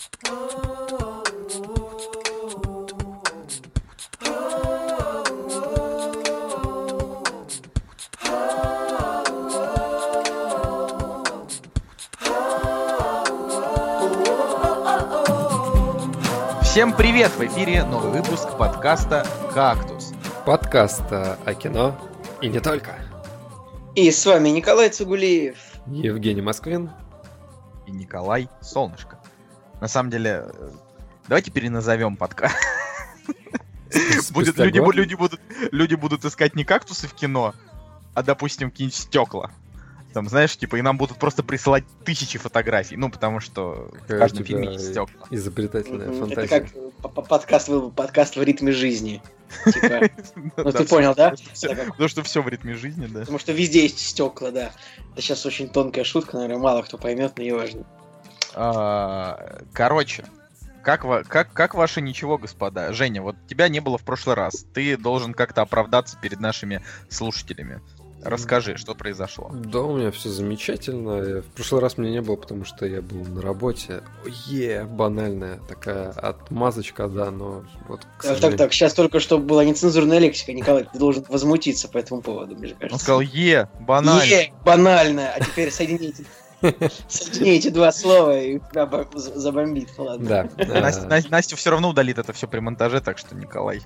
[0.00, 0.08] Всем
[16.96, 17.32] привет!
[17.32, 20.14] В эфире новый выпуск подкаста «Кактус».
[20.46, 21.94] Подкаста о кино
[22.40, 22.94] и не только.
[23.94, 25.58] И с вами Николай Цугулиев.
[25.88, 26.90] Евгений Москвин.
[27.86, 29.19] И Николай Солнышко.
[29.80, 30.70] На самом деле, э,
[31.28, 32.56] давайте переназовем подкаст.
[34.30, 35.40] Будет, люди, люди, будут,
[35.72, 37.54] люди будут искать не кактусы в кино,
[38.14, 39.50] а, допустим, какие-нибудь стекла.
[40.12, 42.96] Там, знаешь, типа, и нам будут просто присылать тысячи фотографий.
[42.96, 45.26] Ну, потому что в каждом фильме есть стекла.
[45.30, 46.56] Изобретательная фантазия.
[46.56, 46.68] Это
[47.02, 49.22] как подкаст, подкаст в ритме жизни.
[49.64, 50.08] Типа,
[50.56, 51.34] ну ты понял, да?
[51.60, 53.20] Потому что все в ритме жизни, да.
[53.20, 54.72] Потому что везде есть стекла, да.
[55.12, 57.84] Это сейчас очень тонкая шутка, наверное, мало кто поймет, но не важно.
[58.54, 60.24] А, короче,
[60.82, 62.92] как, как, как ваше ничего, господа?
[62.92, 64.64] Женя, вот тебя не было в прошлый раз.
[64.72, 67.80] Ты должен как-то оправдаться перед нашими слушателями.
[68.22, 69.50] Расскажи, что произошло.
[69.52, 71.40] Да, у меня все замечательно.
[71.40, 74.02] В прошлый раз меня не было, потому что я был на работе.
[74.46, 78.02] Е, банальная такая отмазочка, да, но вот.
[78.22, 82.20] Так, так, так, сейчас только что была нецензурная лексика, Николай, ты должен возмутиться по этому
[82.20, 82.92] поводу, мне кажется.
[82.92, 84.22] Он сказал Е, банально.
[84.22, 86.24] Е, банальная, а теперь соедините
[87.08, 90.48] Соедини эти два слова и тебя забомбит, ладно.
[90.56, 91.22] Да.
[91.30, 93.80] Настя, все равно удалит это все при монтаже, так что Николай.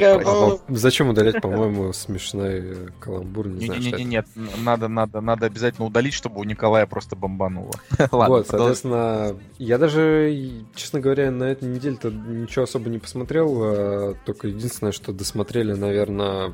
[0.00, 3.48] А зачем удалять, по-моему, смешной э, каламбур?
[3.48, 4.26] Не, нет,
[4.58, 7.72] надо, надо, надо обязательно удалить, чтобы у Николая просто бомбануло.
[8.12, 14.14] Ладно, вот, соответственно, я даже, честно говоря, на этой неделе-то ничего особо не посмотрел, а
[14.24, 16.52] только единственное, что досмотрели, наверное,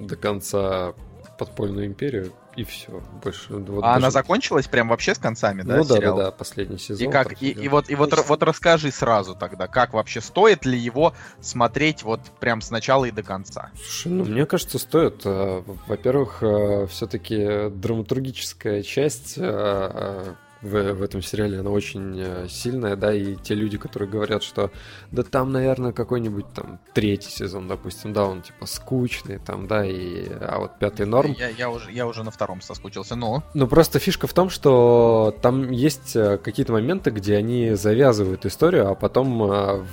[0.00, 0.94] до конца
[1.40, 3.02] подпольную империю и все.
[3.22, 3.54] Больше.
[3.54, 3.96] Вот, а даже...
[3.96, 5.78] она закончилась прям вообще с концами, да?
[5.78, 6.16] Ну да, сериал?
[6.16, 7.08] да, да, последний сезон.
[7.08, 7.42] И как?
[7.42, 12.02] И, и вот, и вот, вот расскажи сразу тогда, как вообще стоит ли его смотреть
[12.02, 13.70] вот прям с начала и до конца?
[13.76, 15.22] Слушай, ну мне кажется, стоит.
[15.24, 22.96] Э, во-первых, э, все-таки драматургическая часть э, в, в этом сериале, она очень э, сильная,
[22.96, 24.70] да, и те люди, которые говорят, что
[25.10, 30.28] да там, наверное, какой-нибудь там третий сезон, допустим, да, он типа скучный, там, да, и
[30.40, 31.34] а вот пятый норм.
[31.38, 33.42] Я, я, уже, я уже на втором соскучился, но...
[33.54, 38.88] Ну, просто фишка в том, что там есть э, какие-то моменты, где они завязывают историю,
[38.90, 39.84] а потом э,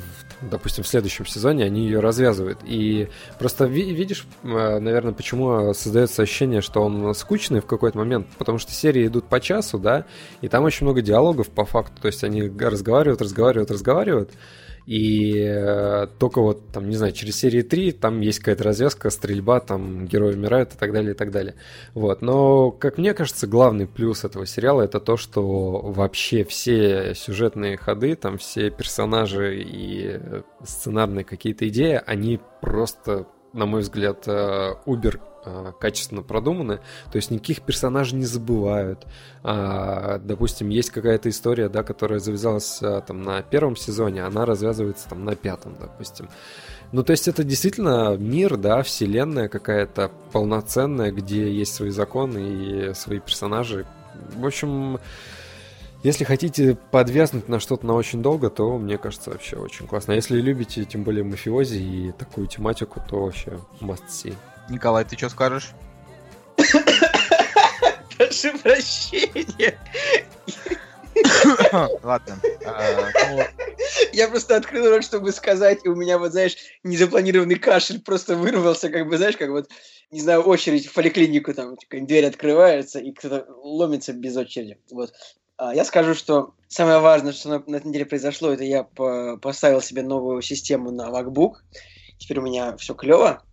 [0.42, 2.60] допустим, в следующем сезоне они ее развязывают.
[2.64, 3.10] И
[3.40, 8.72] просто видишь, э, наверное, почему создается ощущение, что он скучный в какой-то момент, потому что
[8.72, 10.06] серии идут по часу, да,
[10.42, 14.32] и там очень много диалогов по факту, то есть они разговаривают, разговаривают, разговаривают,
[14.88, 19.60] и э, только вот, там, не знаю, через серии 3 там есть какая-то развязка, стрельба,
[19.60, 21.56] там герои умирают и так далее, и так далее.
[21.94, 22.22] Вот.
[22.22, 28.16] Но, как мне кажется, главный плюс этого сериала это то, что вообще все сюжетные ходы,
[28.16, 30.22] там все персонажи и
[30.64, 34.26] сценарные какие-то идеи, они просто, на мой взгляд,
[34.86, 36.80] убер э, Э, качественно продуманы,
[37.12, 39.06] то есть никаких персонажей не забывают.
[39.44, 45.08] А, допустим, есть какая-то история, да, которая завязалась а, там на первом сезоне, она развязывается
[45.08, 46.30] там на пятом, допустим.
[46.92, 52.94] Ну, то есть это действительно мир, да, вселенная какая-то полноценная, где есть свои законы и
[52.94, 53.86] свои персонажи.
[54.36, 55.00] В общем,
[56.04, 60.14] если хотите подвязнуть на что-то на очень долго, то мне кажется вообще очень классно.
[60.14, 64.36] А если любите, тем более мафиози и такую тематику, то вообще must see.
[64.70, 65.72] Николай, ты что скажешь?
[68.18, 69.78] Прошу прощения.
[72.04, 72.40] Ладно.
[72.66, 73.44] А, ну,
[74.14, 78.90] Я просто открыл рот, чтобы сказать, и у меня, вот, знаешь, незапланированный кашель просто вырвался,
[78.90, 79.70] как бы, знаешь, как вот,
[80.12, 84.78] не знаю, очередь в поликлинику, там, дверь открывается, и кто-то ломится без очереди.
[84.92, 85.14] Вот.
[85.58, 89.38] А, я скажу, что самое важное, что на, на этой неделе произошло, это я по
[89.38, 91.56] поставил себе новую систему на MacBook.
[92.18, 93.44] Теперь у меня все клево.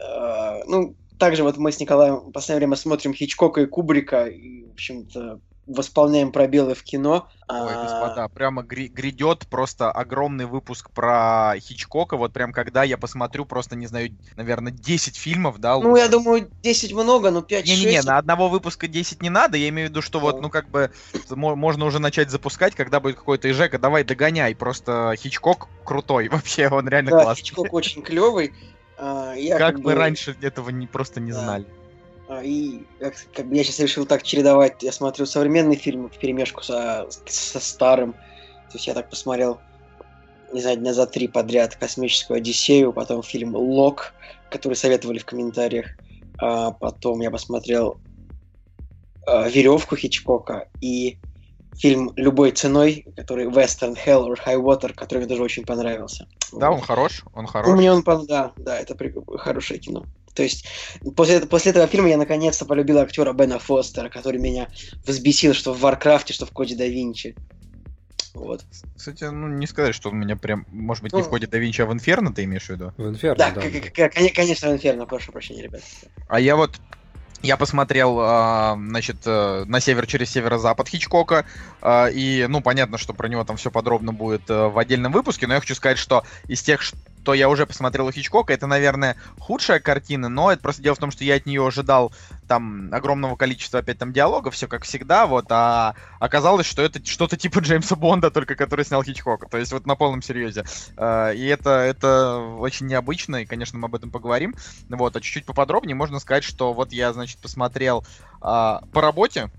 [0.00, 4.64] Э, ну, также вот мы с Николаем в последнее время смотрим Хичкока и Кубрика, и,
[4.64, 7.28] в общем-то, восполняем пробелы в кино.
[7.48, 12.16] Ой, а, господа, прямо грядет просто огромный выпуск про Хичкока.
[12.16, 15.78] Вот прям когда я посмотрю просто, не знаю, наверное, 10 фильмов, да?
[15.78, 17.66] Ну, я думаю, 10 много, но 5-6...
[17.66, 19.56] Не-не-не, на одного выпуска 10 не надо.
[19.56, 20.90] Я имею в виду, что вот, ну, как бы,
[21.30, 24.54] можно уже начать запускать, когда будет какой-то Ижека, давай догоняй.
[24.54, 27.44] Просто Хичкок крутой вообще, он реально да, классный.
[27.44, 28.52] Хичкок очень клевый.
[28.98, 29.94] А, я как, как бы...
[29.94, 31.40] раньше этого не, просто не да.
[31.40, 31.66] знали.
[32.28, 34.82] А, и как, как я сейчас решил так чередовать.
[34.82, 38.12] Я смотрю современный фильм в перемешку со, со старым.
[38.12, 39.60] То есть я так посмотрел,
[40.52, 44.14] не знаю, дня за три подряд «Космическую Одиссею», потом фильм «Лок»,
[44.50, 45.86] который советовали в комментариях.
[46.38, 47.98] А потом я посмотрел
[49.26, 51.18] а, «Веревку» Хичкока и
[51.76, 56.26] фильм «Любой ценой», который «Western Hell or High Water», который мне тоже очень понравился.
[56.52, 56.76] Да, вот.
[56.76, 57.76] он хорош, он хорош.
[57.76, 58.96] Мне он, да, да, это
[59.38, 60.04] хорошее кино.
[60.34, 60.66] То есть
[61.16, 64.68] после, после этого фильма я наконец-то полюбил актера Бена Фостера, который меня
[65.06, 67.36] взбесил, что в Варкрафте, что в Коде да Винчи.
[68.34, 68.64] Вот.
[68.96, 71.58] Кстати, ну не сказать, что он меня прям, может быть, ну, не в Коде да
[71.58, 72.92] Винчи, а в Инферно ты имеешь в виду?
[72.96, 73.52] В Инферно, да.
[73.54, 75.82] Да, конечно, в Инферно, прошу прощения, ребят.
[76.26, 76.80] А я вот
[77.44, 81.44] я посмотрел, а, значит, э, на север через северо-запад Хичкока,
[81.82, 85.46] а, и, ну, понятно, что про него там все подробно будет э, в отдельном выпуске,
[85.46, 86.80] но я хочу сказать, что из тех,
[87.24, 88.52] то я уже посмотрел у Хичкока.
[88.52, 92.12] Это, наверное, худшая картина, но это просто дело в том, что я от нее ожидал
[92.46, 97.36] там огромного количества опять там диалогов, все как всегда, вот, а оказалось, что это что-то
[97.36, 100.64] типа Джеймса Бонда, только который снял Хичкока, то есть вот на полном серьезе.
[100.96, 104.54] А, и это, это очень необычно, и, конечно, мы об этом поговорим.
[104.90, 108.04] Вот, а чуть-чуть поподробнее можно сказать, что вот я, значит, посмотрел
[108.40, 109.50] а, по работе,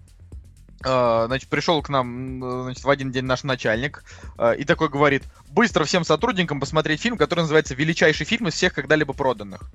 [0.86, 4.04] значит, пришел к нам значит, в один день наш начальник
[4.38, 8.74] uh, и такой говорит, быстро всем сотрудникам посмотреть фильм, который называется «Величайший фильм из всех
[8.74, 9.72] когда-либо проданных».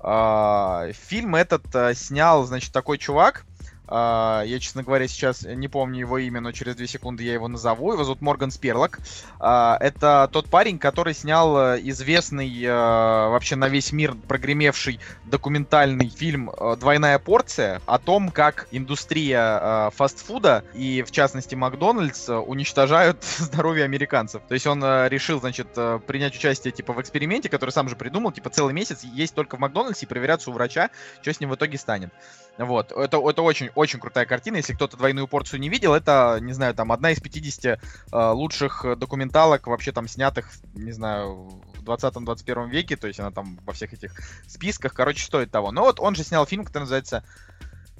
[0.00, 3.46] Uh, фильм этот снял, значит, такой чувак,
[3.88, 7.92] я, честно говоря, сейчас не помню его имя, но через две секунды я его назову.
[7.92, 8.98] Его зовут Морган Сперлок.
[9.38, 16.08] Uh, это тот парень, который снял э, известный uh, вообще на весь мир прогремевший документальный
[16.08, 24.42] фильм «Двойная порция» о том, как индустрия фастфуда и, в частности, Макдональдс уничтожают здоровье американцев.
[24.48, 25.68] То есть он решил, значит,
[26.06, 29.60] принять участие типа в эксперименте, который сам же придумал, типа целый месяц есть только в
[29.60, 30.90] Макдональдсе и проверяться у врача,
[31.20, 32.10] что с ним в итоге станет.
[32.56, 34.56] Вот, это, это очень, очень крутая картина.
[34.56, 37.78] Если кто-то двойную порцию не видел, это, не знаю, там одна из 50 э,
[38.12, 43.72] лучших документалок, вообще там снятых, не знаю, в 20-21 веке, то есть она там во
[43.72, 44.12] всех этих
[44.46, 45.72] списках, короче, стоит того.
[45.72, 47.24] Но вот он же снял фильм, который называется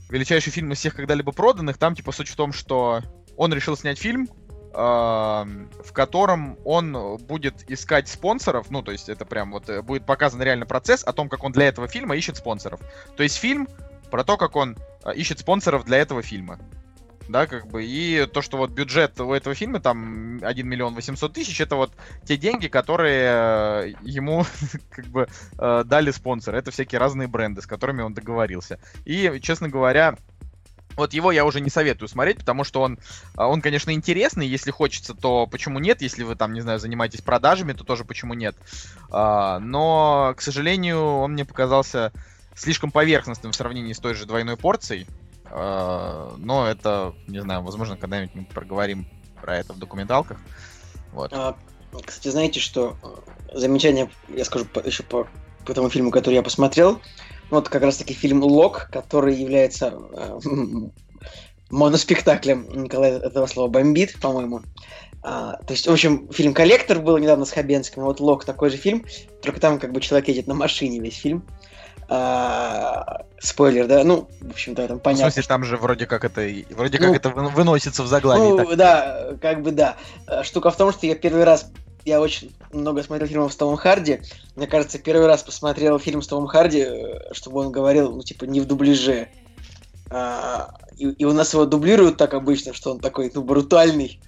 [0.09, 1.79] «Величайший фильм из всех когда-либо проданных».
[1.79, 3.03] Там, типа, суть в том, что
[3.37, 4.29] он решил снять фильм,
[4.73, 10.07] э, в котором он будет искать спонсоров, ну, то есть это прям вот э, будет
[10.07, 12.81] показан реально процесс о том, как он для этого фильма ищет спонсоров.
[13.17, 13.69] То есть фильм
[14.11, 14.77] про то, как он
[15.13, 16.59] ищет спонсоров для этого фильма.
[17.29, 21.33] Да, как бы, и то, что вот бюджет у этого фильма там 1 миллион 800
[21.33, 21.93] тысяч, это вот
[22.25, 24.45] те деньги, которые э, ему,
[24.91, 25.29] как бы,
[25.59, 26.59] э, дали спонсоры.
[26.59, 28.79] Это всякие разные бренды, с которыми он договорился.
[29.07, 30.17] И, честно говоря,
[30.97, 32.99] вот его я уже не советую смотреть, потому что он,
[33.37, 37.21] а, он, конечно, интересный, если хочется, то почему нет, если вы там, не знаю, занимаетесь
[37.21, 38.55] продажами, то тоже почему нет.
[39.11, 42.13] А, но, к сожалению, он мне показался
[42.55, 45.07] слишком поверхностным в сравнении с той же двойной порцией.
[45.47, 49.07] А, но это, не знаю, возможно, когда-нибудь мы проговорим
[49.41, 50.39] про это в документалках.
[51.13, 51.33] Вот.
[51.33, 51.57] А,
[52.05, 55.29] кстати, знаете, что э, замечание, я скажу по, еще по,
[55.65, 57.01] по тому фильму, который я посмотрел.
[57.51, 60.39] Вот как раз-таки фильм «Лок», который является э,
[61.71, 64.63] моноспектаклем Николая этого слова «Бомбит», по-моему.
[65.23, 68.71] А, то есть, в общем, фильм «Коллектор» был недавно с Хабенским, а вот «Лок» такой
[68.71, 69.05] же фильм,
[69.43, 71.45] только там как бы человек едет на машине весь фильм.
[72.17, 75.31] А, спойлер, да, ну, в общем-то, там понятно.
[75.31, 78.51] В смысле, там же вроде как это, вроде ну, как это выносится в заглавие.
[78.51, 78.77] Ну, так.
[78.77, 79.97] да, как бы да.
[80.29, 81.73] А, штука в том, что я первый раз,
[82.05, 84.21] я очень много смотрел фильмов с Томом Харди.
[84.55, 88.45] Мне кажется, первый раз посмотрел фильм с Томом Харди, э, чтобы он говорил, ну, типа,
[88.45, 89.29] не в дубляже.
[90.11, 94.21] А, и, и у нас его дублируют так обычно, что он такой, ну, брутальный.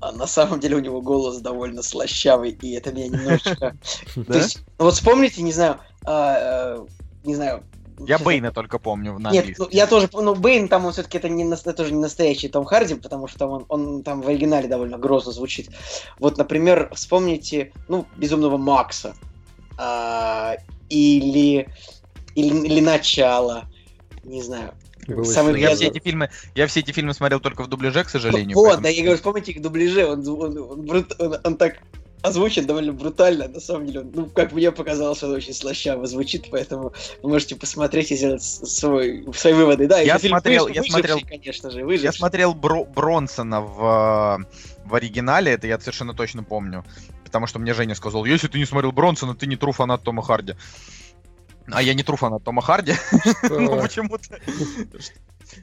[0.00, 3.76] А на самом деле у него голос довольно слащавый, и это меня немножечко...
[4.14, 6.86] То есть, вот вспомните, не знаю, а, э,
[7.24, 7.64] не знаю.
[7.98, 11.28] Я Бейна только помню на Нет, ну, я тоже, ну, Бейн там он все-таки это
[11.28, 14.98] не, это же не настоящий Том Харди, потому что он, он там в оригинале довольно
[14.98, 15.70] грозно звучит.
[16.18, 19.14] Вот, например, вспомните, ну, Безумного Макса,
[19.78, 20.56] а,
[20.88, 21.68] или,
[22.34, 23.66] или, или Начало,
[24.24, 24.74] не знаю.
[25.24, 28.56] Самый я, все эти фильмы, я все эти фильмы смотрел только в дубляже, к сожалению.
[28.56, 28.84] Вот, поэтому...
[28.84, 31.76] да, я говорю, вспомните их в дубляже, он, он, он, он, он так
[32.24, 34.02] озвучен довольно брутально, на самом деле.
[34.14, 39.26] Ну, как мне показалось, он очень слащаво звучит, поэтому вы можете посмотреть и сделать свой,
[39.34, 39.86] свои выводы.
[39.86, 42.06] Да, я смотрел, я смотрел, конечно же, выживший.
[42.06, 44.46] Я смотрел Бро Бронсона в,
[44.86, 46.82] в оригинале, это я совершенно точно помню.
[47.24, 50.22] Потому что мне Женя сказал, если ты не смотрел Бронсона, ты не тру фанат Тома
[50.22, 50.54] Харди.
[51.70, 52.94] А я не тру фанат Тома Харди.
[53.50, 54.40] Ну, почему-то.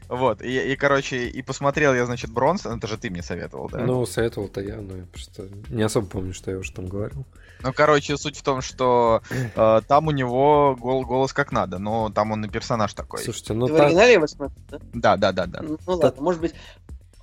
[0.07, 3.79] Вот, и, и, короче, и посмотрел я, значит, Бронсон, это же ты мне советовал, да?
[3.79, 7.25] Ну, советовал-то я, но я просто не особо помню, что я уже там говорил.
[7.63, 12.09] Ну, короче, суть в том, что э, там у него гол голос как надо, но
[12.09, 13.19] там он и персонаж такой.
[13.19, 13.81] Слушайте, ну Ты так...
[13.81, 14.79] в оригинале его смотрел, да?
[14.93, 15.61] Да, да, да, да.
[15.61, 16.55] Ну, ну ладно, может быть,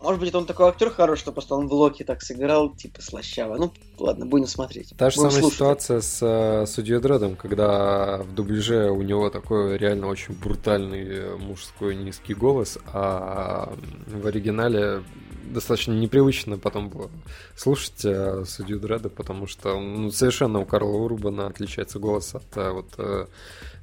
[0.01, 3.03] Может быть, это он такой актер хороший, что просто он в Локи так сыграл, типа,
[3.03, 3.57] слащаво.
[3.57, 4.95] Ну, ладно, будем смотреть.
[4.97, 5.57] Та же Будем самая слушать.
[5.57, 11.37] ситуация с э, судьей Дредом, когда в дубляже у него такой реально очень брутальный э,
[11.37, 13.73] мужской низкий голос, а
[14.07, 15.03] в оригинале
[15.49, 17.11] достаточно непривычно потом было
[17.57, 22.71] слушать э, судью Дреда, потому что ну, совершенно у Карла Урбана отличается голос от э,
[22.71, 23.27] вот э,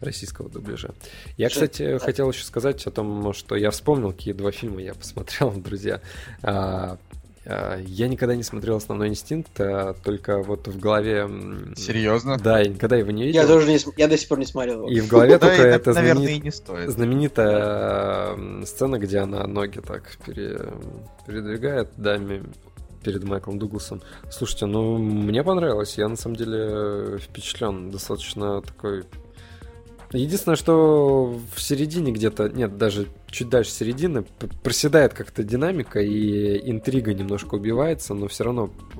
[0.02, 0.92] российского дубляжа.
[1.38, 2.00] Я, Что- кстати, да.
[2.00, 6.02] хотел еще сказать о том, что я вспомнил, какие два фильма я посмотрел, друзья.
[6.44, 6.98] А,
[7.46, 11.30] а, Я никогда не смотрел «Основной инстинкт», а только вот в голове...
[11.76, 12.38] Серьезно?
[12.38, 13.42] Да, я никогда его не видел.
[13.42, 14.90] Я тоже не, я до сих пор не смотрел его.
[14.90, 16.90] И в голове только стоит.
[16.90, 18.36] знаменитая
[18.66, 20.74] сцена, где она ноги так пере-
[21.28, 22.44] передвигает даме
[23.04, 24.02] перед Майклом Дугласом.
[24.32, 29.04] Слушайте, ну мне понравилось, я на самом деле впечатлен, достаточно такой.
[30.18, 34.26] Единственное, что в середине где-то, нет, даже чуть дальше середины,
[34.64, 39.00] проседает как-то динамика и интрига немножко убивается, но все равно э,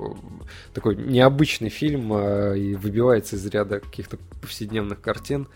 [0.74, 5.48] такой необычный фильм э, и выбивается из ряда каких-то повседневных картин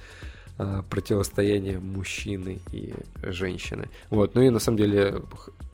[0.59, 3.89] э, противостояние мужчины и женщины.
[4.09, 5.23] Вот, ну и на самом деле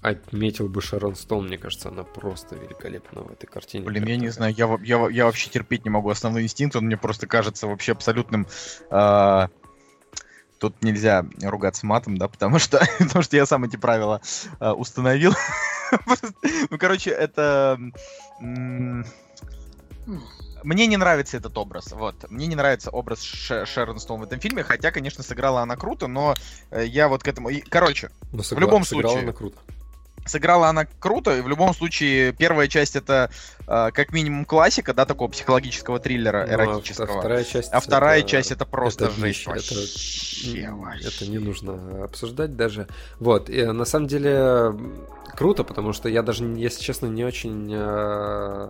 [0.03, 3.85] отметил бы Шарон Стоун, мне кажется, она просто великолепна в этой картине.
[3.85, 6.97] Блин, я не знаю, я, я, я вообще терпеть не могу основной инстинкт, он мне
[6.97, 8.47] просто кажется вообще абсолютным...
[8.91, 9.49] а,
[10.59, 14.21] Тут нельзя ругаться матом, да, потому что, потому что я сам эти правила
[14.59, 15.35] а, установил.
[16.71, 17.79] Ну, короче, это...
[20.65, 22.29] Мне не нравится этот образ, вот.
[22.29, 26.09] Мне не нравится образ Ше- Шерон Стоун в этом фильме, хотя, конечно, сыграла она круто,
[26.09, 26.35] но
[26.73, 27.51] э, я вот к этому...
[27.69, 29.29] Короче, Но в любом сыграла случае.
[29.29, 29.59] она круто.
[30.27, 33.31] Сыграла она круто, и в любом случае первая часть это
[33.67, 37.07] э, как минимум классика, да, такого психологического триллера Ну, а эротического.
[37.07, 37.73] вт- вторая часть.
[37.73, 39.43] А вторая это- часть это просто это жесть.
[39.43, 41.07] это- Вообще.
[41.07, 42.87] Это не нужно обсуждать даже.
[43.21, 44.75] Вот, и на самом деле
[45.37, 48.69] круто, потому что я даже, если честно, не очень э,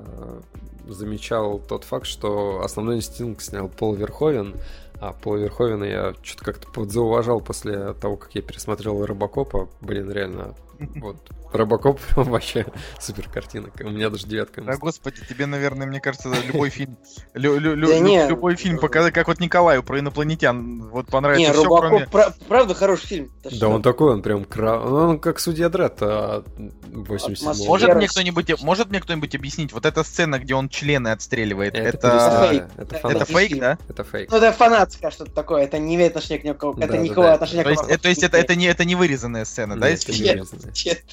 [0.88, 4.54] замечал тот факт, что основной инстинкт снял Пол Верховен,
[5.00, 9.68] а Пола Верховена я что-то как-то подзауважал после того, как я пересмотрел Робокопа.
[9.82, 10.54] Блин, реально,
[10.96, 11.16] вот,
[11.52, 12.66] Робокоп вообще
[13.00, 13.70] супер картина.
[13.80, 14.62] У меня даже девятка.
[14.62, 16.96] Да, господи, тебе, наверное, мне кажется, любой фильм,
[17.34, 18.26] лю- лю- лю- Да лю- не.
[18.28, 22.06] любой фильм показать, как вот Николаю про инопланетян, вот Не, понравится все, Робокоп, кроме...
[22.06, 23.32] пра- правда, хороший фильм.
[23.44, 23.68] Да что?
[23.68, 24.78] он такой, он прям кра...
[24.78, 27.68] Он как судья Дред а, 87 Атмосфера.
[27.68, 31.88] Может мне кто-нибудь, может мне кто-нибудь объяснить, вот эта сцена, где он члены отстреливает, Это,
[32.08, 32.64] это, фейк.
[32.76, 33.16] это Это фанат.
[33.16, 33.60] это фейк, фильм.
[33.60, 33.78] да?
[33.88, 34.30] Это фейк.
[34.30, 37.62] Ну, это фанатское что-то такое, это не имеет отношения к никакому, Да, это никакого отношения
[37.62, 40.36] То к есть, то есть это, это, не, это не вырезанная сцена, да, из Нет,
[40.52, 40.65] это не.
[40.84, 41.04] Нет.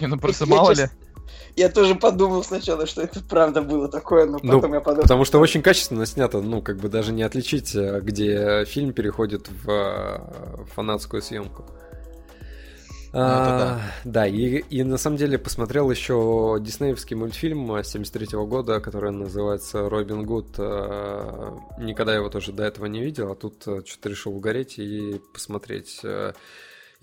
[0.00, 0.88] Не, Ну просто Я мало ли.
[1.56, 5.02] Я тоже подумал сначала, что это правда было такое, но Ну, потом я подумал...
[5.02, 9.48] Потому что очень качественно снято, ну, как бы даже не отличить, э, где фильм переходит
[9.48, 11.64] в э, фанатскую съемку.
[13.16, 19.88] А, да, и, и на самом деле посмотрел еще диснеевский мультфильм 73 года, который называется
[19.88, 20.56] «Робин Гуд».
[20.58, 26.00] Э, Никогда его тоже до этого не видел, а тут что-то решил угореть и посмотреть.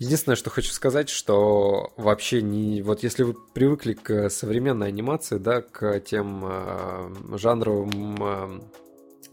[0.02, 2.82] Единственное, что хочу сказать, что вообще не...
[2.82, 8.60] Вот если вы привыкли к современной анимации, да, к тем э, жанровым э,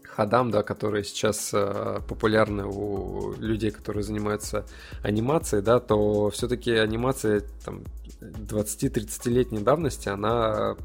[0.04, 4.64] ходам, да, которые сейчас э, популярны у людей, которые занимаются
[5.02, 7.82] анимацией, да, то все-таки анимация там
[8.20, 10.76] 20-30-летней давности, она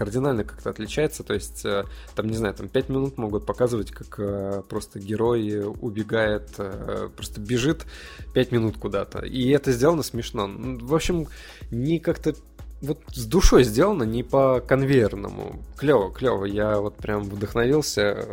[0.00, 4.18] кардинально как-то отличается, то есть э, там, не знаю, там 5 минут могут показывать, как
[4.18, 7.84] э, просто герой убегает, э, просто бежит
[8.32, 10.46] 5 минут куда-то, и это сделано смешно.
[10.46, 11.26] Ну, В общем,
[11.70, 12.34] не как-то
[12.80, 15.60] вот с душой сделано, не по конвейерному.
[15.76, 16.46] Клево, клево.
[16.46, 18.26] Я вот прям вдохновился.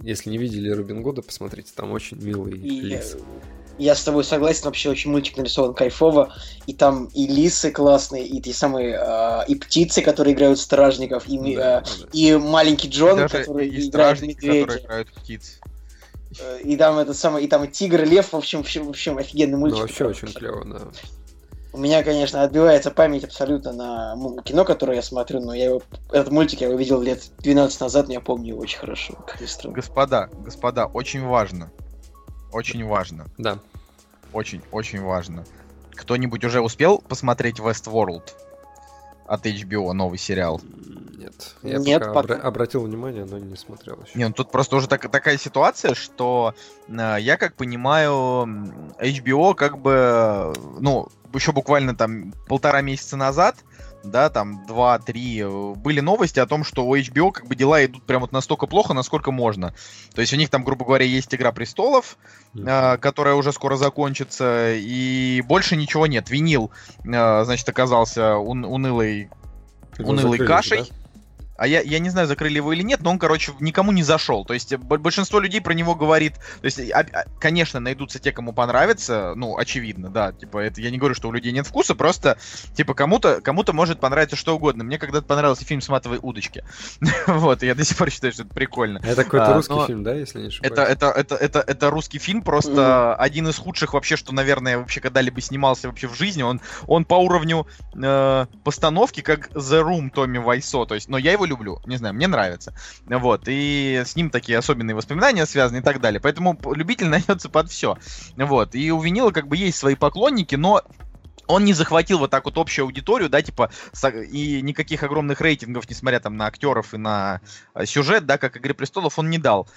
[0.00, 3.16] Если не видели Робин Гуда, посмотрите, там очень милый И лис.
[3.78, 6.32] Я с тобой согласен, вообще очень мультик нарисован кайфово,
[6.66, 11.56] и там и лисы классные, и те самые, а, и птицы, которые играют стражников, и,
[11.56, 11.86] Да, да.
[12.12, 14.60] и маленький Джон, Даже который и играет медведя.
[14.66, 15.60] которые играют птиц.
[16.40, 18.86] Э, И там этот самый, и там и тигр, и лев, в общем, в общем,
[18.86, 19.80] в общем офигенный Ну, мультик.
[19.80, 20.80] вообще очень клево, да.
[21.72, 26.32] У меня, конечно, отбивается память абсолютно на кино, которое я смотрю, но я его, этот
[26.32, 29.14] мультик я его видел лет 12 назад, но я помню его очень хорошо.
[29.72, 31.70] Господа, господа, очень важно.
[32.56, 33.26] Очень важно.
[33.36, 33.58] Да.
[34.32, 35.44] Очень, очень важно.
[35.94, 38.22] Кто-нибудь уже успел посмотреть Westworld
[39.26, 40.60] от HBO, новый сериал?
[41.18, 42.34] Нет, Нет, я пока, пока.
[42.34, 44.18] обра- обратил внимание, но не смотрел еще.
[44.18, 46.54] Не, ну тут просто уже так- такая ситуация, что
[46.88, 48.46] э, я как понимаю,
[49.00, 53.56] HBO как бы, ну, еще буквально там полтора месяца назад,
[54.10, 58.20] да, там 2-3, были новости о том, что у HBO как бы дела идут прям
[58.22, 59.74] вот настолько плохо, насколько можно.
[60.14, 62.16] То есть у них там, грубо говоря, есть Игра Престолов,
[62.54, 62.94] mm-hmm.
[62.94, 66.30] э, которая уже скоро закончится, и больше ничего нет.
[66.30, 66.70] Винил,
[67.04, 69.30] э, значит, оказался ун- унылой,
[69.98, 70.80] унылой кашей.
[70.80, 71.05] Да?
[71.58, 74.44] А я, я не знаю, закрыли его или нет, но он, короче, никому не зашел.
[74.44, 76.34] То есть большинство людей про него говорит.
[76.60, 79.32] То есть, а, а, конечно, найдутся те, кому понравится.
[79.36, 80.32] Ну, очевидно, да.
[80.32, 82.38] Типа, это я не говорю, что у людей нет вкуса, просто,
[82.74, 84.84] типа, кому-то кому-то может понравиться что угодно.
[84.84, 86.64] Мне когда-то понравился фильм с матовой удочки.
[87.26, 88.98] вот, я до сих пор считаю, что это прикольно.
[89.04, 89.86] Это какой-то а, русский но...
[89.86, 90.72] фильм, да, если не ошибаюсь?
[90.72, 93.14] Это, это, это, это, это русский фильм, просто mm-hmm.
[93.14, 96.42] один из худших вообще, что, наверное, вообще когда-либо снимался вообще в жизни.
[96.42, 100.84] Он, он по уровню э, постановки, как The Room Томми Вайсо.
[100.84, 101.80] То есть, но я его люблю.
[101.86, 102.74] Не знаю, мне нравится.
[103.06, 103.44] Вот.
[103.46, 106.20] И с ним такие особенные воспоминания связаны и так далее.
[106.20, 107.96] Поэтому любитель найдется под все.
[108.36, 108.74] Вот.
[108.74, 110.82] И у винила как бы есть свои поклонники, но
[111.46, 113.70] он не захватил вот так вот общую аудиторию, да, типа,
[114.32, 117.40] и никаких огромных рейтингов, несмотря там на актеров и на
[117.74, 119.68] э, сюжет, да, как «Игры престолов», он не дал.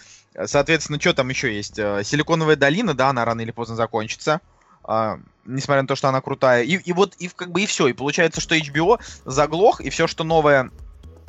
[0.46, 1.78] Соответственно, что там еще есть?
[1.78, 4.42] Э, Силиконовая долина, да, она рано или поздно закончится.
[4.82, 6.64] Uh, несмотря на то, что она крутая.
[6.64, 7.88] И, и вот, и как бы и все.
[7.88, 10.72] И получается, что HBO заглох, и все, что новое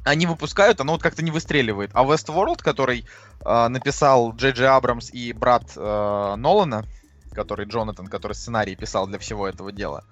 [0.04, 1.90] они выпускают, оно вот как-то не выстреливает.
[1.95, 3.04] А Westworld, который
[3.45, 6.85] э, написал Джей Джей Абрамс и брат э, Нолана,
[7.33, 10.04] который Джонатан, который сценарий писал для всего этого дела.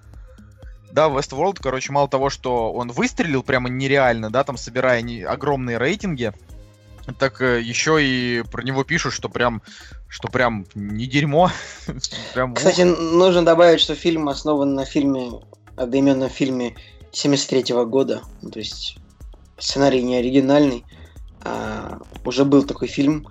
[0.92, 5.78] Да, Westworld, короче, мало того, что он выстрелил прямо нереально, да, там собирая не, огромные
[5.78, 6.32] рейтинги,
[7.18, 9.62] так э, еще и про него пишут, что прям,
[10.08, 11.50] что прям не дерьмо.
[12.34, 15.30] прям, Кстати, нужно добавить, что фильм основан на фильме,
[15.76, 16.76] одноименном фильме
[17.12, 18.22] 73 -го года.
[18.52, 18.98] То есть
[19.58, 20.84] сценарий не оригинальный.
[21.42, 23.28] А, уже был такой фильм,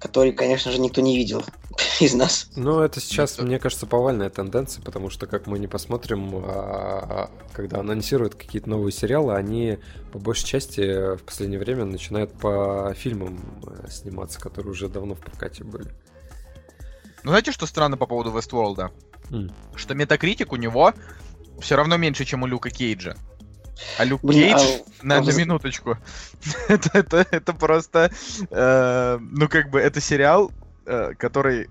[0.00, 1.44] который, конечно же, никто не видел
[2.00, 2.50] из нас.
[2.56, 7.80] Ну, это сейчас, мне кажется, повальная тенденция, потому что, как мы не посмотрим, а, когда
[7.80, 9.78] анонсируют какие-то новые сериалы, они
[10.12, 15.20] по большей части в последнее время начинают по фильмам э, сниматься, которые уже давно в
[15.20, 15.90] прокате были.
[17.22, 18.90] Ну, знаете, что странно по поводу Westworld?
[19.30, 19.52] Mm.
[19.74, 20.92] Что метакритик у него
[21.60, 23.16] все равно меньше, чем у Люка Кейджа.
[23.98, 25.06] А Люк Кейдж, а...
[25.06, 25.96] на, на минуточку,
[26.68, 28.10] это, это, это просто,
[28.50, 30.50] э, ну как бы, это сериал,
[30.86, 31.68] э, который,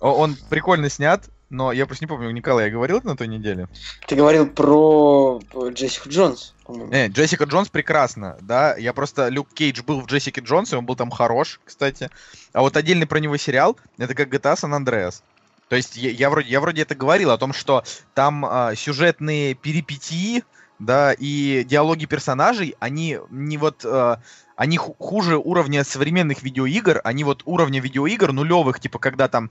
[0.00, 3.68] он прикольно снят, но я просто не помню, Николай, я говорил это на той неделе?
[4.06, 6.54] Ты говорил про Джессику Джонс.
[6.68, 8.76] Не, Джессика Джонс прекрасно, да.
[8.76, 12.08] Я просто Люк Кейдж был в Джессике Джонс, и он был там хорош, кстати.
[12.52, 15.22] А вот отдельный про него сериал, это как GTA San Andreas.
[15.68, 19.54] То есть я, я, вроде, я вроде это говорил о том, что там а, сюжетные
[19.54, 20.44] перипетии,
[20.80, 23.84] да, и диалоги персонажей, они не вот...
[23.84, 24.16] Э,
[24.56, 29.50] они хуже уровня современных видеоигр, они вот уровня видеоигр нулевых, типа когда там,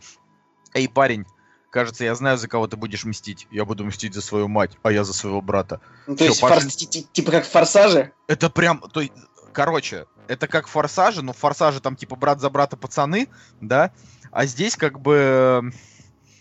[0.73, 1.25] эй, парень,
[1.69, 3.47] кажется, я знаю, за кого ты будешь мстить.
[3.51, 5.81] Я буду мстить за свою мать, а я за своего брата.
[6.05, 6.61] Ну, то Всё, есть, пошли...
[6.61, 6.75] форс...
[7.11, 8.11] типа как в Форсаже?
[8.27, 9.13] Это прям, то есть,
[9.53, 13.29] короче, это как в Форсаже, но в Форсаже там типа брат за брата пацаны,
[13.61, 13.91] да,
[14.31, 15.71] а здесь как бы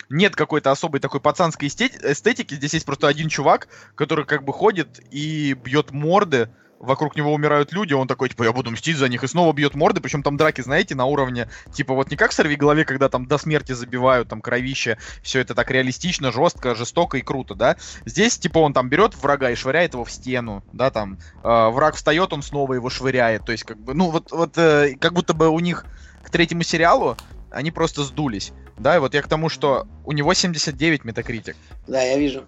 [0.09, 2.55] нет какой-то особой такой пацанской эстетики.
[2.55, 7.73] Здесь есть просто один чувак, который как бы ходит и бьет морды, вокруг него умирают
[7.73, 10.37] люди, он такой, типа, я буду мстить за них, и снова бьет морды, причем там
[10.37, 13.73] драки, знаете, на уровне, типа, вот не как в сорви голове, когда там до смерти
[13.73, 17.77] забивают, там, кровище, все это так реалистично, жестко, жестоко и круто, да.
[18.05, 21.97] Здесь, типа, он там берет врага и швыряет его в стену, да, там, э, враг
[21.97, 25.35] встает, он снова его швыряет, то есть, как бы, ну, вот, вот, э, как будто
[25.35, 25.85] бы у них
[26.23, 27.17] к третьему сериалу
[27.51, 28.53] они просто сдулись.
[28.79, 31.57] Да, и вот я к тому, что у него 79 метакритик.
[31.87, 32.45] Да, я вижу.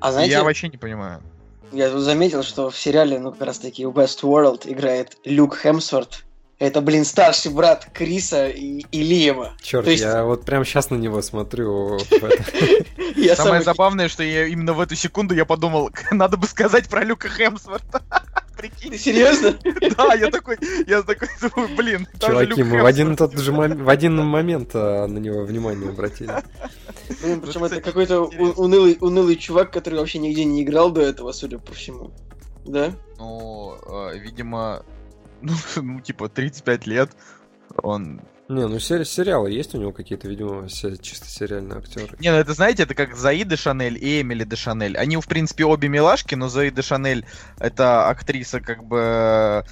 [0.00, 1.22] А знаете, я вообще не понимаю.
[1.72, 6.24] Я тут заметил, что в сериале, ну, как раз таки, Westworld играет Люк Хемсворт.
[6.58, 9.52] Это, блин, старший брат Криса и, и Лиева.
[9.60, 10.02] Черт, есть...
[10.02, 11.98] я вот прям сейчас на него смотрю.
[13.34, 17.28] Самое забавное, что я именно в эту секунду я подумал, надо бы сказать про Люка
[17.28, 18.02] Хемсворта.
[18.56, 18.92] Прикинь.
[18.92, 19.58] Ты серьезно?
[19.96, 21.28] Да, я такой, я такой
[21.76, 22.06] блин.
[22.20, 26.32] Чуваки, мы в один тот же в один момент а, на него внимание обратили.
[27.22, 31.58] Блин, причем это какой-то унылый, унылый чувак, который вообще нигде не играл до этого, судя
[31.58, 32.10] по всему.
[32.64, 32.92] Да?
[33.18, 34.84] Ну, а, видимо,
[35.42, 37.10] ну, ну, типа, 35 лет.
[37.82, 42.16] Он не, ну сери- сериалы есть у него какие-то, видимо, чисто сериальные актеры.
[42.20, 44.96] Не, ну это, знаете, это как Заид де Шанель и Эмили де Шанель.
[44.96, 47.26] Они, в принципе, обе милашки, но Заид де Шанель
[47.58, 49.64] это актриса как бы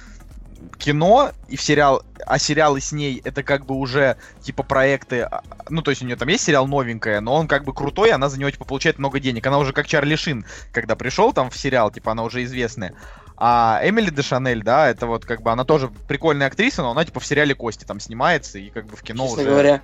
[0.77, 5.43] кино и в сериал, а сериалы с ней это как бы уже типа проекты, а,
[5.69, 8.29] ну то есть у нее там есть сериал новенькая, но он как бы крутой, она
[8.29, 9.45] за него типа получает много денег.
[9.47, 12.93] Она уже как Чарли Шин, когда пришел там в сериал, типа она уже известная.
[13.37, 17.03] А Эмили де Шанель, да, это вот как бы она тоже прикольная актриса, но она
[17.03, 19.51] типа в сериале Кости там снимается и как бы в кино Честно уже...
[19.51, 19.81] говоря,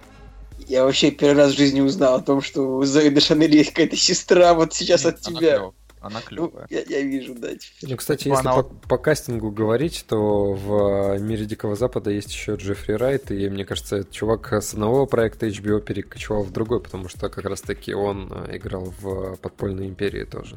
[0.67, 3.97] Я вообще первый раз в жизни узнал о том, что у Зои Дешанель есть какая-то
[3.97, 5.57] сестра вот сейчас от Она тебя.
[5.57, 5.73] клёвая.
[6.01, 6.67] Она Ну, клевая.
[6.71, 7.49] я, я вижу, да.
[7.83, 12.31] Ну, кстати, Типа если она по, по кастингу говорить, то в «Мире Дикого Запада» есть
[12.31, 16.81] еще Джеффри Райт, и мне кажется, этот чувак с одного проекта HBO перекочевал в другой,
[16.81, 20.55] потому что как раз-таки он э, играл в «Подпольной империи» тоже.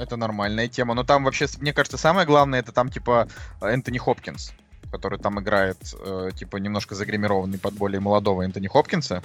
[0.00, 0.94] Это нормальная тема.
[0.94, 3.28] Но там вообще, мне кажется, самое главное, это там типа
[3.60, 4.52] Энтони Хопкинс,
[4.90, 9.22] который там играет, э, типа, немножко загримированный под более молодого Энтони Хопкинса.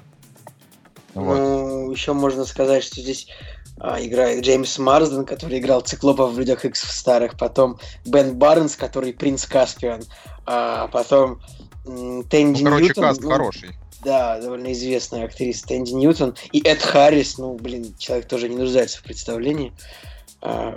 [1.13, 1.37] Вот.
[1.37, 3.29] Ну, еще можно сказать, что здесь
[3.79, 8.75] а, играет Джеймс Марсден, который играл Циклопа в Людях Икс в старых, потом Бен Барнс,
[8.75, 10.03] который Принц Каспиан,
[10.45, 11.41] а потом
[11.85, 13.03] Тэнди Ну, короче, Ньютон.
[13.03, 13.69] каст ну, хороший.
[14.03, 16.35] Да, довольно известная актриса Тэнди Ньютон.
[16.51, 19.71] И Эд Харрис, ну, блин, человек тоже не нуждается в представлении.
[20.45, 20.75] А,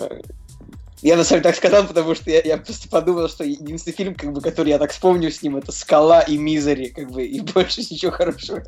[1.01, 4.15] Я на самом деле так сказал, потому что я, я просто подумал, что единственный фильм,
[4.17, 7.41] как бы, который я так вспомню с ним, это «Скала» и «Мизери», как бы, и
[7.55, 8.65] больше ничего хорошего.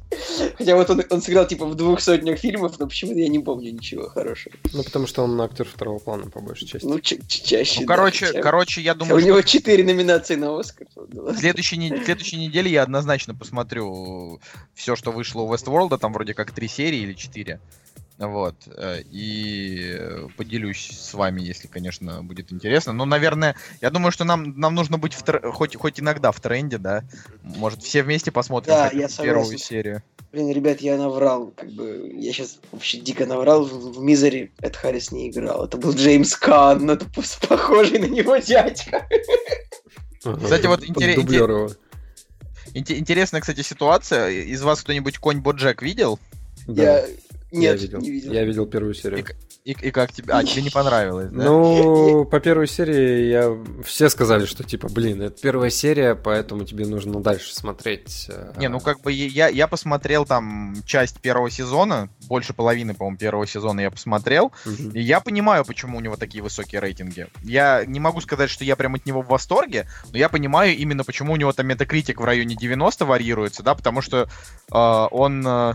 [0.56, 3.72] Хотя вот он, он сыграл, типа, в двух сотнях фильмов, но почему-то я не помню
[3.72, 4.54] ничего хорошего.
[4.72, 6.86] Ну, потому что он актер второго плана, по большей части.
[6.86, 9.82] Ну, ча- ча- чаще, Ну, да, короче, хотя- короче, я думаю, у что него четыре
[9.82, 10.86] номинации на «Оскар».
[10.94, 14.40] В следующей, не- в следующей неделе я однозначно посмотрю
[14.74, 17.58] все, что вышло у Westworld, там вроде как три серии или четыре.
[18.20, 18.54] Вот.
[18.66, 22.92] э, И э, поделюсь с вами, если, конечно, будет интересно.
[22.92, 26.38] Но, наверное, я думаю, что нам, нам нужно быть в тр- хоть, хоть иногда в
[26.40, 27.02] тренде, да?
[27.42, 29.08] Может, все вместе посмотрим Да, я первую
[29.46, 29.58] согласен.
[29.58, 30.02] серию.
[30.32, 34.76] Блин, ребят, я наврал, как бы, я сейчас вообще дико наврал, в, в Мизере Эд
[34.76, 39.08] Харрис не играл, это был Джеймс Кан, но это просто похожий на него дядька.
[40.24, 41.70] Ага, Кстати, вот под интерес- дублёр его.
[42.74, 44.28] Инте- интересная, кстати, ситуация.
[44.28, 46.20] Из вас кто-нибудь конь Боджек видел?
[46.68, 47.06] Да, Я...
[47.50, 48.00] я Нет, видел.
[48.00, 48.32] не видел.
[48.32, 49.24] Я видел первую серию.
[49.64, 50.32] И, и как тебе?
[50.32, 51.44] А, тебе не понравилось, да?
[51.44, 53.82] Ну, по первой серии я...
[53.84, 58.26] все сказали, что типа, блин, это первая серия, поэтому тебе нужно дальше смотреть.
[58.30, 63.18] э, Не, ну как бы я, я посмотрел там часть первого сезона, больше половины, по-моему,
[63.18, 64.90] первого сезона я посмотрел, мгм.
[64.92, 67.26] и я понимаю, почему у него такие высокие рейтинги.
[67.42, 71.04] Я не могу сказать, что я прям от него в восторге, но я понимаю именно,
[71.04, 74.26] почему у него там метакритик в районе 90 варьируется, да, потому что
[74.72, 75.74] э, он э,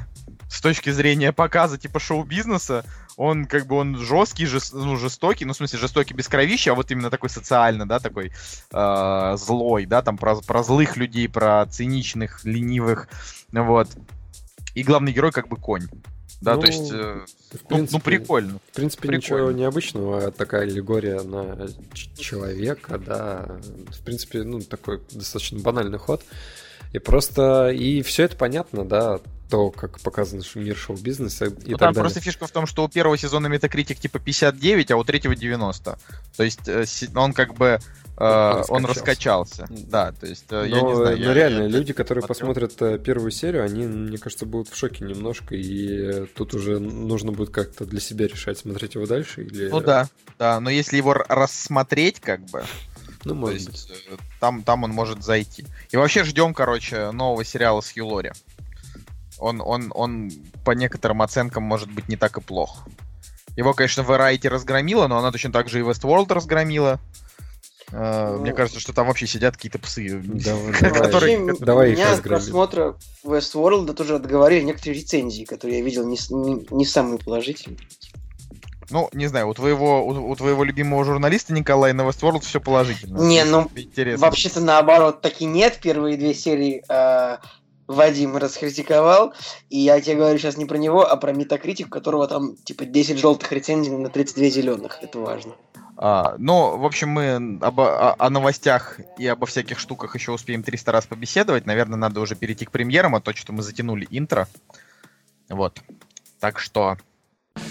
[0.50, 2.86] с точки зрения показа типа шоу-бизнеса,
[3.18, 6.76] он как бы он жесткий, жес- ну, жестокий, ну, в смысле, жестокий без кровища, а
[6.76, 8.32] вот именно такой социально, да, такой
[8.72, 13.08] э, злой, да, там про, про злых людей, про циничных, ленивых,
[13.52, 13.90] вот.
[14.74, 15.88] И главный герой как бы конь.
[16.42, 18.60] Да, Ну, то есть, э, В ну, ну, принципе, прикольно.
[18.72, 19.18] В принципе, Прикольно.
[19.18, 21.68] ничего необычного, а такая аллегория на
[22.16, 23.58] человека, да.
[23.90, 26.24] В принципе, ну, такой достаточно банальный ход.
[26.92, 31.66] И просто, и все это понятно, да, то, как показан мир шоу-бизнеса и Ну, так
[31.66, 31.94] там далее.
[32.02, 35.98] просто фишка в том, что у первого сезона метакритик типа 59, а у третьего 90.
[36.38, 37.80] То есть э, он как бы
[38.18, 39.68] э, он раскачался.
[39.70, 41.18] Да, то есть э, я Но, не знаю.
[41.18, 42.54] но я- реально, я- люди, которые смотрел.
[42.54, 45.88] посмотрят э, первую серию, они, мне кажется, будут в шоке немножко, и
[46.24, 49.68] э, тут уже нужно будет как-то для себя решать, смотреть его дальше или...
[49.70, 50.08] Ну да,
[50.40, 52.64] да, но если его рассмотреть, как бы,
[53.24, 53.74] Ну, то может быть.
[53.76, 55.66] есть э, там, там он может зайти.
[55.92, 58.32] И вообще ждем, короче, нового сериала с Юлори.
[59.40, 60.32] Он, он, он
[60.64, 62.86] по некоторым оценкам может быть не так и плох.
[63.56, 67.00] Его, конечно, Variety разгромила, но она точно так же и Westworld разгромила.
[67.92, 68.42] Э, Ну.
[68.42, 70.22] Мне кажется, что там вообще сидят какие-то псы.
[70.24, 71.46] Давай, Которые- давай.
[71.48, 76.18] Вообще, давай их меня от просмотра Westworld тоже отговорили некоторые рецензии, которые я видел не,
[76.30, 77.80] не, не самые положительные.
[78.92, 83.18] Ну, не знаю, у твоего, у, у твоего любимого журналиста Николая на Westworld все положительно.
[83.20, 83.70] Не, ну.
[84.18, 85.80] Вообще-то наоборот, так и нет.
[85.82, 87.38] Первые две серии э,
[87.88, 89.34] Вадим раскритиковал.
[89.70, 92.86] И я тебе говорю сейчас не про него, а про Метакритик, у которого там типа
[92.86, 95.00] 10 желтых рецензий на 32 зеленых.
[95.02, 95.54] Это важно.
[95.98, 100.62] А, ну, в общем, мы обо- о, о новостях и обо всяких штуках еще успеем
[100.64, 101.66] 300 раз побеседовать.
[101.66, 104.48] Наверное, надо уже перейти к премьерам, а то что мы затянули интро.
[105.50, 105.80] Вот.
[106.40, 106.98] Так что...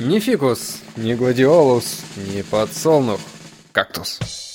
[0.00, 3.20] Ни фикус, ни гладиолус, ни подсолнух.
[3.72, 4.53] Кактус.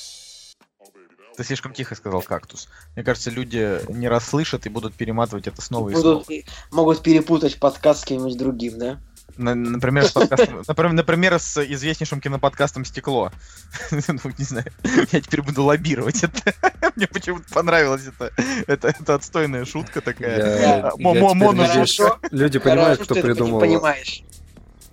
[1.40, 2.68] Ты слишком тихо сказал кактус.
[2.94, 6.42] Мне кажется, люди не расслышат и будут перематывать это снова и Будут, снова.
[6.70, 9.00] могут перепутать подкаст с кем-нибудь другим, да?
[9.38, 13.32] На- например, с подкастом- например, например, с известнейшим киноподкастом «Стекло».
[13.90, 16.52] Ну, не знаю, я теперь буду лоббировать это.
[16.96, 18.34] Мне почему-то понравилась эта,
[18.66, 20.60] эта, эта отстойная шутка такая.
[20.60, 22.18] Я- А, я моно- Хорошо.
[22.30, 23.60] Люди понимают, Хорошо, кто что ты придумал...
[23.60, 24.24] понимаешь.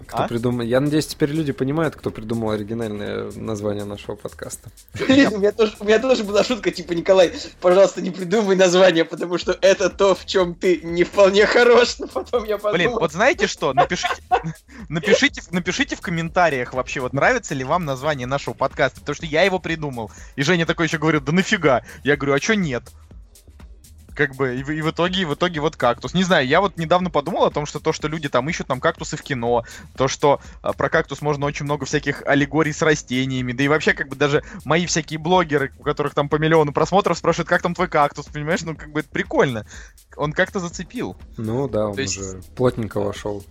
[0.08, 0.28] Кто А?
[0.28, 0.62] придумал...
[0.62, 4.70] Я надеюсь, теперь люди понимают, кто придумал оригинальное название нашего подкаста.
[5.00, 5.04] У
[5.84, 10.26] меня, тоже, была шутка, типа, Николай, пожалуйста, не придумай название, потому что это то, в
[10.26, 12.76] чем ты не вполне хорош, но потом я подумал...
[12.78, 13.74] Блин, вот знаете что?
[13.74, 14.22] Напишите,
[14.90, 19.26] напишите, в- напишите в комментариях вообще, вот нравится ли вам название нашего подкаста, потому что
[19.26, 20.10] я его придумал.
[20.38, 21.84] И Женя такой еще говорит, да нафига?
[22.04, 22.84] Я говорю, а что нет?
[24.18, 26.14] Как бы, и, и в итоге, и в итоге вот кактус.
[26.16, 28.80] Не знаю, я вот недавно подумал о том, что то, что люди там ищут там
[28.80, 29.64] кактусы в кино,
[29.96, 33.94] то, что а, про кактус можно очень много всяких аллегорий с растениями, да и вообще,
[33.94, 37.76] как бы, даже мои всякие блогеры, у которых там по миллиону просмотров, спрашивают, как там
[37.76, 38.64] твой кактус, понимаешь?
[38.64, 39.68] Ну, как бы, это прикольно.
[40.16, 41.16] Он как-то зацепил.
[41.38, 42.18] Ну, да, он то есть...
[42.18, 43.46] уже плотненько вошел.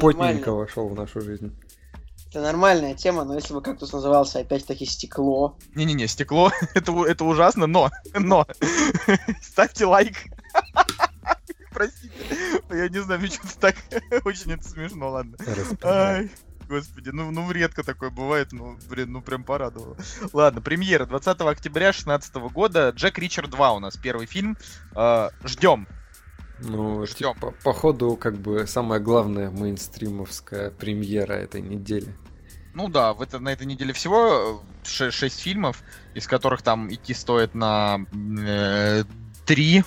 [0.00, 1.54] Плотненько вошел в нашу жизнь.
[2.32, 5.58] Это нормальная тема, но если бы кактус назывался опять-таки стекло.
[5.74, 8.46] Не-не-не, стекло это, это ужасно, но, но,
[9.42, 10.16] ставьте лайк.
[11.74, 12.14] Простите,
[12.70, 13.76] я не знаю, мне что-то так
[14.24, 15.36] очень это смешно, ладно.
[15.82, 16.30] Ай,
[16.70, 19.98] господи, ну, ну редко такое бывает, ну, блин, ну прям порадовало.
[20.32, 24.56] Ладно, премьера 20 октября 2016 года, Джек Ричард 2 у нас первый фильм,
[24.96, 25.86] э, ждем.
[26.64, 27.34] Ну, Ждем.
[27.34, 32.14] Типа, походу, как бы самая главная мейнстримовская премьера этой недели.
[32.74, 35.82] Ну да, в это, на этой неделе всего 6, э, 6 фильмов,
[36.14, 39.04] из которых там идти стоит на э,
[39.46, 39.84] 3.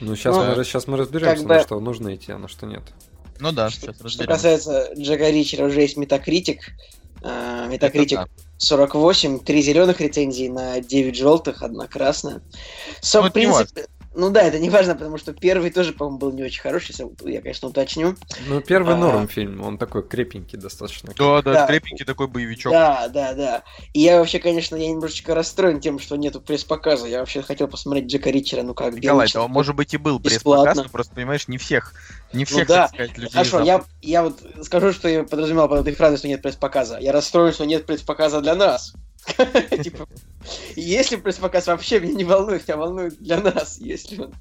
[0.00, 1.60] Ну, сейчас, ну, мы, сейчас мы разберемся, на бы...
[1.60, 2.82] что нужно идти, а на что нет.
[3.40, 4.16] Ну да, что, сейчас разберемся.
[4.16, 6.72] Что касается Джека Ричера, уже есть Метакритик.
[7.20, 12.42] Метакритик 48, три зеленых рецензии на 9 желтых, одна красная.
[13.00, 13.86] Сам, ну, в принципе,
[14.18, 16.92] ну да, это не важно, потому что первый тоже, по-моему, был не очень хороший,
[17.24, 18.16] я, конечно, уточню.
[18.48, 18.96] Ну, первый а...
[18.96, 21.12] норм фильм, он такой крепенький достаточно.
[21.16, 22.72] Да, да, да, крепенький такой боевичок.
[22.72, 23.62] Да, да, да.
[23.92, 27.06] И я вообще, конечно, я немножечко расстроен тем, что нету пресс-показа.
[27.06, 30.76] Я вообще хотел посмотреть Джека Ричера, ну как, Николай, да, может быть и был пресс-показ,
[30.76, 31.94] но просто, понимаешь, не всех,
[32.32, 32.82] не ну всех, ну, да.
[32.82, 36.26] так сказать, людей Хорошо, я, я вот скажу, что я подразумевал под этой фразой, что
[36.26, 36.98] нет пресс-показа.
[36.98, 38.94] Я расстроен, что нет пресс-показа для нас.
[39.82, 40.06] Типа,
[40.76, 44.32] если пресс-показ вообще меня не волнует, меня волнует для нас, если он...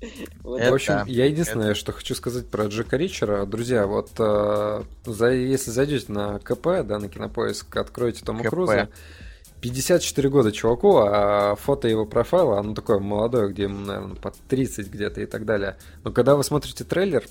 [0.44, 3.46] В общем, я единственное, что хочу сказать про Джека Ричера.
[3.46, 8.90] Друзья, вот э, если зайдете на КП, да, на Кинопоиск, откроете Тома Круза,
[9.62, 14.90] 54 года чуваку, а фото его профайла, оно такое молодое, где ему, наверное, под 30
[14.92, 15.78] где-то и так далее.
[16.04, 17.24] Но когда вы смотрите трейлер,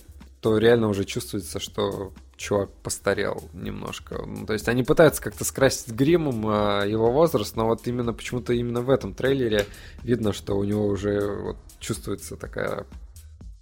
[0.46, 4.22] то реально уже чувствуется, что чувак постарел немножко.
[4.24, 8.52] Ну, то есть они пытаются как-то скрасить гримом э, его возраст, но вот именно почему-то
[8.52, 9.66] именно в этом трейлере
[10.04, 12.86] видно, что у него уже вот чувствуется такая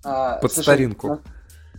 [0.04, 1.20] а, под слушай, старинку.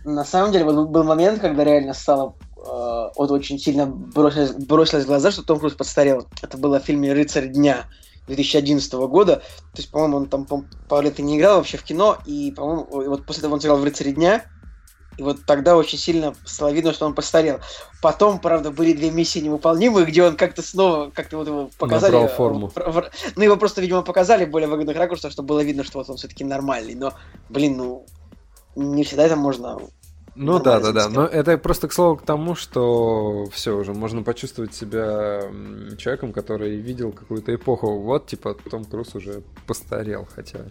[0.04, 4.54] На, на самом деле был, был момент, когда реально стало э, вот очень сильно бросилось,
[4.54, 6.26] бросилось в глаза, что Том Круз подстарел.
[6.42, 7.84] Это было в фильме «Рыцарь дня».
[8.26, 9.36] 2011 года.
[9.36, 10.48] То есть, по-моему, он там
[10.88, 13.78] пару лет и не играл вообще в кино, и, по-моему, вот после того он сыграл
[13.78, 14.44] в «Рыцаре дня»,
[15.18, 17.60] и вот тогда очень сильно стало видно, что он постарел.
[18.02, 22.12] Потом, правда, были две миссии невыполнимые, где он как-то снова, как-то вот его показали.
[22.12, 22.72] Набрал форму.
[23.36, 26.16] Ну, его просто, видимо, показали в более выгодных ракурсах, чтобы было видно, что вот он
[26.16, 26.94] все-таки нормальный.
[26.94, 27.14] Но,
[27.48, 28.06] блин, ну,
[28.74, 29.78] не всегда это можно
[30.36, 31.08] ну да, да, да.
[31.08, 35.40] Но это просто к слову к тому, что все уже можно почувствовать себя
[35.96, 37.98] человеком, который видел какую-то эпоху.
[38.00, 40.66] Вот, типа, Том Круз уже постарел, хотя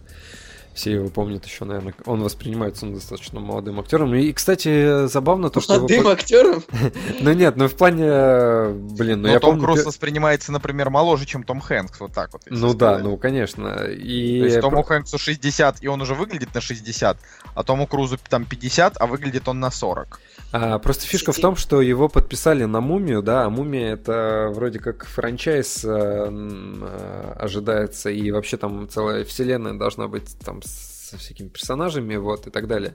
[0.76, 1.94] все его помнят еще, наверное.
[2.04, 4.14] Он воспринимается он достаточно молодым актером.
[4.14, 5.76] И, кстати, забавно то, что...
[5.76, 6.10] Молодым его...
[6.10, 6.62] актером?
[7.20, 8.74] ну нет, ну в плане...
[8.94, 12.42] Блин, ну я Том Круз воспринимается, например, моложе, чем Том Хэнкс, вот так вот.
[12.50, 13.86] Ну да, ну конечно.
[13.86, 14.40] И...
[14.40, 17.16] То есть Тому Хэнксу 60, и он уже выглядит на 60,
[17.54, 20.20] а Тому Крузу там 50, а выглядит он на 40.
[20.52, 24.78] А, просто фишка в том, что его подписали на Мумию, да, а Мумия это вроде
[24.78, 31.48] как франчайз э, э, ожидается, и вообще там целая вселенная должна быть там со всякими
[31.48, 32.94] персонажами, вот, и так далее.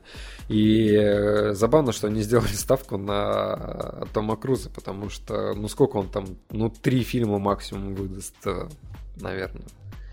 [0.49, 6.09] И э, забавно, что они сделали ставку на Тома Круза, потому что, ну, сколько он
[6.09, 8.67] там, ну, три фильма максимум выдаст, э,
[9.15, 9.65] наверное.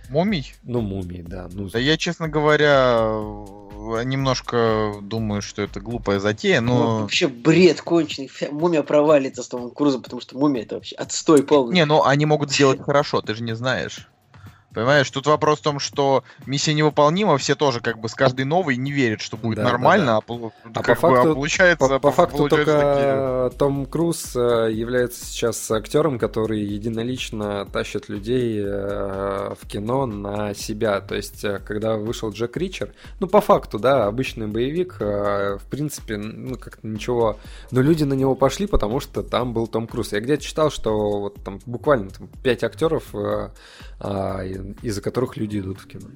[0.08, 0.54] Мумий?
[0.62, 1.48] Ну, мумий, да.
[1.52, 1.68] Ну...
[1.68, 3.10] Да я, честно говоря,
[4.04, 6.72] немножко думаю, что это глупая затея, но...
[6.72, 8.30] Ну, вообще бред конченый.
[8.50, 11.74] Мумия провалится с Томом Крузом, потому что мумия это вообще отстой полный.
[11.74, 14.08] Не, ну они могут сделать хорошо, ты же не знаешь.
[14.78, 18.76] Понимаешь, тут вопрос в том, что миссия невыполнима, все тоже как бы с каждой новой
[18.76, 20.52] не верят, что будет да, нормально, да, да.
[20.66, 21.88] а, а по факту, бы, а получается...
[21.88, 23.58] По, по факту получается только такие...
[23.58, 31.00] Том Круз э, является сейчас актером, который единолично тащит людей э, в кино на себя.
[31.00, 36.18] То есть, э, когда вышел Джек Ричер, ну, по факту, да, обычный боевик, в принципе,
[36.18, 37.36] ну, как-то ничего...
[37.72, 40.12] Но люди на него пошли, потому что там был Том Круз.
[40.12, 43.12] Я где-то читал, что вот там буквально там, 5 актеров
[44.00, 44.44] а,
[44.82, 46.08] из-за которых люди идут в кино.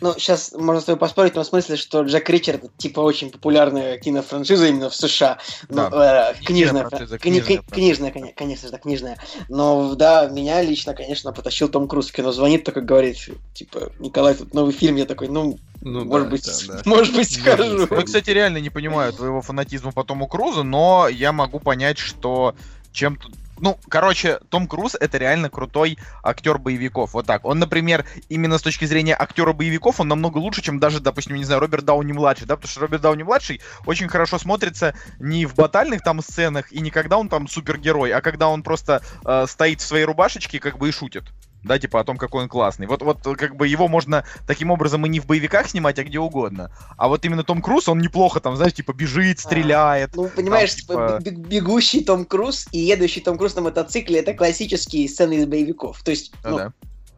[0.00, 3.98] Ну, сейчас можно с тобой поспорить в том смысле, что Джек Ричард типа очень популярная
[3.98, 5.38] кинофраншиза именно в США.
[5.68, 6.32] Ну, да.
[6.32, 9.18] э, книжная, книжная, книжная, книжная, конечно же, книжная.
[9.48, 12.32] Но да, меня лично, конечно, потащил Том Круз в кино.
[12.32, 13.16] Звонит, такой говорит,
[13.54, 14.96] типа, Николай, тут новый фильм.
[14.96, 16.82] Я такой, ну, ну может да, быть, да, да.
[16.84, 17.86] может быть, схожу.
[17.90, 22.54] Я, кстати, реально не понимаю твоего фанатизма по Тому Крузу, но я могу понять, что
[22.92, 27.14] чем тут ну, короче, Том Круз это реально крутой актер боевиков.
[27.14, 27.44] Вот так.
[27.44, 31.44] Он, например, именно с точки зрения актера боевиков, он намного лучше, чем даже, допустим, не
[31.44, 35.54] знаю, Роберт Дауни младший, да, потому что Роберт Дауни младший очень хорошо смотрится не в
[35.54, 39.80] батальных там сценах и не когда он там супергерой, а когда он просто э, стоит
[39.80, 41.24] в своей рубашечке как бы и шутит
[41.62, 42.86] да, типа о том, какой он классный.
[42.86, 46.18] Вот, вот как бы его можно таким образом и не в боевиках снимать, а где
[46.18, 46.70] угодно.
[46.96, 50.10] А вот именно Том Круз, он неплохо там, знаешь, типа бежит, а, стреляет.
[50.14, 51.34] А, ну, понимаешь, там, типа...
[51.36, 56.02] бегущий Том Круз и едущий Том Круз на мотоцикле это классические сцены из боевиков.
[56.02, 56.72] То есть, ну, да.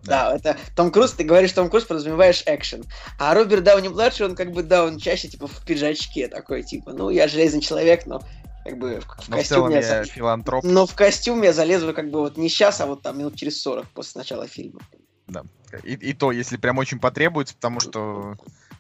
[0.05, 0.31] Да.
[0.31, 2.85] да, это Том Круз, ты говоришь Том Круз, подразумеваешь экшен.
[3.19, 6.93] А Роберт Дауни младший, он как бы, да, он чаще типа в пиджачке такой, типа,
[6.93, 8.23] ну, я железный человек, но
[8.69, 10.65] как бы в, в костюме я, я филантроп.
[10.65, 13.61] Но в костюм я залезу как бы вот не сейчас, а вот там минут через
[13.63, 14.81] 40 после начала фильма.
[15.27, 15.43] Да.
[15.85, 18.37] И, и то, если прям очень потребуется, потому что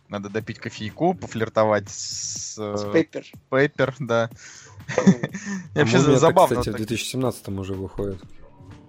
[0.09, 2.57] надо допить кофейку, пофлиртовать с...
[2.57, 3.27] С Пеппер.
[3.51, 4.31] Пеппер, да.
[5.75, 6.57] А Вообще забавно.
[6.57, 8.23] кстати, в 2017 уже выходит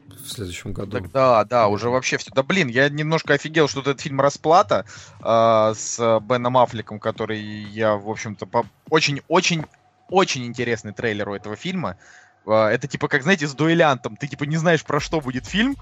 [0.08, 0.92] в следующем году.
[0.92, 2.32] Так, да, да, уже вообще все.
[2.34, 4.86] Да блин, я немножко офигел, что этот фильм «Расплата»
[5.22, 8.48] э, с Беном Аффлеком, который я, в общем-то,
[8.90, 9.66] очень-очень
[10.10, 11.98] очень интересный трейлер у этого фильма.
[12.46, 14.18] А, это типа, как, знаете, с дуэлянтом.
[14.18, 15.76] Ты типа не знаешь, про что будет фильм,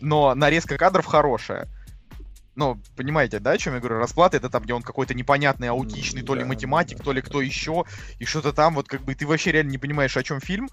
[0.00, 1.68] но нарезка кадров хорошая.
[2.56, 3.98] Ну, понимаете, да, о чем я говорю?
[3.98, 7.84] Расплата это там, где он какой-то непонятный аутичный, то ли математик, то ли кто еще,
[8.18, 10.68] и что-то там, вот как бы ты вообще реально не понимаешь, о чем фильм.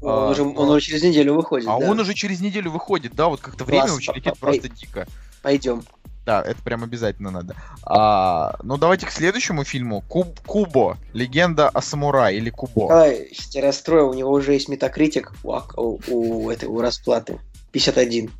[0.00, 1.68] Он, а, уже, он уже через неделю выходит.
[1.68, 1.86] А да?
[1.86, 5.06] он уже через неделю выходит, да, вот как-то время вообще летит просто дико.
[5.42, 5.82] Пойдем.
[6.28, 7.56] Да, это прям обязательно надо.
[7.82, 10.02] А, ну, давайте к следующему фильму.
[10.02, 10.98] Куб, Кубо.
[11.14, 12.92] Легенда о самурае или Кубо.
[12.92, 17.40] Ай, я расстрою, у него уже есть метакритик у, у, у, этой, у расплаты.
[17.72, 18.30] 51.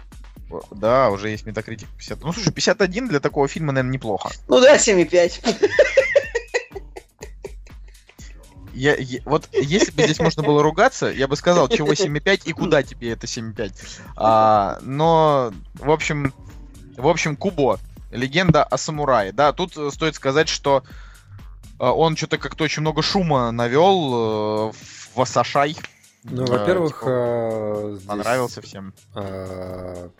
[0.70, 2.20] Да, уже есть метакритик 50.
[2.20, 4.32] Ну, слушай, 51 для такого фильма, наверное, неплохо.
[4.48, 5.70] Ну да, 7,5.
[8.74, 12.52] Я, я, вот если бы здесь можно было ругаться, я бы сказал, чего 7,5 и
[12.52, 13.72] куда тебе это 7,5.
[14.14, 16.32] А, но, в общем,
[16.98, 17.78] в общем, Кубо.
[18.10, 19.32] Легенда о самурае.
[19.32, 20.82] Да, тут э, стоит сказать, что
[21.78, 24.72] э, он что-то как-то очень много шума навел э,
[25.14, 25.76] в Асашай.
[26.24, 28.92] Ну, во-первых, типа, здесь, понравился всем.
[29.14, 30.10] в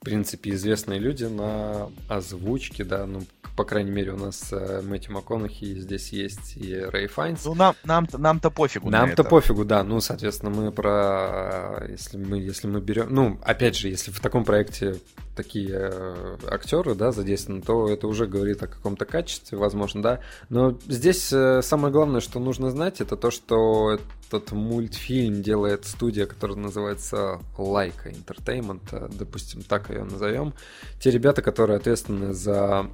[0.00, 3.22] принципе, известные люди на озвучке, да, ну,
[3.56, 7.44] по крайней мере, у нас э, Мэтью МакКонахи здесь есть и Рэй Файнс.
[7.44, 9.82] Ну, нам, нам, нам-то пофигу Нам-то пофигу, да.
[9.84, 11.84] Ну, соответственно, мы про...
[11.88, 13.08] Если мы, если мы берем...
[13.10, 14.96] Ну, опять же, если в таком проекте
[15.36, 20.20] такие э, актеры, да, задействованы, то это уже говорит о каком-то качестве, возможно, да.
[20.48, 26.26] Но здесь э, самое главное, что нужно знать, это то, что этот мультфильм делает студия,
[26.26, 30.54] которая называется Лайка Entertainment, э, допустим, так ее назовем.
[31.00, 32.86] Те ребята, которые ответственны за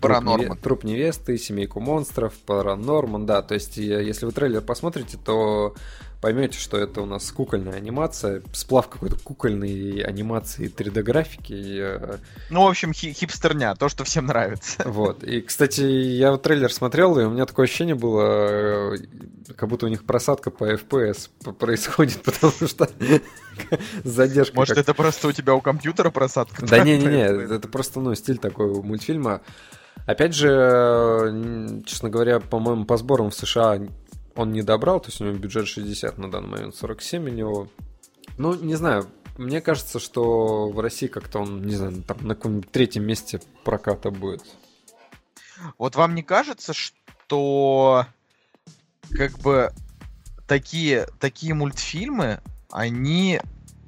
[0.00, 0.56] Паранорман.
[0.58, 3.42] Труп, невесты, семейку монстров, Паранорман, да.
[3.42, 5.74] То есть, если вы трейлер посмотрите, то
[6.20, 11.78] поймете, что это у нас кукольная анимация, сплав какой-то кукольной анимации 3D-графики.
[11.80, 12.16] Э,
[12.50, 14.82] ну, в общем, хи- хипстерня, то, что всем нравится.
[14.90, 15.22] Вот.
[15.24, 18.96] И, кстати, я вот трейлер смотрел, и у меня такое ощущение было, э,
[19.56, 22.88] как будто у них просадка по FPS происходит, потому что
[24.04, 24.56] задержка.
[24.56, 26.66] Может, это просто у тебя у компьютера просадка?
[26.66, 29.40] Да не-не-не, это просто, ну, стиль такой мультфильма.
[30.06, 33.78] Опять же, честно говоря, по-моему, по сборам в США
[34.40, 37.68] он не добрал, то есть у него бюджет 60, на данный момент 47 у него.
[38.38, 42.70] Ну, не знаю, мне кажется, что в России как-то он, не знаю, там на каком-нибудь
[42.70, 44.42] третьем месте проката будет.
[45.78, 48.06] Вот вам не кажется, что
[49.10, 49.72] как бы
[50.46, 53.40] такие, такие мультфильмы, они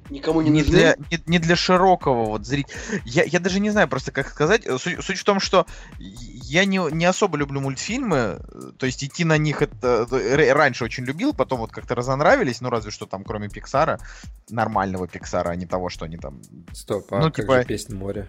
[0.09, 0.75] никому не, не нужны.
[0.75, 2.75] Для, не, не для широкого вот зрителя.
[3.05, 4.63] Я, я даже не знаю просто, как сказать.
[4.79, 5.65] Суть, суть в том, что
[5.99, 8.41] я не, не особо люблю мультфильмы,
[8.77, 10.07] то есть идти на них это
[10.53, 13.99] раньше очень любил, потом вот как-то разонравились, ну разве что там кроме Пиксара,
[14.49, 16.41] нормального Пиксара, а не того, что они там...
[16.73, 17.59] Стоп, а ну, как типа...
[17.59, 18.27] же «Песнь моря»?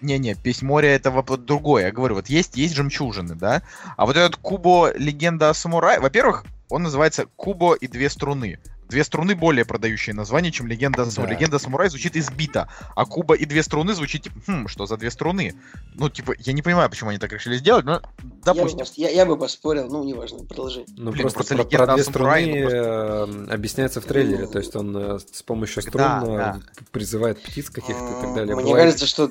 [0.00, 1.86] Не-не, «Песнь моря» это вот другое.
[1.86, 3.62] Я говорю, вот есть, есть жемчужины, да?
[3.96, 8.58] А вот этот Кубо «Легенда о самурае», во-первых, он называется «Кубо и две струны».
[8.90, 11.26] Две струны более продающее название, чем легенда да.
[11.26, 15.12] Легенда самурай звучит избито, а Куба и две струны звучит типа, хм, что за две
[15.12, 15.54] струны?
[15.94, 18.02] Ну, типа, я не понимаю, почему они так решили сделать, но
[18.44, 18.80] допустим.
[18.80, 20.84] Я бы, я, я бы поспорил, ну, неважно, продолжи.
[20.96, 23.54] Ну, Блин, просто, просто про, про две самурай, струны ну, просто...
[23.54, 26.60] объясняется в трейлере, то есть он э, с помощью струн да, э, да.
[26.90, 28.56] призывает птиц каких-то и так далее.
[28.56, 28.86] Мне Бывает...
[28.86, 29.30] кажется, что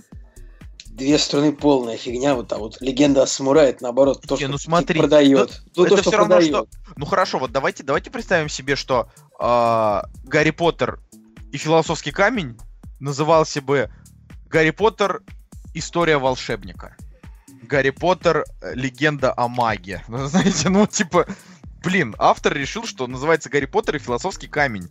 [0.99, 4.49] две струны полная фигня, вот, а вот легенда о самурае, это наоборот, то, не, что
[4.49, 5.61] ну, смотри, продает.
[5.75, 6.55] Ну, это то, что все равно, продает.
[6.55, 6.93] что...
[6.95, 9.09] Ну хорошо, вот давайте, давайте представим себе, что
[9.39, 10.99] э, Гарри Поттер
[11.51, 12.57] и философский камень
[12.99, 13.89] назывался бы
[14.47, 15.21] Гарри Поттер
[15.73, 16.95] История волшебника.
[17.63, 20.03] Гарри Поттер Легенда о маге.
[20.07, 21.27] Ну, знаете, ну типа,
[21.83, 24.89] блин, автор решил, что называется Гарри Поттер и философский камень.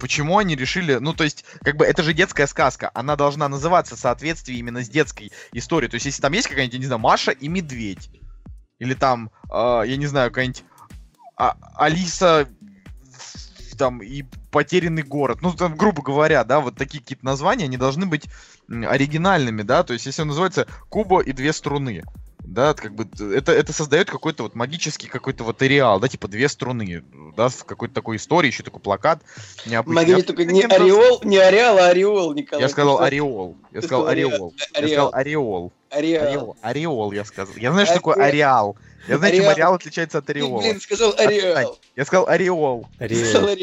[0.00, 3.94] Почему они решили, ну, то есть, как бы, это же детская сказка, она должна называться
[3.94, 5.90] в соответствии именно с детской историей.
[5.90, 8.10] То есть, если там есть какая-нибудь, я не знаю, Маша и Медведь,
[8.78, 10.64] или там, э, я не знаю, какая-нибудь
[11.36, 12.48] а, Алиса
[13.78, 15.38] там и потерянный город.
[15.40, 18.26] Ну, там, грубо говоря, да, вот такие какие-то названия, они должны быть
[18.68, 22.04] оригинальными, да, то есть если он называется Куба и две струны,
[22.42, 26.48] да, как бы это, это создает какой-то вот магический какой-то вот ареал, да, типа две
[26.48, 27.04] струны,
[27.36, 29.22] да, в какой-то такой истории, еще такой плакат
[29.66, 29.94] необычный.
[29.94, 32.62] Магнит только не ореол, не ореал, а ореол, Николай.
[32.62, 35.72] Я сказал ореол, я сказал ореол, я сказал ореол.
[35.90, 36.56] Ореол.
[36.62, 37.54] Ореол, я сказал.
[37.56, 38.76] Я знаю, что такое ареал.
[39.08, 40.60] Я знаю, чем ареал отличается от ореола.
[40.60, 41.78] блин, сказал ореол.
[41.96, 42.86] Я сказал ореол.
[42.98, 43.58] Ореол.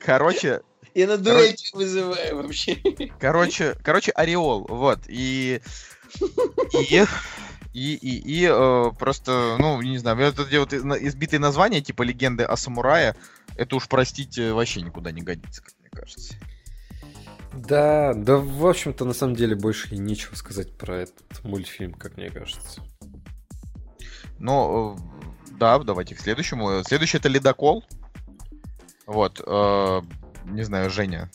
[0.00, 0.62] Короче,
[0.94, 2.76] я на дуэль вызываю вообще.
[3.20, 4.98] Короче, короче, ореол, вот.
[5.06, 5.60] И...
[6.90, 7.04] И...
[7.74, 12.56] И, и, и э, просто, ну, не знаю, это вот избитые названия, типа легенды о
[12.56, 13.16] самурае,
[13.56, 16.34] это уж, простите, вообще никуда не годится, как мне кажется.
[17.52, 22.16] Да, да, в общем-то, на самом деле больше и нечего сказать про этот мультфильм, как
[22.16, 22.80] мне кажется.
[24.38, 24.96] Ну,
[25.58, 26.84] да, давайте к следующему.
[26.84, 27.84] Следующий это ледокол.
[29.06, 30.00] Вот, э,
[30.46, 31.28] не знаю, Женя.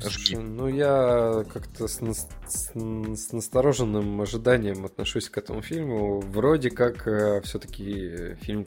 [0.00, 0.36] Жги.
[0.36, 6.20] Ну, я как-то с, с, с настороженным ожиданием отношусь к этому фильму.
[6.20, 8.64] Вроде как э, все-таки фильм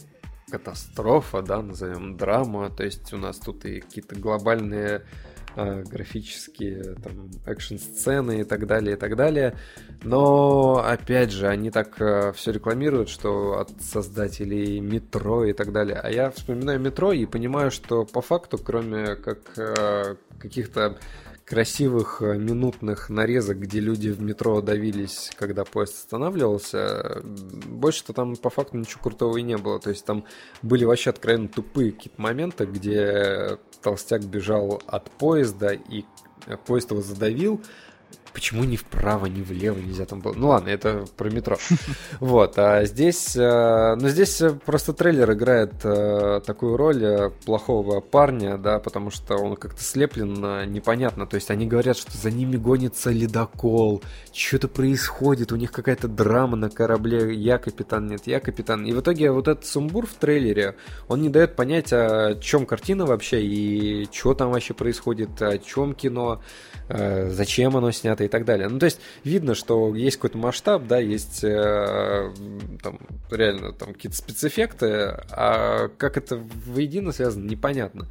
[0.50, 2.70] катастрофа, да, назовем драма.
[2.70, 5.04] То есть у нас тут и какие-то глобальные
[5.56, 9.58] графические там экшн-сцены и так далее, и так далее.
[10.04, 16.00] Но, опять же, они так э, все рекламируют, что от создателей метро и так далее.
[16.02, 20.98] А я вспоминаю метро и понимаю, что по факту, кроме как э, каких-то
[21.52, 28.50] красивых э, минутных нарезок, где люди в метро давились, когда поезд останавливался, больше-то там по
[28.50, 29.78] факту ничего крутого и не было.
[29.80, 30.24] То есть там
[30.62, 36.06] были вообще откровенно тупые какие-то моменты, где толстяк бежал от поезда, и
[36.66, 37.62] поезд его задавил,
[38.34, 40.34] Почему ни вправо, ни влево нельзя там было?
[40.34, 41.58] Ну ладно, это про метро.
[42.20, 43.36] Вот, а здесь...
[43.36, 49.36] Э, ну здесь просто трейлер играет э, такую роль э, плохого парня, да, потому что
[49.36, 51.26] он как-то слеплен непонятно.
[51.26, 54.02] То есть они говорят, что за ними гонится ледокол,
[54.34, 58.86] что-то происходит, у них какая-то драма на корабле, я капитан, нет, я капитан.
[58.86, 60.76] И в итоге вот этот сумбур в трейлере,
[61.08, 65.94] он не дает понять, о чем картина вообще и что там вообще происходит, о чем
[65.96, 66.42] кино,
[66.88, 68.68] зачем оно снято и так далее.
[68.68, 72.32] Ну, то есть видно, что есть какой-то масштаб, да, есть э,
[72.82, 73.00] там
[73.30, 78.08] реально там какие-то спецэффекты, а как это воедино связано, непонятно.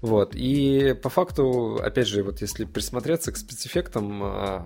[0.00, 0.34] Вот.
[0.34, 4.60] И по факту, опять же, вот если присмотреться к спецэффектам, э,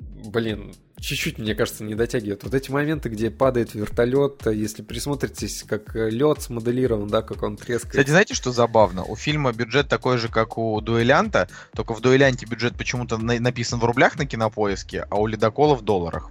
[0.00, 2.42] блин, чуть-чуть, мне кажется, не дотягивает.
[2.44, 7.90] Вот эти моменты, где падает вертолет, если присмотритесь, как лед смоделирован, да, как он трескает.
[7.92, 9.04] Кстати, знаете, что забавно?
[9.04, 13.78] У фильма бюджет такой же, как у Дуэлянта, только в Дуэлянте бюджет почему-то на- написан
[13.78, 16.30] в рублях на кинопоиске, а у Ледокола в долларах.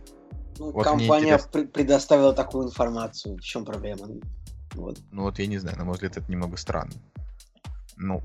[0.58, 3.38] Ну, вот компания пр- предоставила такую информацию.
[3.38, 4.08] В чем проблема?
[4.74, 4.98] Вот.
[5.12, 6.92] Ну вот я не знаю, на мой взгляд, это немного странно.
[7.98, 8.22] Ну,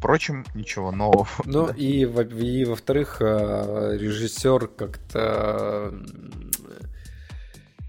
[0.00, 1.28] Впрочем, ничего нового.
[1.44, 5.92] Ну и, во- и во-вторых, э, режиссер как-то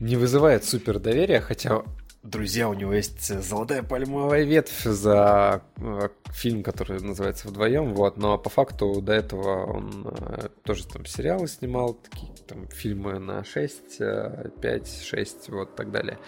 [0.02, 1.84] не вызывает супер доверия, хотя
[2.22, 8.38] Друзья, у него есть золотая пальмовая ветвь за э, фильм, который называется «Вдвоем», вот, но
[8.38, 13.98] по факту до этого он э, тоже там сериалы снимал, такие там фильмы на 6,
[14.62, 16.20] 5, 6, вот так далее.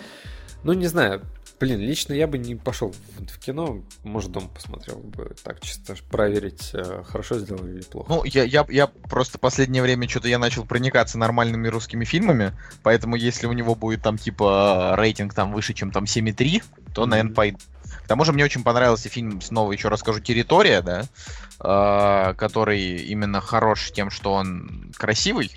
[0.63, 1.21] Ну, не знаю,
[1.59, 6.71] Блин, лично я бы не пошел в, кино, может, дома посмотрел бы так, чисто проверить,
[6.73, 8.07] э, хорошо сделали или плохо.
[8.09, 12.51] Ну, я, я, я просто последнее время что-то я начал проникаться нормальными русскими фильмами,
[12.81, 17.05] поэтому если у него будет там типа рейтинг там выше, чем там 7,3, то, mm-hmm.
[17.05, 17.57] наверное, пойду.
[18.03, 21.05] К тому же мне очень понравился фильм, снова еще расскажу, «Территория», да,
[21.59, 25.51] э, который именно хорош тем, что он красивый,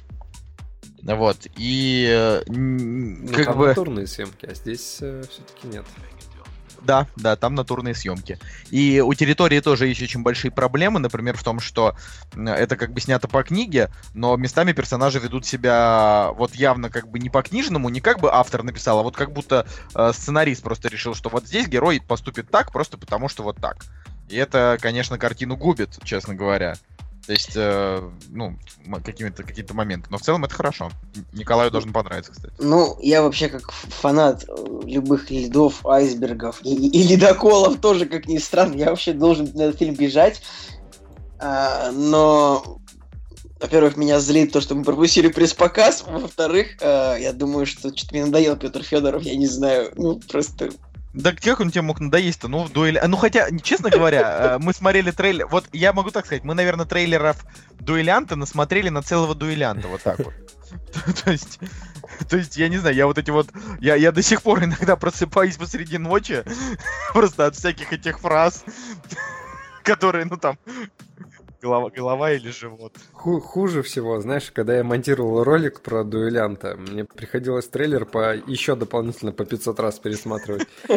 [1.15, 3.69] вот, и э, ну, как там бы...
[3.69, 5.85] натурные съемки, а здесь э, все-таки нет.
[6.87, 8.39] Да, да, там натурные съемки.
[8.71, 11.97] И у территории тоже есть очень большие проблемы, например, в том, что
[12.37, 17.19] это как бы снято по книге, но местами персонажи ведут себя вот явно как бы
[17.19, 20.89] не по книжному, не как бы автор написал, а вот как будто э, сценарист просто
[20.89, 23.85] решил, что вот здесь герой поступит так, просто потому что вот так.
[24.29, 26.77] И это, конечно, картину губит, честно говоря.
[27.27, 28.57] То есть, э, ну,
[29.45, 30.07] какие-то моменты.
[30.11, 30.91] Но в целом это хорошо.
[31.33, 32.55] Николаю должен понравиться, кстати.
[32.61, 38.39] Ну, я вообще как фанат э, любых льдов, айсбергов и, и ледоколов тоже, как ни
[38.39, 40.41] странно, я вообще должен на этот фильм бежать.
[41.39, 42.81] А, но
[43.61, 46.05] во-первых, меня злит то, что мы пропустили пресс-показ.
[46.07, 49.93] Во-вторых, э, я думаю, что что-то мне надоел Петр Федоров, я не знаю.
[49.97, 50.71] Ну, просто
[51.17, 52.47] Да как он тебе мог надоесть-то?
[52.47, 53.03] Ну, в дуэли...
[53.07, 55.47] Ну, хотя, честно говоря, э, мы смотрели трейлер...
[55.47, 57.39] Вот я могу так сказать, мы, наверное, трейлеров
[57.81, 60.35] дуэлянта насмотрели на целого дуэлянта, вот так вот.
[61.25, 61.59] То есть,
[62.29, 63.49] то есть, я не знаю, я вот эти вот,
[63.81, 66.45] я, я до сих пор иногда просыпаюсь посреди ночи,
[67.15, 68.65] просто от всяких этих фраз,
[69.83, 70.59] которые, ну там,
[71.67, 72.97] голова, голова или живот.
[73.13, 78.77] Ху хуже всего, знаешь, когда я монтировал ролик про дуэлянта, мне приходилось трейлер по еще
[78.77, 80.69] дополнительно по 500 раз пересматривать.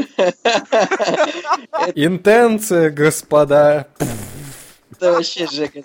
[1.96, 3.88] Интенция, господа.
[4.92, 5.82] Это вообще, Жека,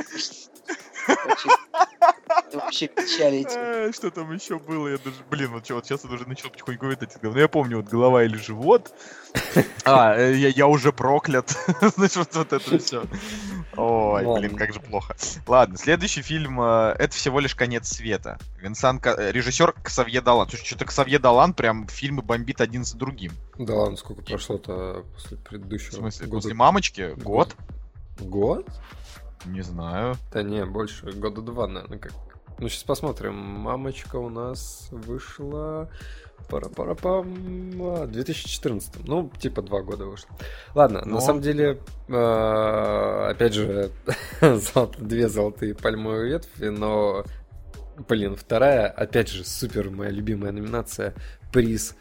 [2.55, 4.89] Вообще печали э, Что там еще было?
[4.89, 7.79] Я даже, блин, вот, вот сейчас я уже начал потихоньку говорить эти Ну, я помню,
[7.79, 8.93] вот голова или живот.
[9.87, 11.51] А, э, я, я уже проклят.
[11.97, 13.05] Значит, вот, вот это все.
[13.77, 15.15] Ой, блин, как же плохо.
[15.47, 18.39] Ладно, следующий фильм э, это всего лишь конец света.
[18.59, 20.49] Винсан, режиссер Ксавье Далан.
[20.49, 23.33] Слушай, что-то Ксавье Далан прям фильмы бомбит один за другим.
[23.59, 25.91] Да ладно, сколько прошло-то после предыдущего?
[25.91, 27.15] В смысле, после мамочки?
[27.17, 27.55] Год?
[28.19, 28.67] Год?
[29.45, 30.17] Не знаю.
[30.33, 32.13] Да не, больше, года два, наверное, как.
[32.59, 33.35] Ну, сейчас посмотрим.
[33.35, 35.89] Мамочка у нас вышла...
[36.49, 39.07] пара пара пам 2014.
[39.07, 40.31] Ну, типа два года вышло.
[40.75, 41.17] Ладно, Но...
[41.17, 43.91] на самом деле, э, опять же,
[44.99, 47.25] две золотые пальмовые ветви, но,
[48.09, 51.15] блин, вторая, опять же, супер моя любимая номинация,
[51.53, 51.97] приз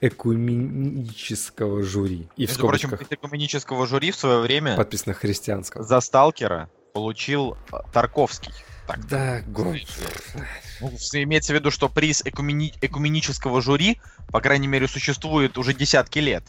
[0.00, 2.28] экуменического жюри.
[2.36, 4.76] И Между в прочим, экуменического жюри в свое время...
[4.76, 5.84] Подписано христианского.
[5.84, 8.52] За Сталкера получил э, Тарковский.
[8.86, 9.78] Так, да, гон.
[10.80, 12.74] Ну, имеется в виду, что приз экумени...
[12.80, 16.44] экуменического жюри, по крайней мере, существует уже десятки лет.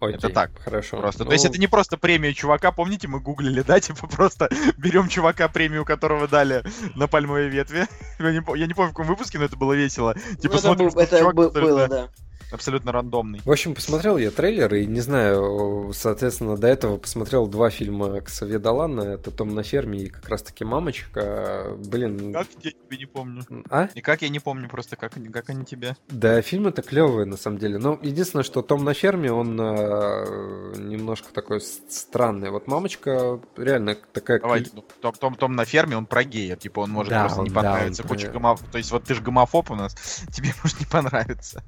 [0.00, 0.50] Окей, это так.
[0.60, 0.96] Хорошо.
[0.98, 1.24] Просто.
[1.24, 1.30] Ну...
[1.30, 5.48] То есть это не просто премия чувака, помните, мы гуглили, да, типа просто берем чувака,
[5.48, 6.62] премию которого дали
[6.94, 7.86] на пальмовой ветви.
[8.18, 10.14] Я не, я не помню, в каком выпуске, но это было весело.
[10.40, 12.08] Типа ну, смотрим, это, это чувак, было, да
[12.52, 13.40] абсолютно рандомный.
[13.44, 18.58] В общем, посмотрел я трейлер, и не знаю, соответственно, до этого посмотрел два фильма Ксавье
[18.58, 21.76] Далана, это «Том на ферме» и как раз-таки «Мамочка».
[21.86, 22.32] Блин...
[22.32, 23.42] Как я тебе не помню?
[23.70, 23.88] А?
[23.94, 25.96] Никак я не помню просто, как, как они тебе.
[26.08, 27.78] Да, фильмы-то клевые, на самом деле.
[27.78, 32.50] Но единственное, что «Том на ферме», он э, немножко такой странный.
[32.50, 34.40] Вот «Мамочка» реально такая...
[34.40, 37.40] Давай, ну, том, том, том на ферме, он про гея, типа он может да, просто
[37.40, 38.02] он, не понравиться.
[38.02, 38.32] Да, Куча про...
[38.32, 38.60] гомоф...
[38.70, 39.94] То есть вот ты же гомофоб у нас,
[40.32, 41.62] тебе может не понравиться.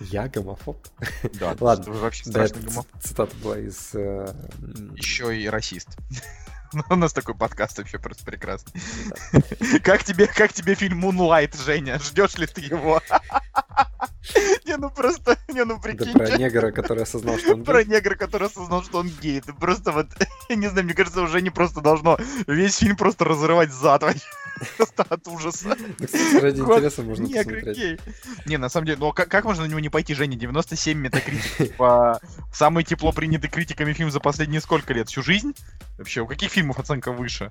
[0.00, 0.76] Я гомофоб?
[1.34, 1.92] Да, ладно.
[1.92, 2.86] Вы вообще страшный да, гомофоб.
[3.00, 3.94] Цитата была из...
[3.94, 4.32] Э...
[4.96, 5.96] Еще и расист.
[6.90, 8.80] У нас такой подкаст вообще просто прекрасный.
[9.82, 11.98] Как тебе, как тебе фильм Moonlight, Женя?
[11.98, 13.00] Ждешь ли ты его?
[14.64, 16.12] Не, ну просто, не, ну прикинь.
[16.12, 17.64] Да про негра, который осознал, что он гей.
[17.64, 19.38] Про негра, который осознал, что он гей.
[19.38, 20.08] Это просто вот,
[20.48, 24.02] не знаю, мне кажется, уже не просто должно весь фильм просто разрывать зад
[24.76, 25.76] Просто от ужаса.
[25.98, 28.00] Ну, кстати, ради интереса можно посмотреть.
[28.46, 30.36] Не, на самом деле, ну как, как можно на него не пойти, Женя?
[30.36, 31.56] 97 метакритик.
[31.58, 32.20] Типа,
[32.52, 35.08] самый тепло принятый критиками фильм за последние сколько лет?
[35.08, 35.54] Всю жизнь?
[35.98, 37.50] Вообще, у каких фильмов оценка выше?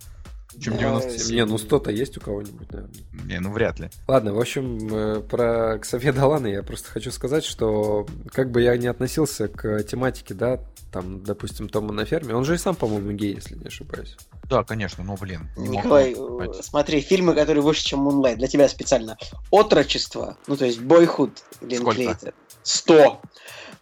[0.60, 1.36] Чем 97.
[1.36, 2.96] Не, ну 100-то есть у кого-нибудь, наверное.
[3.26, 3.90] Не, ну вряд ли.
[4.08, 8.78] Ладно, в общем, э, про Ксавье Далана я просто хочу сказать, что как бы я
[8.78, 10.60] не относился к тематике, да,
[10.92, 14.16] там, допустим, Тома на ферме, он же и сам, по-моему, гей, если не ошибаюсь.
[14.50, 15.50] Да, конечно, ну блин.
[15.58, 19.18] Николай, э, смотри, фильмы, которые выше, чем Moonlight, для тебя специально.
[19.52, 22.34] Отрочество, ну то есть Boyhood, Линклейтер.
[22.64, 23.22] 100.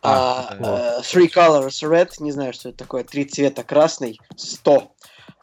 [0.06, 4.93] А, а, uh, Three Colors Red, не знаю, что это такое, три цвета красный, 100.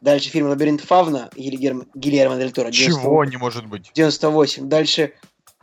[0.01, 2.71] Дальше фильм «Лабиринт Фавна» Гильермо, Гильермо Дель Торо.
[2.71, 3.91] Чего не может быть?
[3.95, 4.69] 98.
[4.69, 5.13] Дальше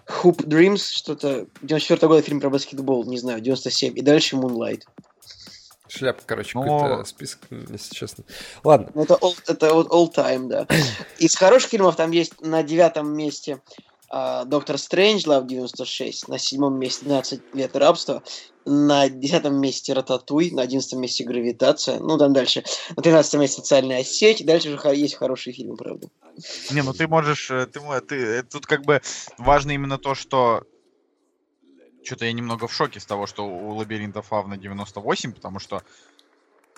[0.08, 1.48] Hoop Dreams, что-то...
[1.62, 3.98] 94 года фильм про баскетбол, не знаю, 97.
[3.98, 4.82] И дальше Moonlight.
[5.88, 6.80] Шляпа, короче, Но...
[6.80, 8.24] какой-то список, если честно.
[8.64, 8.92] Ладно.
[8.94, 10.68] Ну, это all, это вот all time, да.
[11.18, 13.62] Из хороших фильмов там есть на девятом месте
[14.10, 18.24] Доктор Стрэндж, Лав 96, на седьмом месте 12 лет рабства,
[18.68, 22.64] на десятом месте Рататуй, на одиннадцатом месте Гравитация, ну там дальше,
[22.96, 26.10] на тринадцатом месте Социальная сеть, дальше уже есть хорошие фильмы, правда.
[26.72, 29.02] Не, ну ты можешь, э, ты, ты, э, тут как бы
[29.38, 30.64] важно именно то, что
[32.04, 35.84] что-то я немного в шоке с того, что у Лабиринта Фавна 98, потому что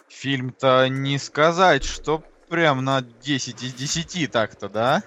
[0.08, 5.04] фильм-то не сказать, что прям на 10 из 10 так-то, да?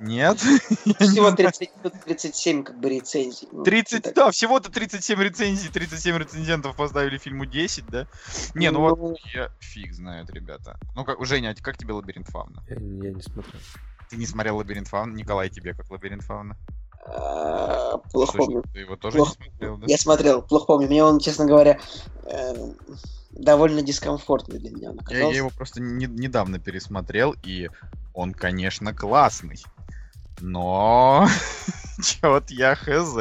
[0.00, 0.38] Нет.
[0.98, 1.70] Всего 30,
[2.04, 3.48] 37 как бы рецензий.
[3.64, 8.06] 30, ну, да, всего-то 37 рецензий, 37 рецензентов поставили фильму 10, да?
[8.54, 10.78] Не, ну, ну вот я фиг знает, ребята.
[10.96, 12.64] Ну, как, Женя, а как тебе Лабиринт Фауна?
[12.68, 13.60] Я, я не смотрел.
[14.08, 15.14] Ты не смотрел Лабиринт Фауна?
[15.14, 16.56] Николай, тебе как Лабиринт Фауна?
[17.06, 18.64] А, плохо помню.
[18.72, 19.34] Ты его тоже плохо...
[19.38, 19.86] не смотрел, да?
[19.88, 20.86] Я смотрел, плохо помню.
[20.86, 21.78] Мне он, честно говоря,
[22.24, 22.72] э,
[23.30, 24.92] довольно дискомфортный для меня.
[25.08, 27.70] Я, я его просто не, недавно пересмотрел, и
[28.12, 29.58] он, конечно, классный.
[30.40, 31.26] Но
[32.22, 33.16] вот я хз.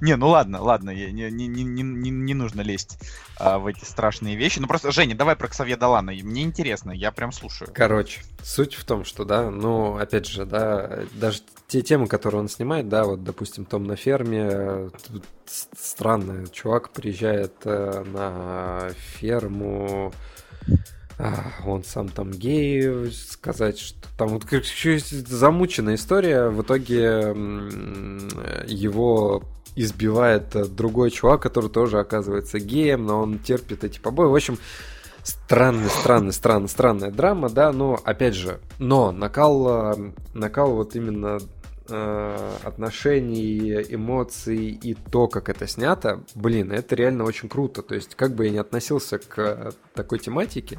[0.00, 2.98] Не, ну ладно, ладно, не, не, не, не, не нужно лезть
[3.38, 4.58] а, в эти страшные вещи.
[4.58, 6.12] Ну просто, Женя, давай про Ксавье Далана.
[6.12, 7.70] Мне интересно, я прям слушаю.
[7.74, 12.48] Короче, суть в том, что, да, ну, опять же, да, даже те темы, которые он
[12.48, 14.90] снимает, да, вот, допустим, Том на ферме,
[15.76, 20.12] странно, чувак приезжает э, на ферму,
[21.18, 27.34] а, он сам там гей, сказать, что там вот еще замученная история, в итоге
[28.66, 29.42] его
[29.74, 34.28] избивает другой чувак, который тоже оказывается геем, но он терпит эти побои.
[34.28, 34.58] В общем,
[35.22, 39.96] странный, странный, странный, странная драма, да, но опять же, но накал,
[40.34, 41.38] накал вот именно
[41.88, 47.82] э, отношений, эмоций и то, как это снято, блин, это реально очень круто.
[47.82, 50.78] То есть, как бы я ни относился к такой тематике,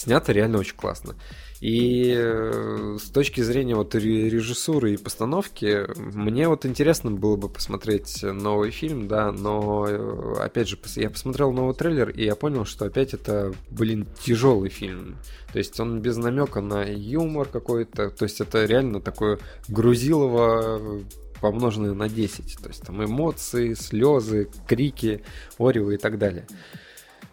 [0.00, 1.16] снято реально очень классно.
[1.60, 8.22] И э, с точки зрения вот режиссуры и постановки, мне вот интересно было бы посмотреть
[8.22, 12.86] новый фильм, да, но э, опять же, я посмотрел новый трейлер, и я понял, что
[12.86, 15.18] опять это, блин, тяжелый фильм.
[15.52, 19.38] То есть он без намека на юмор какой-то, то есть это реально такое
[19.68, 21.02] грузилово
[21.42, 22.58] помноженное на 10.
[22.62, 25.22] То есть там эмоции, слезы, крики,
[25.58, 26.46] орево и так далее.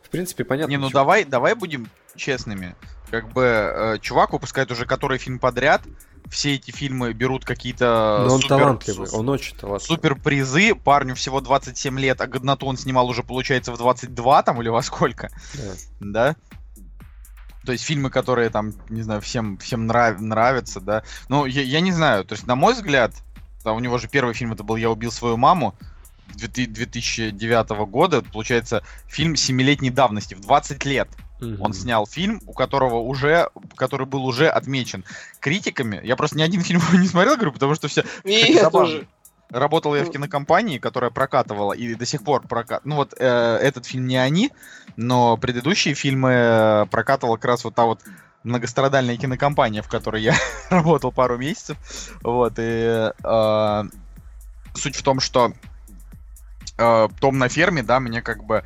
[0.01, 0.71] В принципе, понятно.
[0.71, 2.75] Не, ну давай, давай будем честными.
[3.09, 5.81] Как бы э, чувак выпускает уже который фильм подряд,
[6.29, 9.95] все эти фильмы берут какие-то Но он супер, талантливый, он очень талантливый.
[9.95, 14.61] Супер призы, парню всего 27 лет, а годноту он снимал уже, получается, в 22 там
[14.61, 15.73] или во сколько, да?
[15.99, 16.35] да?
[17.65, 21.03] То есть фильмы, которые там, не знаю, всем, всем нрав, нравятся, да.
[21.29, 23.13] Ну, я, я не знаю, то есть, на мой взгляд,
[23.63, 25.75] да, у него же первый фильм это был «Я убил свою маму»,
[26.35, 31.09] 2009 года, получается, фильм семилетней давности, в 20 лет.
[31.41, 31.63] Угу.
[31.63, 35.03] Он снял фильм, у которого уже, который был уже отмечен
[35.39, 36.01] критиками.
[36.03, 38.03] Я просто ни один фильм не смотрел, говорю, потому что все.
[38.23, 39.07] И я тоже.
[39.49, 42.83] Работал я в кинокомпании, которая прокатывала и до сих пор прокат.
[42.83, 43.25] Ну вот э,
[43.61, 44.51] этот фильм не они,
[44.97, 48.01] но предыдущие фильмы э, прокатывала как раз вот та вот
[48.43, 50.35] многострадальная кинокомпания, в которой я
[50.69, 51.77] работал пару месяцев.
[52.23, 53.83] Вот и э,
[54.73, 55.53] суть в том, что
[56.77, 58.65] э, Том на ферме, да, мне как бы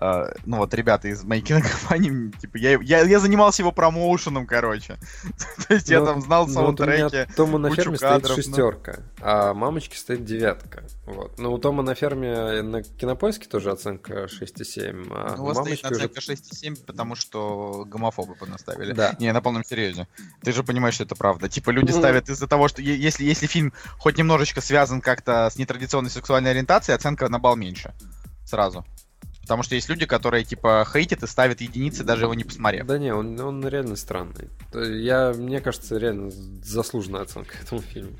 [0.00, 4.96] Uh, ну вот ребята из моей кинокомпании, типа, я, я, я занимался его промоушеном, короче.
[5.68, 9.96] То есть я ну, там знал ну, саундтреки, Тома на ферме стоит шестерка, а мамочки
[9.96, 10.84] стоит девятка.
[11.04, 11.38] Вот.
[11.38, 15.06] Ну, у Тома на ферме на кинопоиске тоже оценка 6,7.
[15.10, 16.32] А ну, у вас стоит оценка уже...
[16.32, 18.94] 6,7, потому что гомофобы понаставили.
[18.94, 19.14] Да.
[19.18, 20.08] Не, на полном серьезе.
[20.42, 21.50] Ты же понимаешь, что это правда.
[21.50, 26.10] Типа люди ставят из-за того, что если, если фильм хоть немножечко связан как-то с нетрадиционной
[26.10, 27.92] сексуальной ориентацией, оценка на балл меньше.
[28.46, 28.86] Сразу.
[29.50, 32.86] Потому что есть люди, которые, типа, хейтят и ставят единицы, даже его не посмотрев.
[32.86, 34.48] Да не, он, он реально странный.
[34.72, 36.30] Я, мне кажется, реально
[36.62, 38.16] заслуженная оценка этому фильму.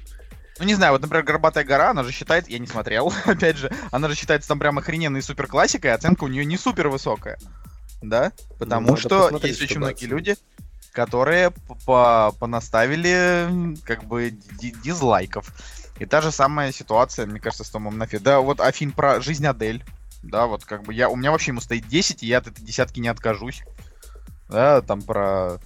[0.58, 3.70] Ну, не знаю, вот, например, «Горбатая гора», она же считается, я не смотрел, опять же,
[3.92, 7.38] она же считается там прям охрененной супер классикой, а оценка у нее не супер высокая.
[8.02, 8.32] Да?
[8.58, 10.34] Потому ну, что есть очень многие люди,
[10.90, 11.52] которые
[11.86, 14.36] по понаставили как бы
[14.82, 15.54] дизлайков.
[16.00, 18.18] И та же самая ситуация, мне кажется, с Томом Нафи.
[18.18, 19.84] Да, вот а фильм про жизнь Адель.
[20.22, 22.62] Да, вот как бы я, у меня вообще ему стоит 10, и я от этой
[22.62, 23.62] десятки не откажусь.
[24.48, 25.58] Да, там про,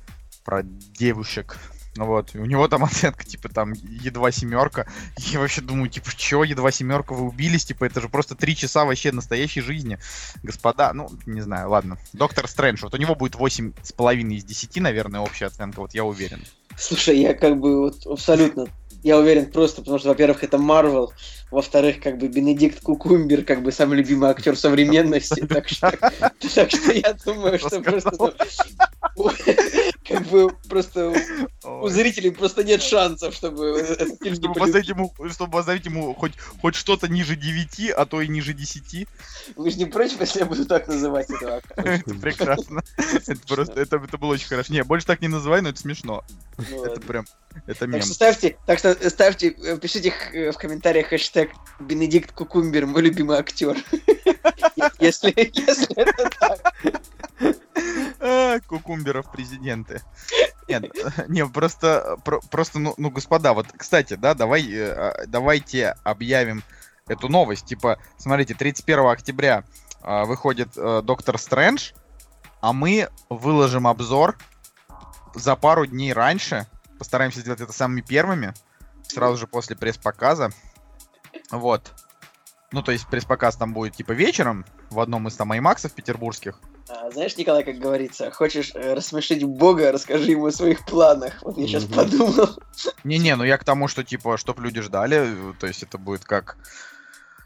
[0.44, 1.58] про девушек.
[1.96, 4.86] Вот, у него там оценка, типа, там, едва семерка.
[5.18, 7.64] Я вообще думаю, типа, чё, едва семерка, вы убились?
[7.64, 9.98] Типа, это же просто три часа вообще настоящей жизни.
[10.42, 11.98] Господа, ну, не знаю, ладно.
[12.12, 15.94] Доктор Стрэндж, вот у него будет восемь с половиной из десяти, наверное, общая оценка, вот
[15.94, 16.44] я уверен.
[16.76, 18.66] Слушай, я как бы вот абсолютно
[19.04, 21.12] я уверен просто, потому что, во-первых, это Марвел,
[21.54, 26.92] во-вторых, как бы Бенедикт Кукумбер, как бы самый любимый актер современности, так что, так что
[26.92, 28.34] я думаю, что просто
[30.06, 31.14] как бы просто
[31.62, 33.96] у зрителей просто нет шансов, чтобы
[34.34, 38.52] чтобы поставить ему, чтобы поставить ему хоть, хоть что-то ниже 9, а то и ниже
[38.52, 39.08] 10.
[39.56, 42.82] Вы же не против, если я буду так называть этого Это прекрасно.
[42.96, 44.72] Это просто, это, это было очень хорошо.
[44.72, 46.24] Не, больше так не называй, но это смешно.
[46.70, 47.24] Ну это прям,
[47.66, 47.94] это мем.
[47.94, 51.43] Так что ставьте, так что ставьте, э, пишите э, в комментариях хэштег
[51.80, 53.76] Бенедикт Кукумбер, мой любимый актер.
[54.98, 56.74] Если, это так.
[58.20, 60.02] А, кукумберов президенты.
[60.68, 60.84] Нет,
[61.28, 62.16] не, просто,
[62.50, 66.62] просто, ну, ну, господа, вот, кстати, да, давай, э, а, давайте объявим
[67.06, 67.66] эту новость.
[67.66, 69.64] Типа, смотрите, 31 октября
[70.00, 71.92] а, выходит Доктор Стрэндж,
[72.60, 74.38] а мы выложим обзор
[75.34, 76.66] за пару дней раньше.
[76.98, 78.54] Постараемся сделать это самыми первыми
[79.06, 80.50] сразу же после пресс-показа.
[81.50, 81.92] Вот.
[82.72, 86.58] Ну, то есть пресс-показ там будет типа вечером в одном из там аймаксов петербургских.
[86.88, 91.40] А, знаешь, Николай, как говорится, хочешь э, рассмешить Бога, расскажи ему о своих планах.
[91.42, 92.50] Вот я сейчас подумал.
[93.04, 96.56] Не-не, ну я к тому, что, типа, чтоб люди ждали, то есть это будет как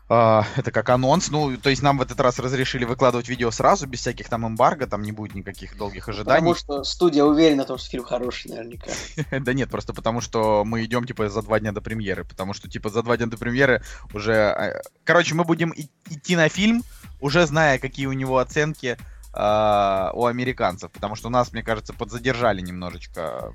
[0.08, 1.30] Uh, это как анонс.
[1.30, 4.86] Ну, то есть нам в этот раз разрешили выкладывать видео сразу, без всяких там эмбарго,
[4.86, 6.54] там не будет никаких долгих ожиданий.
[6.54, 8.90] Потому что студия уверена в том, что фильм хороший, наверняка.
[9.38, 12.24] да нет, просто потому что мы идем, типа, за два дня до премьеры.
[12.24, 13.82] Потому что, типа, за два дня до премьеры
[14.14, 14.32] уже...
[14.32, 16.84] А, короче, мы будем идти на фильм,
[17.20, 18.96] уже зная, какие у него оценки
[19.34, 20.90] uh, у американцев.
[20.90, 23.52] Потому что у нас, мне кажется, подзадержали немножечко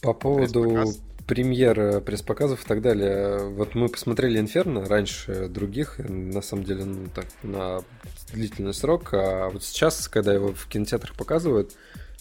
[0.00, 0.84] по поводу
[1.26, 3.38] премьер пресс-показов и так далее.
[3.48, 7.82] Вот мы посмотрели Инферно раньше других, на самом деле, ну, так, на
[8.32, 9.10] длительный срок.
[9.12, 11.72] А вот сейчас, когда его в кинотеатрах показывают,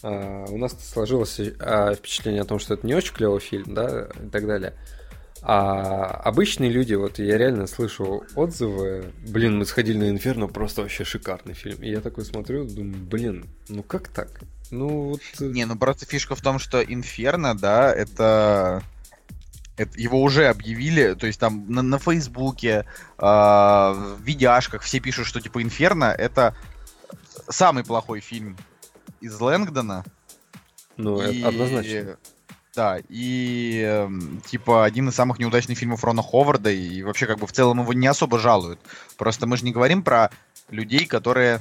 [0.04, 4.10] а, у нас сложилось а, впечатление о том, что это не очень клевый фильм, да,
[4.24, 4.74] и так далее.
[5.44, 11.04] А обычные люди, вот я реально слышу отзывы, блин, мы сходили на Инферно, просто вообще
[11.04, 11.82] шикарный фильм.
[11.82, 14.42] И я такой смотрю, думаю, блин, ну как так?
[14.72, 15.22] Ну вот...
[15.40, 18.82] Э, не, ну просто фишка в том, что Инферно, да, это...
[19.78, 22.86] это его уже объявили, то есть там на, на Фейсбуке,
[23.18, 26.56] э, в видяшках все пишут, что типа Инферно это
[27.50, 28.58] самый плохой фильм
[29.20, 30.06] из Лэнгдона.
[30.98, 31.42] Ну, и...
[31.42, 32.18] однозначно.
[32.74, 34.10] Да, и э,
[34.46, 37.92] типа один из самых неудачных фильмов Рона Ховарда, и вообще как бы в целом его
[37.92, 38.80] не особо жалуют.
[39.18, 40.32] Просто мы же не говорим про
[40.70, 41.60] людей, которые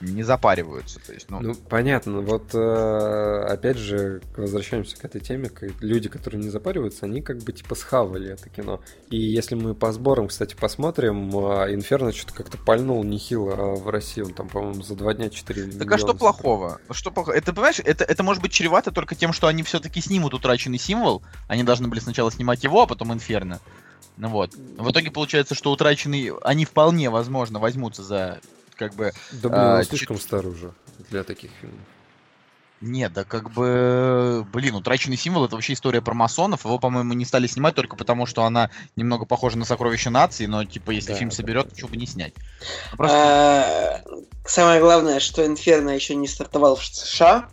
[0.00, 1.00] не запариваются.
[1.00, 1.40] То есть, ну...
[1.40, 2.20] ну, понятно.
[2.20, 5.50] Вот э, опять же, возвращаемся к этой теме.
[5.80, 8.80] Люди, которые не запариваются, они как бы типа схавали это кино.
[9.10, 13.88] И если мы по сборам, кстати, посмотрим, э, Инферно что-то как-то пальнул нехило а в
[13.88, 14.22] России.
[14.22, 16.80] Он там, по-моему, за два дня 4 Так а что плохого?
[16.90, 17.34] Что плохого?
[17.34, 21.22] Это, понимаешь, это, это может быть чревато только тем, что они все-таки снимут утраченный символ.
[21.48, 23.60] Они должны были сначала снимать его, а потом Инферно.
[24.16, 24.54] Ну вот.
[24.54, 28.40] В итоге получается, что утраченный, они вполне возможно возьмутся за
[28.76, 29.12] как бы...
[29.32, 30.24] Да блин, а, он слишком чуть...
[30.24, 30.72] стар уже
[31.10, 31.80] для таких фильмов.
[32.82, 36.66] Нет, да как бы, блин, утраченный символ это вообще история про масонов.
[36.66, 40.62] Его, по-моему, не стали снимать только потому, что она немного похожа на сокровище нации, но
[40.64, 41.74] типа если да, фильм да, соберет, да.
[41.74, 42.34] чего бы не снять.
[42.92, 43.16] Ну, просто...
[43.16, 44.02] А,
[44.44, 47.48] самое главное, что Инферно еще не стартовал в США.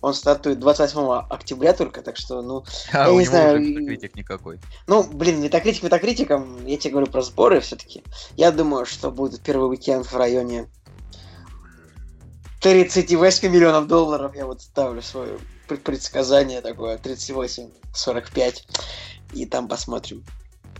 [0.00, 3.60] Он стартует 28 октября только, так что, ну, а, я у не него знаю.
[3.60, 4.60] Уже метакритик никакой.
[4.86, 8.02] Ну, блин, метакритик метакритиком, я тебе говорю про сборы все-таки.
[8.36, 10.68] Я думаю, что будет первый уикенд в районе
[12.60, 14.34] 38 миллионов долларов.
[14.34, 15.38] Я вот ставлю свое
[15.68, 18.62] предсказание такое, 38-45.
[19.34, 20.24] И там посмотрим.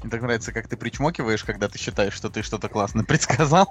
[0.06, 3.66] Мне так нравится, как ты причмокиваешь, когда ты считаешь, что ты что-то классно предсказал.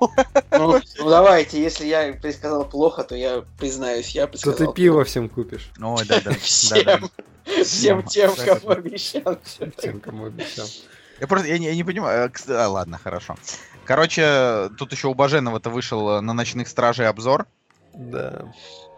[0.52, 4.58] Ну, ну давайте, если я предсказал плохо, то я признаюсь, я предсказал.
[4.58, 5.72] То ты пиво всем купишь.
[5.82, 6.32] Ой, да, да.
[6.34, 7.10] Всем.
[7.64, 9.38] Всем тем, кому обещал.
[9.78, 10.68] Тем, кому обещал.
[11.22, 13.38] Я просто, я не, я не понимаю, э, а, ладно, хорошо.
[13.86, 17.46] Короче, тут еще у Баженова-то вышел на «Ночных стражей» обзор.
[17.94, 18.52] Да.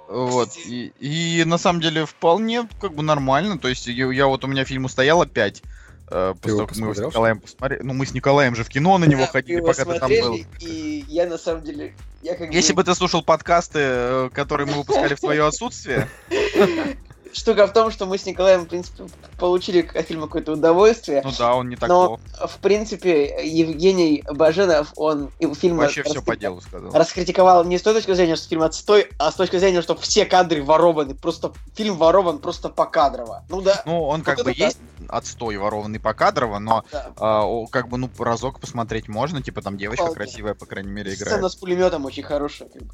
[0.08, 4.44] Вот, и, и на самом деле вполне как бы нормально, то есть я, я вот
[4.44, 5.62] у меня фильм устояло 5,
[6.10, 7.82] Э, ты его мы с Николаем посмотрели.
[7.84, 10.40] Ну, мы с Николаем же в кино на него да, ходили, пока ты там был.
[10.60, 11.94] И я на самом деле.
[12.22, 16.08] Я как Если бы ты слушал подкасты, э, которые мы выпускали в твое отсутствие.
[17.38, 19.06] штука в том, что мы с Николаем, в принципе,
[19.38, 21.22] получили от фильма какое-то удовольствие.
[21.24, 26.36] Ну да, он не так Но, в принципе, Евгений Баженов, он фильм Вообще все по
[26.36, 26.92] делу сказал.
[26.92, 30.26] Раскритиковал не с той точки зрения, что фильм отстой, а с точки зрения, что все
[30.26, 31.16] кадры ворованы.
[31.16, 33.46] Просто фильм ворован просто по кадрово.
[33.50, 33.82] Ну да.
[33.86, 37.12] Ну, он вот как бы есть отстой ворованный по кадрово, но да.
[37.18, 39.42] а, как бы, ну, разок посмотреть можно.
[39.42, 40.16] Типа там девочка Вполне.
[40.16, 41.34] красивая, по крайней мере, играет.
[41.34, 42.70] Сцена с пулеметом очень хорошая.
[42.70, 42.94] Как бы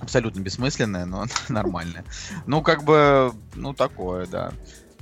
[0.00, 2.04] абсолютно бессмысленное, но нормальное.
[2.46, 4.52] Ну, как бы, ну, такое, да.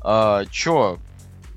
[0.01, 0.99] А, чё,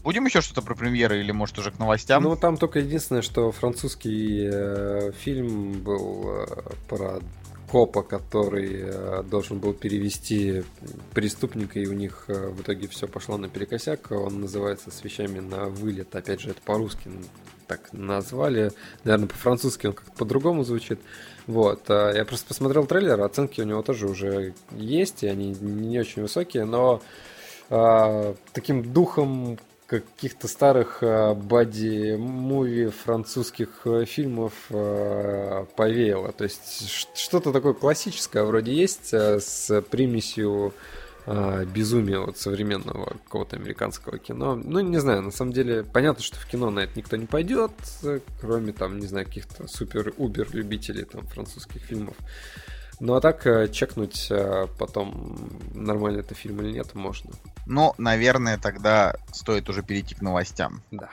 [0.04, 2.24] Будем еще что-то про премьеры или, может, уже к новостям?
[2.24, 6.46] Ну, там только единственное, что французский э, фильм был э,
[6.90, 7.20] про
[7.72, 10.64] копа, который э, должен был перевести
[11.14, 14.12] преступника, и у них э, в итоге все пошло наперекосяк.
[14.12, 16.16] Он называется «С вещами на вылет».
[16.16, 17.12] Опять же, это по-русски
[17.68, 18.72] так назвали.
[19.04, 21.00] Наверное, по-французски он как-то по-другому звучит.
[21.52, 21.82] Вот.
[21.90, 26.22] А я просто посмотрел трейлер, оценки у него тоже уже есть, и они не очень
[26.22, 27.02] высокие, но
[27.70, 36.32] а, таким духом каких-то старых а, бади-муви французских а, фильмов а, повеяло.
[36.32, 40.74] То есть что-то такое классическое вроде есть а, с примесью
[41.26, 44.56] а, безумия вот современного какого-то американского кино.
[44.56, 47.72] Ну, не знаю, на самом деле, понятно, что в кино на это никто не пойдет,
[48.40, 52.16] кроме там, не знаю, каких-то супер-убер любителей там французских фильмов.
[53.00, 57.32] Ну а так э, чекнуть э, потом, нормально это фильм или нет, можно.
[57.66, 60.84] Ну, наверное, тогда стоит уже перейти к новостям.
[60.92, 61.10] Да.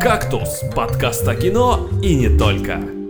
[0.00, 3.05] «Кактус»— подкаст о кино и не только.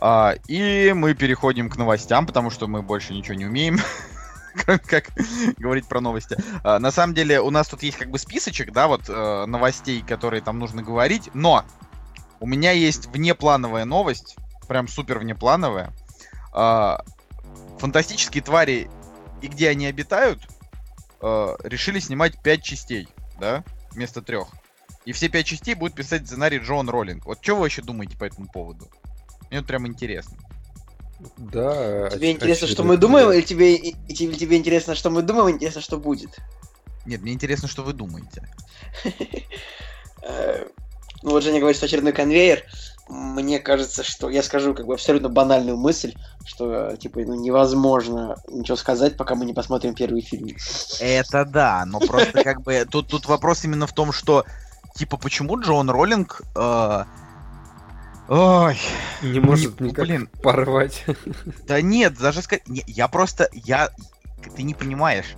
[0.00, 3.78] А, и мы переходим к новостям, потому что мы больше ничего не умеем.
[4.86, 5.10] как
[5.56, 6.36] говорить про новости.
[6.62, 10.02] А, на самом деле, у нас тут есть как бы списочек, да, вот э, новостей,
[10.02, 11.64] которые там нужно говорить, но
[12.40, 14.36] у меня есть внеплановая новость,
[14.68, 15.92] прям супер внеплановая.
[16.52, 17.04] А,
[17.78, 18.90] фантастические твари
[19.42, 20.46] и где они обитают,
[21.20, 23.08] э, решили снимать пять частей,
[23.40, 24.48] да, вместо трех.
[25.04, 27.24] И все пять частей будут писать сценарий Джон Роллинг.
[27.26, 28.88] Вот что вы вообще думаете по этому поводу?
[29.50, 30.36] Мне вот прям интересно.
[31.36, 32.10] Да.
[32.10, 35.80] Тебе интересно, что мы думаем, или тебе, и, тебе, тебе интересно, что мы думаем, интересно,
[35.80, 36.36] что будет?
[37.06, 38.48] Нет, мне интересно, что вы думаете.
[40.20, 40.66] Э,
[41.22, 42.64] ну вот Женя говорит, что очередной конвейер.
[43.08, 48.76] Мне кажется, что я скажу как бы абсолютно банальную мысль, что типа ну, невозможно ничего
[48.76, 50.56] сказать, пока мы не посмотрим первый фильм.
[51.00, 54.44] Это да, но просто как бы тут, тут вопрос именно в том, что
[54.96, 57.04] типа почему Джон Роллинг э,
[58.28, 58.78] Ой.
[59.22, 60.28] Не может не, никак блин.
[60.42, 61.04] порвать.
[61.66, 62.62] Да нет, даже сказать...
[62.66, 63.48] Я просто...
[63.52, 63.90] Я...
[64.56, 65.34] Ты не понимаешь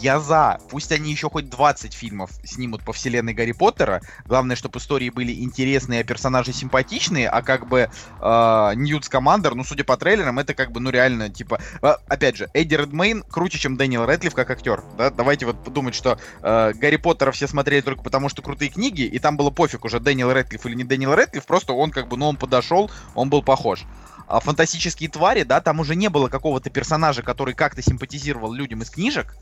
[0.00, 0.58] я за.
[0.70, 4.00] Пусть они еще хоть 20 фильмов снимут по вселенной Гарри Поттера.
[4.24, 7.90] Главное, чтобы истории были интересные, а персонажи симпатичные, а как бы
[8.20, 11.60] э, Ньют Скамандер, ну, судя по трейлерам, это как бы, ну, реально, типа...
[11.82, 15.10] Э, опять же, Эдди Редмейн круче, чем Дэниел Рэдклифф как актер, да?
[15.10, 19.18] Давайте вот подумать, что э, Гарри Поттера все смотрели только потому, что крутые книги, и
[19.18, 22.28] там было пофиг уже, Дэниел Рэдклифф или не Дэниел Рэдклифф, просто он как бы, ну,
[22.28, 23.84] он подошел, он был похож
[24.32, 28.88] а фантастические твари, да, там уже не было какого-то персонажа, который как-то симпатизировал людям из
[28.88, 29.36] книжек,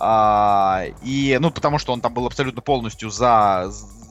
[0.00, 3.70] а, и, ну, потому что он там был абсолютно полностью за,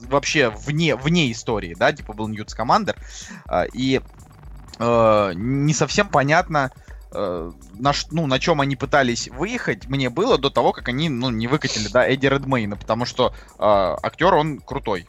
[0.10, 2.96] вообще вне, вне истории, да, типа был Ньютс Командер.
[3.48, 4.02] А, и
[4.80, 6.72] а, не совсем понятно,
[7.12, 11.30] а, на, ну, на чем они пытались выехать, мне было до того, как они, ну,
[11.30, 15.08] не выкатили, да, Эдди Редмейна, потому что а, актер, он крутой.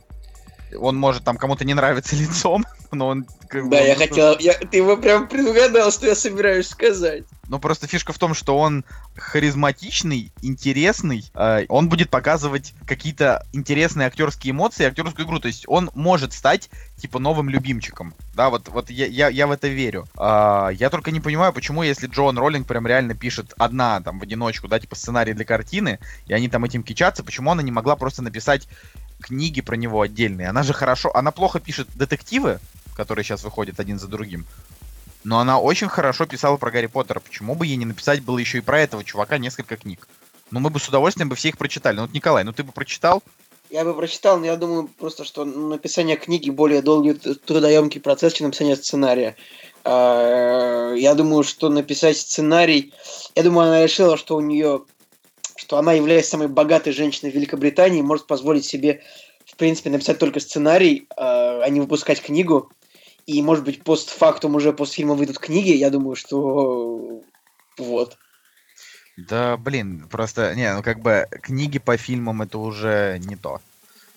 [0.76, 3.26] Он может там кому-то не нравиться лицом, но он...
[3.48, 3.98] Как да, бы, я он...
[3.98, 4.38] хотел...
[4.38, 7.24] Я, ты его прям предугадал, что я собираюсь сказать.
[7.48, 8.84] Ну, просто фишка в том, что он
[9.16, 15.38] харизматичный, интересный, э, он будет показывать какие-то интересные актерские эмоции, актерскую игру.
[15.38, 18.14] То есть он может стать, типа, новым любимчиком.
[18.34, 20.06] Да, вот, вот я, я, я в это верю.
[20.18, 24.22] Э, я только не понимаю, почему, если Джон Роллинг прям реально пишет одна, там, в
[24.22, 27.96] одиночку, да, типа, сценарий для картины, и они там этим кичатся, почему она не могла
[27.96, 28.68] просто написать
[29.20, 30.48] книги про него отдельные.
[30.48, 32.60] Она же хорошо, она плохо пишет детективы,
[32.96, 34.46] которые сейчас выходят один за другим.
[35.24, 37.20] Но она очень хорошо писала про Гарри Поттера.
[37.20, 40.08] Почему бы ей не написать было еще и про этого чувака несколько книг?
[40.50, 41.96] Ну, мы бы с удовольствием бы все их прочитали.
[41.96, 43.22] Ну, вот, Николай, ну ты бы прочитал?
[43.70, 48.46] Я бы прочитал, но я думаю просто, что написание книги более долгий трудоемкий процесс, чем
[48.46, 49.36] написание сценария.
[49.84, 52.94] А, я думаю, что написать сценарий...
[53.34, 54.84] Я думаю, она решила, что у нее
[55.58, 59.02] что она является самой богатой женщиной Великобритании, может позволить себе,
[59.44, 62.70] в принципе, написать только сценарий, а, а не выпускать книгу.
[63.26, 65.70] И, может быть, постфактум уже после фильма выйдут книги.
[65.70, 67.22] Я думаю, что
[67.76, 68.16] вот.
[69.16, 73.60] Да, блин, просто, не, ну как бы книги по фильмам это уже не то.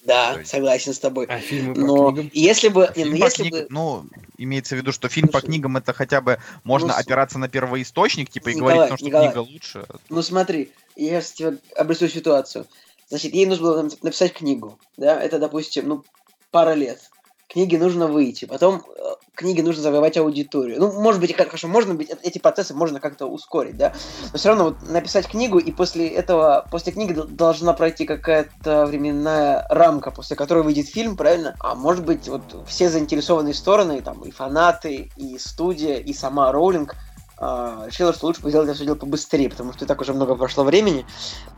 [0.04, 0.50] Да, есть...
[0.50, 1.26] согласен с тобой.
[1.28, 2.32] А фильмы Но по книгам?
[2.34, 2.86] если бы...
[2.86, 3.54] А не, ну, если книг...
[3.54, 3.68] бы...
[3.70, 4.06] ну,
[4.38, 7.48] имеется в виду, что фильм Слушай, по книгам это хотя бы можно ну, опираться на
[7.48, 9.86] первоисточник, типа, и Николай, говорить, ну, что Николай, книга лучше.
[10.10, 12.66] Ну смотри, я тебе обрисую ситуацию.
[13.10, 16.04] Значит, ей нужно было написать книгу, да, это, допустим, ну,
[16.50, 17.11] пара лет.
[17.52, 19.02] Книге нужно выйти, потом э,
[19.36, 20.80] книге нужно завоевать аудиторию.
[20.80, 23.94] Ну, может быть, хорошо, можно быть, эти процессы можно как-то ускорить, да,
[24.32, 29.68] но все равно вот написать книгу, и после этого, после книги должна пройти какая-то временная
[29.70, 31.56] рамка, после которой выйдет фильм, правильно?
[31.60, 36.96] А может быть, вот все заинтересованные стороны, там, и фанаты, и студия, и сама Роулинг–
[37.42, 40.64] э, решила, что лучше бы сделать все дело побыстрее, потому что так уже много прошло
[40.64, 41.06] времени.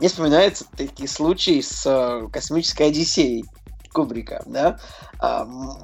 [0.00, 3.44] Мне вспоминаются такие случаи с э, космической Одиссеей
[3.94, 4.78] Кубрика, да.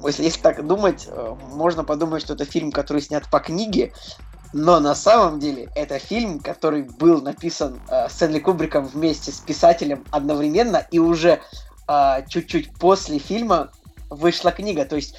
[0.05, 3.93] Если, если так думать, э, можно подумать, что это фильм, который снят по книге,
[4.53, 10.03] но на самом деле это фильм, который был написан э, Стэнли Кубриком вместе с писателем
[10.11, 11.39] одновременно, и уже
[11.87, 13.71] э, чуть-чуть после фильма
[14.09, 14.83] вышла книга.
[14.83, 15.17] То есть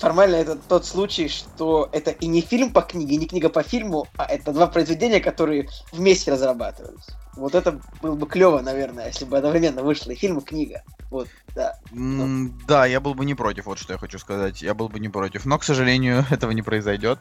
[0.00, 3.62] формально это тот случай, что это и не фильм по книге, и не книга по
[3.62, 7.06] фильму, а это два произведения, которые вместе разрабатывались.
[7.34, 10.82] Вот это было бы клево, наверное, если бы одновременно вышла и фильм, и книга.
[11.10, 11.78] Вот, да.
[11.90, 14.62] Mm, да, я был бы не против, вот что я хочу сказать.
[14.62, 15.44] Я был бы не против.
[15.44, 17.18] Но, к сожалению, этого не произойдет.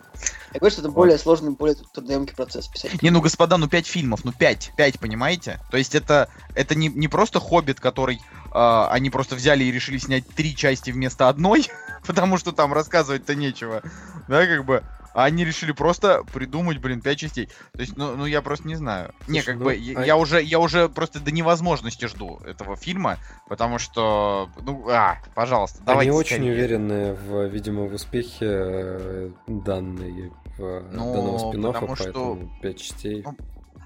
[0.53, 0.95] Я говорю, что это вот.
[0.95, 3.01] более сложный, более трудоемкий процесс писать.
[3.01, 5.59] Не, ну, господа, ну пять фильмов, ну пять, пять, понимаете?
[5.71, 8.21] То есть это, это не, не просто Хоббит, который
[8.53, 11.67] э, они просто взяли и решили снять три части вместо одной,
[12.05, 13.81] потому что там рассказывать-то нечего.
[14.27, 14.83] Да, как бы.
[15.13, 17.47] А они решили просто придумать, блин, пять частей.
[17.73, 19.13] То есть, ну, ну я просто не знаю.
[19.25, 20.05] Слушай, не, как ну, бы, я, а...
[20.05, 25.81] я уже, я уже просто до невозможности жду этого фильма, потому что, ну, а, пожалуйста,
[25.85, 26.11] давайте.
[26.11, 26.51] Они очень скорее.
[26.51, 32.39] уверены, в, видимо, в успехе э, данной, в, ну, данного спин поэтому что...
[32.61, 33.23] пять частей.
[33.23, 33.35] Ну,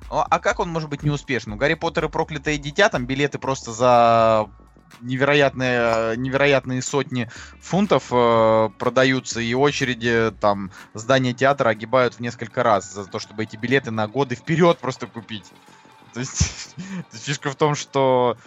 [0.09, 1.57] а как он может быть неуспешным?
[1.57, 4.49] Гарри Поттер и проклятое дитя, там билеты просто за
[5.02, 7.30] невероятные, невероятные сотни
[7.62, 13.43] фунтов э, продаются, и очереди там здания театра огибают в несколько раз за то, чтобы
[13.43, 15.46] эти билеты на годы вперед просто купить.
[16.14, 16.76] То есть
[17.12, 18.38] фишка в том, что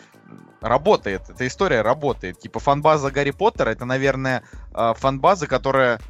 [0.61, 2.41] работает, эта история работает.
[2.41, 4.43] Типа фанбаза Гарри Поттера, это, наверное,
[4.75, 6.01] э, фанбаза, которая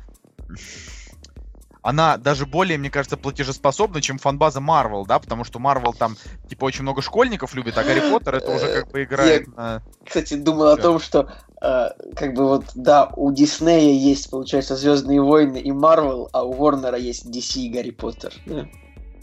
[1.82, 6.16] она даже более, мне кажется, платежеспособна, чем фанбаза Marvel, да, потому что Marvel там,
[6.48, 9.82] типа, очень много школьников любит, а Гарри Поттер это уже как бы играет Я, на...
[10.04, 15.20] Кстати, думал о том, что, э, как бы вот, да, у Диснея есть, получается, Звездные
[15.20, 18.32] войны и Marvel, а у Warner есть DC и Гарри Поттер.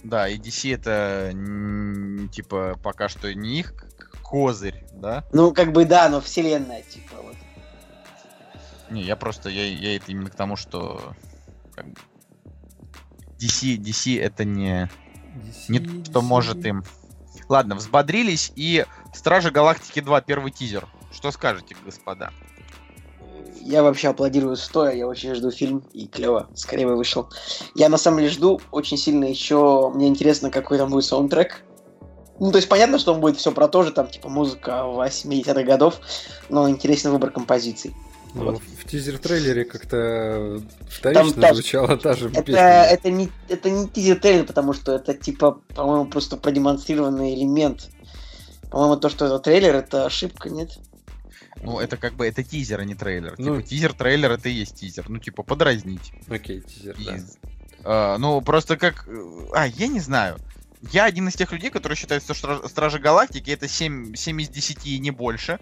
[0.03, 1.31] Да, и DC это,
[2.31, 3.73] типа, пока что не их
[4.21, 5.23] козырь, да?
[5.33, 7.35] Ну, как бы да, но вселенная, типа, вот.
[8.89, 11.13] Не, я просто, я, я это именно к тому, что
[11.75, 11.95] как бы,
[13.45, 14.89] DC, DC это не,
[15.35, 16.09] DC, не DC.
[16.09, 16.83] что может им.
[17.47, 20.87] Ладно, взбодрились и Стражи Галактики 2, первый тизер.
[21.11, 22.31] Что скажете, господа?
[23.61, 27.29] Я вообще аплодирую стоя, я очень жду фильм, и клево, скорее бы вышел.
[27.73, 31.63] Я на самом деле жду очень сильно еще, мне интересно, какой там будет саундтрек.
[32.39, 35.63] Ну, то есть понятно, что он будет все про то же, там, типа, музыка 80-х
[35.63, 35.99] годов,
[36.49, 37.95] но интересный выбор композиций.
[38.35, 38.61] Ну, вот.
[38.61, 42.83] в тизер-трейлере как-то вторично Там, звучала та же это, песня.
[42.83, 47.89] Это не, это не тизер-трейлер, потому что это, типа, по-моему, просто продемонстрированный элемент.
[48.69, 50.77] По-моему, то, что это трейлер, это ошибка, нет?
[51.63, 53.35] Ну, это как бы, это тизер, а не трейлер.
[53.37, 55.09] Ну, типа, тизер-трейлер, это и есть тизер.
[55.09, 56.11] Ну, типа, подразнить.
[56.27, 57.17] Окей, тизер, и, да.
[57.85, 59.07] А, ну, просто как...
[59.53, 60.37] А, я не знаю.
[60.91, 64.85] Я один из тех людей, которые считают, что Стражи Галактики это 7, 7 из 10
[64.85, 65.59] и не больше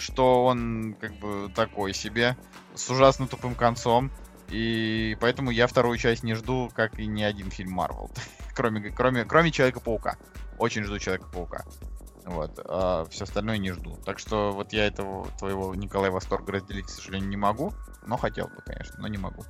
[0.00, 2.36] что он как бы такой себе,
[2.74, 4.10] с ужасно тупым концом.
[4.48, 8.10] И поэтому я вторую часть не жду, как и ни один фильм Марвел.
[8.54, 10.16] кроме, кроме, кроме Человека-паука.
[10.58, 11.64] Очень жду Человека-паука.
[12.24, 12.58] Вот.
[12.64, 13.96] А все остальное не жду.
[14.04, 17.72] Так что вот я этого твоего Николая восторга разделить, к сожалению, не могу.
[18.06, 19.44] Но хотел бы, конечно, но не могу.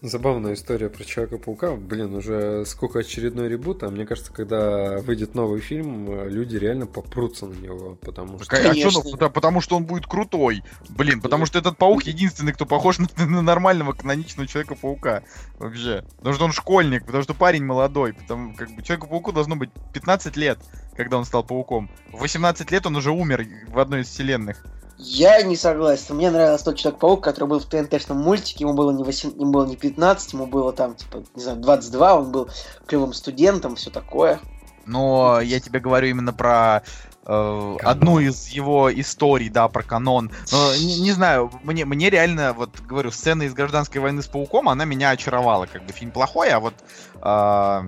[0.00, 1.74] Забавная история про Человека-паука.
[1.74, 7.46] Блин, уже сколько очередной ребут, а мне кажется, когда выйдет новый фильм, люди реально попрутся
[7.46, 8.56] на него, потому что...
[8.56, 10.62] а что, ну, потому что он будет крутой.
[10.88, 15.24] Блин, потому что этот паук единственный, кто похож на, на нормального каноничного Человека-паука.
[15.58, 16.04] Вообще.
[16.18, 18.12] Потому что он школьник, потому что парень молодой.
[18.12, 20.60] Потому как бы Человеку-пауку должно быть 15 лет,
[20.96, 21.90] когда он стал пауком.
[22.12, 24.64] В 18 лет он уже умер в одной из вселенных.
[24.98, 26.16] Я не согласен.
[26.16, 28.64] Мне нравился тот Человек-паук, который был в ТНТ-шном мультике.
[28.64, 32.14] Ему было не, 8, ему было не 15, ему было там, типа, не знаю, 22.
[32.14, 32.50] Он был
[32.86, 34.40] клевым студентом, все такое.
[34.86, 36.82] Но я тебе говорю именно про
[37.26, 40.32] э, одну из его историй, да, про канон.
[40.50, 44.68] Но, не, не знаю, мне, мне реально, вот говорю, сцена из гражданской войны с пауком,
[44.68, 45.66] она меня очаровала.
[45.66, 46.74] Как бы фильм плохой, а вот.
[47.22, 47.86] Э,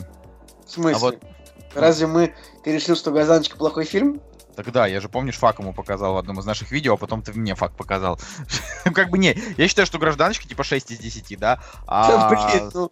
[0.64, 0.94] в смысле?
[0.94, 1.18] А вот...
[1.74, 2.34] Разве мы.
[2.62, 4.20] Ты решил, что Газаночка плохой фильм?
[4.62, 7.32] Тогда, я же, помнишь, фак ему показал в одном из наших видео, а потом ты
[7.32, 8.20] мне фак показал.
[8.94, 11.60] как бы не, я считаю, что гражданочка типа 6 из 10, да?
[11.86, 12.30] А...
[12.74, 12.90] Ну,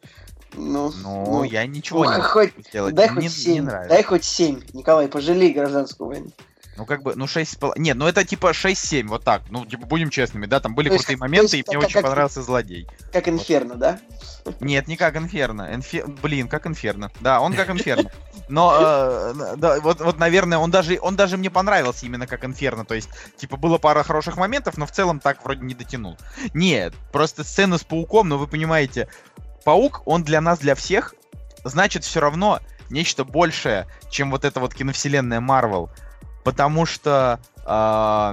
[0.54, 2.94] ну, ну, ну, я ничего ну, не хоть, сделать.
[2.94, 4.62] Дай хоть 7, дай хоть 7.
[4.72, 6.30] Николай, пожалей гражданскую войну.
[6.78, 7.58] Ну, как бы, ну, 6...
[7.76, 9.42] Нет, ну, это типа 6-7, вот так.
[9.50, 11.88] Ну, типа, будем честными, да, там были то крутые есть, моменты, есть, и мне как,
[11.88, 12.86] очень как, понравился злодей.
[13.12, 13.78] Как Инферно, вот.
[13.80, 14.00] да?
[14.60, 15.74] Нет, не как Инферно.
[15.74, 16.04] Инфе...
[16.06, 17.10] Блин, как Инферно.
[17.20, 18.12] Да, он как Инферно.
[18.48, 22.84] Но, э, да, вот, вот, наверное, он даже, он даже мне понравился именно как Инферно.
[22.84, 26.16] То есть, типа, было пара хороших моментов, но в целом так вроде не дотянул.
[26.54, 29.08] Нет, просто сцена с пауком, но вы понимаете,
[29.64, 31.14] паук, он для нас, для всех,
[31.64, 35.90] значит все равно нечто большее, чем вот эта вот киновселенная Марвел
[36.48, 38.32] потому что э,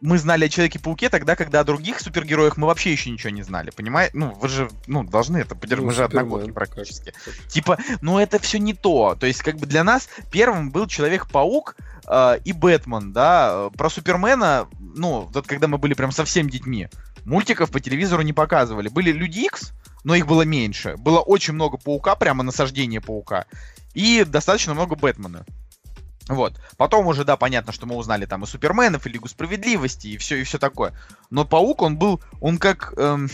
[0.00, 3.70] мы знали о Человеке-пауке тогда, когда о других супергероях мы вообще еще ничего не знали,
[3.70, 4.10] понимаете?
[4.16, 7.14] Ну, вы же, ну, должны это поддержать, ну, мы же одногодки практически.
[7.24, 7.34] Как.
[7.46, 9.14] Типа, ну, это все не то.
[9.14, 11.76] То есть, как бы для нас первым был Человек-паук
[12.08, 13.70] э, и Бэтмен, да.
[13.76, 16.88] Про Супермена, ну, вот когда мы были прям совсем детьми,
[17.24, 18.88] мультиков по телевизору не показывали.
[18.88, 19.70] Были Люди Икс,
[20.02, 20.96] но их было меньше.
[20.98, 23.46] Было очень много Паука, прямо насаждение Паука.
[23.94, 25.46] И достаточно много Бэтмена.
[26.28, 26.60] Вот.
[26.76, 30.36] Потом уже, да, понятно, что мы узнали там и Суперменов, и Лигу Справедливости, и все,
[30.36, 30.94] и все такое.
[31.30, 32.94] Но Паук, он был, он как...
[32.96, 33.28] Эм,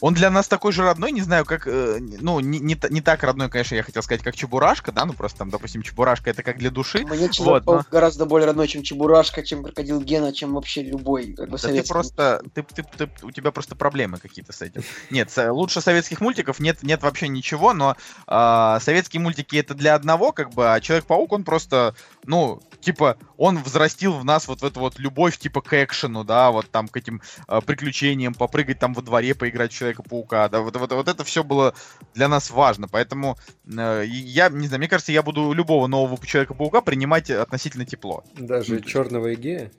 [0.00, 3.22] он для нас такой же родной, не знаю, как, э, ну, не, не, не так
[3.22, 6.58] родной, конечно, я хотел сказать, как Чебурашка, да, ну просто там, допустим, Чебурашка это как
[6.58, 7.04] для души.
[7.04, 7.84] Мне вот, но...
[7.90, 11.82] гораздо более родной, чем Чебурашка, чем Крокодил Гена, чем вообще любой, как бы, да ты
[11.82, 14.82] просто, ты, ты, ты, у тебя просто проблемы какие-то с этим.
[15.10, 20.32] Нет, лучше советских мультиков нет, нет вообще ничего, но э, советские мультики это для одного,
[20.32, 21.94] как бы, а Человек-паук, он просто,
[22.26, 26.70] ну, типа, он взрастил в нас вот эту вот любовь, типа, к экшену, да, вот
[26.70, 30.92] там к этим э, приключениям, попрыгать там во дворе, поиграть в Человека-паука, да, вот, вот,
[30.92, 31.74] вот это все было
[32.14, 36.80] для нас важно, поэтому э, я, не знаю, мне кажется, я буду любого нового Человека-паука
[36.80, 38.24] принимать относительно тепло.
[38.34, 39.72] Даже ну, черного гея?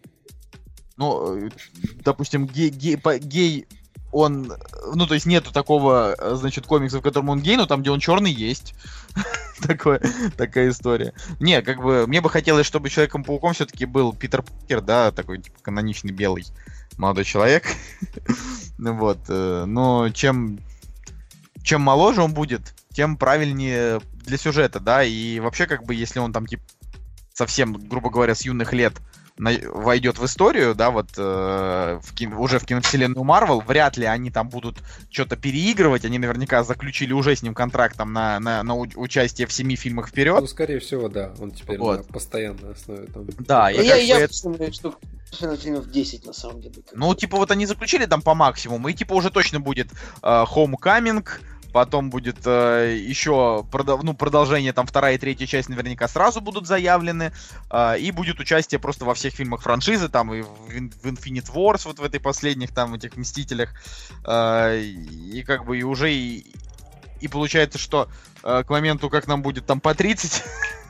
[0.98, 1.50] Ну, э,
[2.04, 3.68] допустим, гей, гей, гей
[4.16, 4.54] он,
[4.94, 7.92] ну, то есть нету такого, э, значит, комикса, в котором он гей, но там, где
[7.92, 8.74] он черный, есть.
[9.62, 10.02] Такое,
[10.38, 11.14] такая история.
[11.40, 15.58] Не, как бы, мне бы хотелось, чтобы Человеком-пауком все-таки был Питер Паркер, да, такой, типа,
[15.62, 16.46] каноничный белый
[16.98, 17.66] молодой человек.
[18.78, 20.60] вот, э, но чем,
[21.62, 26.32] чем моложе он будет, тем правильнее для сюжета, да, и вообще, как бы, если он
[26.32, 26.64] там, типа,
[27.34, 28.94] совсем, грубо говоря, с юных лет
[29.38, 34.06] на, войдет в историю, да, вот э, в кино, уже в киновселенную Марвел, вряд ли
[34.06, 34.78] они там будут
[35.10, 39.52] что-то переигрывать, они наверняка заключили уже с ним контракт там на, на, на участие в
[39.52, 40.40] семи фильмах вперед.
[40.40, 42.08] Ну, скорее всего, да, он теперь вот.
[42.08, 43.26] на постоянной основе там.
[43.40, 44.34] Да, и я, я, это...
[44.44, 44.96] думаю, что
[45.58, 46.76] фильмов 10 на самом деле.
[46.94, 51.28] Ну, типа вот они заключили там по максимуму, и типа уже точно будет э, Homecoming,
[51.76, 56.68] потом будет э, еще продо- ну, продолжение, там вторая и третья часть наверняка сразу будут
[56.68, 57.34] заявлены,
[57.70, 61.82] э, и будет участие просто во всех фильмах франшизы, там и в, в Infinite Wars,
[61.84, 63.74] вот в этой последних там этих Мстителях,
[64.26, 66.46] э, и как бы и уже и,
[67.20, 68.08] и получается, что
[68.42, 70.44] э, к моменту, как нам будет там по 30,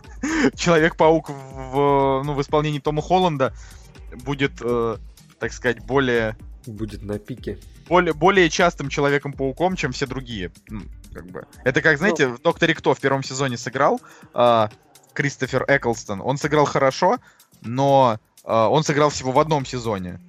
[0.55, 3.55] Человек-паук в, ну, в исполнении Тома Холланда
[4.23, 4.97] будет, э,
[5.39, 6.37] так сказать, более...
[6.67, 7.57] Будет на пике
[7.87, 10.51] более, более частым Человеком-пауком, чем все другие.
[10.67, 10.81] Ну,
[11.13, 11.45] как бы.
[11.63, 12.35] Это как, знаете, ну...
[12.35, 14.01] в Докторе Кто в первом сезоне сыграл
[14.33, 14.67] э,
[15.13, 16.21] Кристофер Эклстон.
[16.21, 17.17] Он сыграл хорошо,
[17.61, 20.19] но э, он сыграл всего в одном сезоне.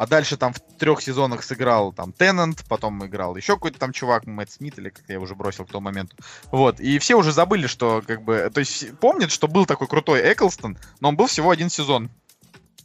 [0.00, 4.26] А дальше там в трех сезонах сыграл там Теннант, потом играл еще какой-то там чувак,
[4.26, 6.16] Мэтт Смит, или как я уже бросил к тому моменту.
[6.50, 6.80] Вот.
[6.80, 8.50] И все уже забыли, что как бы...
[8.52, 12.10] То есть помнят, что был такой крутой Эклстон, но он был всего один сезон.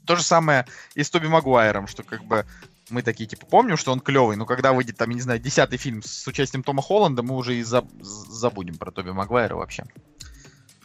[0.05, 2.45] То же самое и с Тоби Магуайром, что как бы
[2.89, 5.77] мы такие, типа, помним, что он клевый, но когда выйдет, там, я не знаю, десятый
[5.77, 7.85] фильм с участием Тома Холланда, мы уже и за...
[7.99, 9.85] забудем про Тоби Магуайра вообще.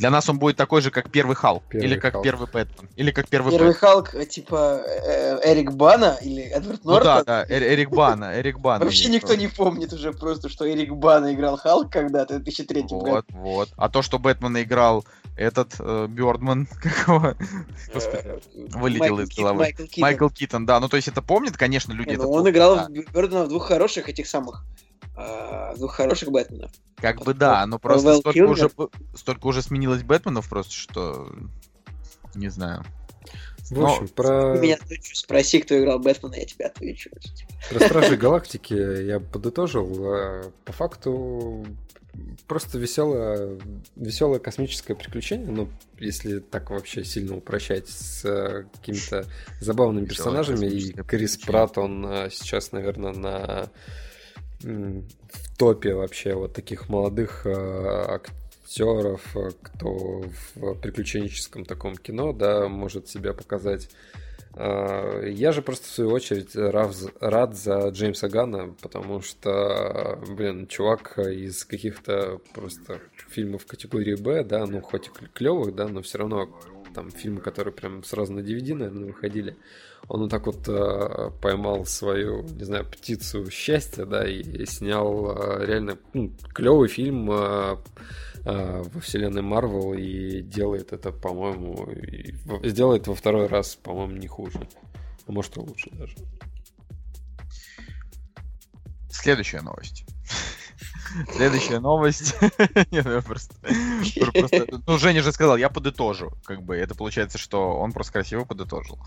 [0.00, 1.62] Для нас он будет такой же, как первый Халк.
[1.68, 2.24] Первый или как Халк.
[2.24, 2.88] первый Бэтмен.
[2.96, 3.80] Или как первый Первый Бэтмен.
[3.80, 7.18] Халк, э, типа, э, Эрик Бана или Эдвард Нортон.
[7.18, 8.82] Ну да, да, Эрик Бана, Эрик Бана.
[8.82, 12.98] Вообще никто не помнит уже просто, что Эрик Бана играл Халк когда-то в 2003 году.
[13.00, 13.68] Вот, вот.
[13.76, 15.04] А то, что Бэтмена играл
[15.36, 17.36] этот э, Бёрдман, какого?
[17.92, 18.38] Господи, э,
[18.72, 19.74] вылетел из головы.
[19.98, 20.64] Майкл Китон.
[20.64, 20.80] Да.
[20.80, 22.14] Ну, то есть это помнит, конечно, люди.
[22.14, 24.64] Ну, он играл в Бёрдмана в двух хороших этих самых
[25.76, 26.70] двух хороших Бэтменов.
[26.96, 28.70] Как вот, бы да, но просто столько уже,
[29.14, 31.32] столько уже сменилось Бэтменов просто, что
[32.34, 32.84] не знаю.
[33.70, 34.08] В общем, Но...
[34.08, 34.58] про...
[34.58, 34.78] Меня
[35.12, 37.10] спроси, кто играл Бэтмена, я тебе отвечу.
[37.70, 39.88] Про Стражи Галактики я подытожил.
[40.12, 41.64] А, по факту
[42.48, 43.58] просто веселое,
[43.94, 45.68] веселое космическое приключение, ну,
[45.98, 49.26] если так вообще сильно упрощать, с э, какими-то
[49.60, 50.66] забавными персонажами.
[50.66, 53.70] И Крис Пратт, он э, сейчас, наверное, на
[54.62, 62.68] в топе вообще вот таких молодых э, актеров, э, кто в приключенческом таком кино, да,
[62.68, 63.88] может себя показать.
[64.54, 71.18] Э, я же просто в свою очередь рад за Джеймса Гана, потому что, блин, чувак
[71.18, 76.48] из каких-то просто фильмов категории Б, да, ну хоть и клевых, да, но все равно
[76.94, 79.56] там фильмы, которые прям сразу на DVD, наверное, выходили
[80.08, 85.66] он вот так вот э, поймал свою, не знаю, птицу счастья, да, и снял э,
[85.66, 87.76] реально ну, клевый фильм э,
[88.44, 92.34] э, во вселенной Марвел и делает это, по-моему, и,
[92.68, 94.66] сделает во второй раз, по-моему, не хуже.
[95.26, 96.16] А может и лучше даже.
[99.10, 100.04] Следующая новость.
[101.34, 102.34] Следующая новость.
[104.86, 106.32] Ну, Женя же сказал, я подытожу.
[106.44, 108.98] Как бы это получается, что он просто красиво подытожил.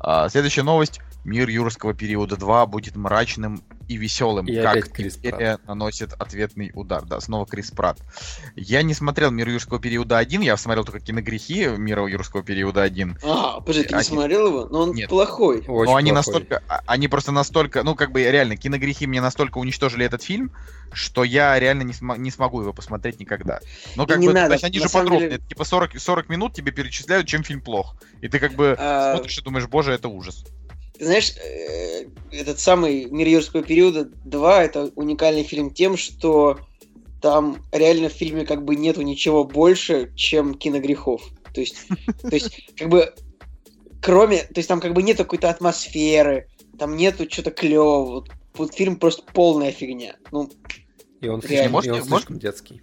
[0.00, 1.00] А, следующая новость.
[1.24, 7.04] Мир юрского периода 2 будет мрачным и веселым, и как Империя наносит ответный удар.
[7.04, 7.98] Да, снова Крис Пратт.
[8.54, 13.18] Я не смотрел Мир юрского периода 1, я смотрел только киногрехи Мира юрского периода 1.
[13.24, 14.68] А, подожди, ты не смотрел его?
[14.70, 15.08] Но он Нет.
[15.08, 15.58] плохой.
[15.66, 16.12] Очень Но они плохой.
[16.12, 20.52] настолько, а, они просто настолько, ну как бы реально, киногрехи мне настолько уничтожили этот фильм,
[20.92, 23.60] что я реально не, см- не смогу его посмотреть никогда.
[23.96, 25.42] Ну как бы, надо, есть они же подробные, деле...
[25.48, 27.96] типа 40, 40 минут тебе перечисляют, чем фильм плох.
[28.20, 29.14] И ты как бы а...
[29.14, 30.44] смотришь и думаешь, боже, это ужас.
[30.98, 36.58] Ты знаешь, э, этот самый «Мир юрского периода 2»— это уникальный фильм тем, что
[37.22, 41.22] там реально в фильме как бы нету ничего больше, чем киногрехов.
[41.54, 41.76] То есть,
[42.22, 43.12] то есть как бы
[44.00, 46.48] кроме, то есть там как бы нет какой-то атмосферы,
[46.78, 48.10] там нету что-то клевого.
[48.10, 50.16] Вот, вот фильм просто полная фигня.
[50.30, 50.50] Ну,
[51.20, 51.80] И он, Реально.
[51.80, 52.82] слишком, и он Может- слишком детский.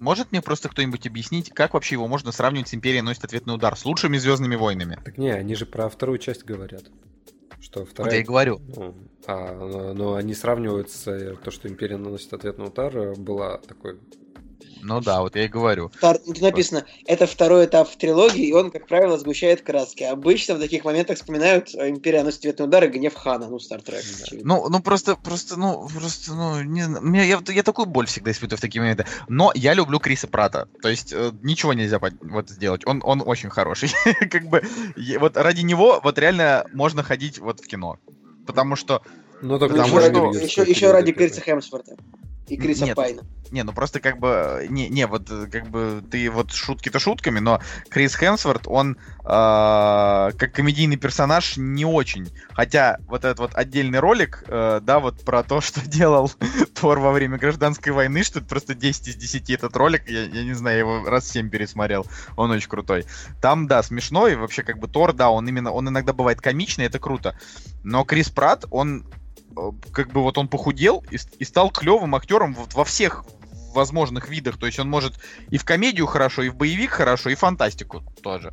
[0.00, 3.76] Может мне просто кто-нибудь объяснить, как вообще его можно сравнивать с Империей носит ответный удар
[3.76, 4.98] с лучшими Звездными войнами?
[5.04, 6.84] Так не, они же про вторую часть говорят.
[7.60, 8.14] Что Вот вторая...
[8.14, 8.60] я и говорю.
[8.76, 8.94] Ну,
[9.26, 13.98] а, но они сравнивают с э, то, что Империя наносит ответный удар, была такой...
[14.82, 15.90] Ну да, вот я и говорю.
[16.00, 20.04] втор- тут написано, это второй этап в трилогии, и он, как правило, сгущает краски.
[20.04, 24.02] Обычно в таких моментах вспоминают э, «Империя носит ответный удар» и «Гнев Хана», ну, Стартрек.
[24.30, 24.36] Да.
[24.42, 28.58] Ну, ну просто, просто, ну, просто, ну, не, меня, я, я такую боль всегда испытываю
[28.58, 29.06] в такие моменты.
[29.28, 30.68] Но я люблю Криса Прата.
[30.82, 32.86] То есть э, ничего нельзя под- вот сделать.
[32.86, 33.90] Он, он очень хороший.
[34.30, 34.62] как бы,
[35.18, 37.98] вот ради него вот реально можно ходить вот в кино.
[38.46, 39.02] Потому что,
[39.42, 41.96] Ну, Ну, потому еще, что- ради, еще, еще ради Криса Хемсворта
[42.48, 42.96] и Криса Нет.
[42.96, 43.22] Пайна.
[43.50, 47.38] не, ну просто как бы, не, не, вот э, как бы ты вот шутки-то шутками,
[47.38, 52.30] но Крис Хемсворт, он э, как комедийный персонаж не очень.
[52.52, 56.30] Хотя вот этот вот отдельный ролик, э, да, вот про то, что делал
[56.80, 60.44] Тор во время гражданской войны, что это просто 10 из 10 этот ролик, я, я
[60.44, 62.06] не знаю, я его раз 7 пересмотрел,
[62.36, 63.04] он очень крутой.
[63.40, 66.86] Там, да, смешно, и вообще как бы Тор, да, он именно, он иногда бывает комичный,
[66.86, 67.38] это круто.
[67.82, 69.04] Но Крис Пратт, он
[69.92, 73.24] как бы вот он похудел и, и стал клевым актером вот во всех
[73.74, 74.58] возможных видах.
[74.58, 75.14] То есть он может
[75.50, 78.50] и в комедию хорошо, и в боевик хорошо, и в фантастику тоже.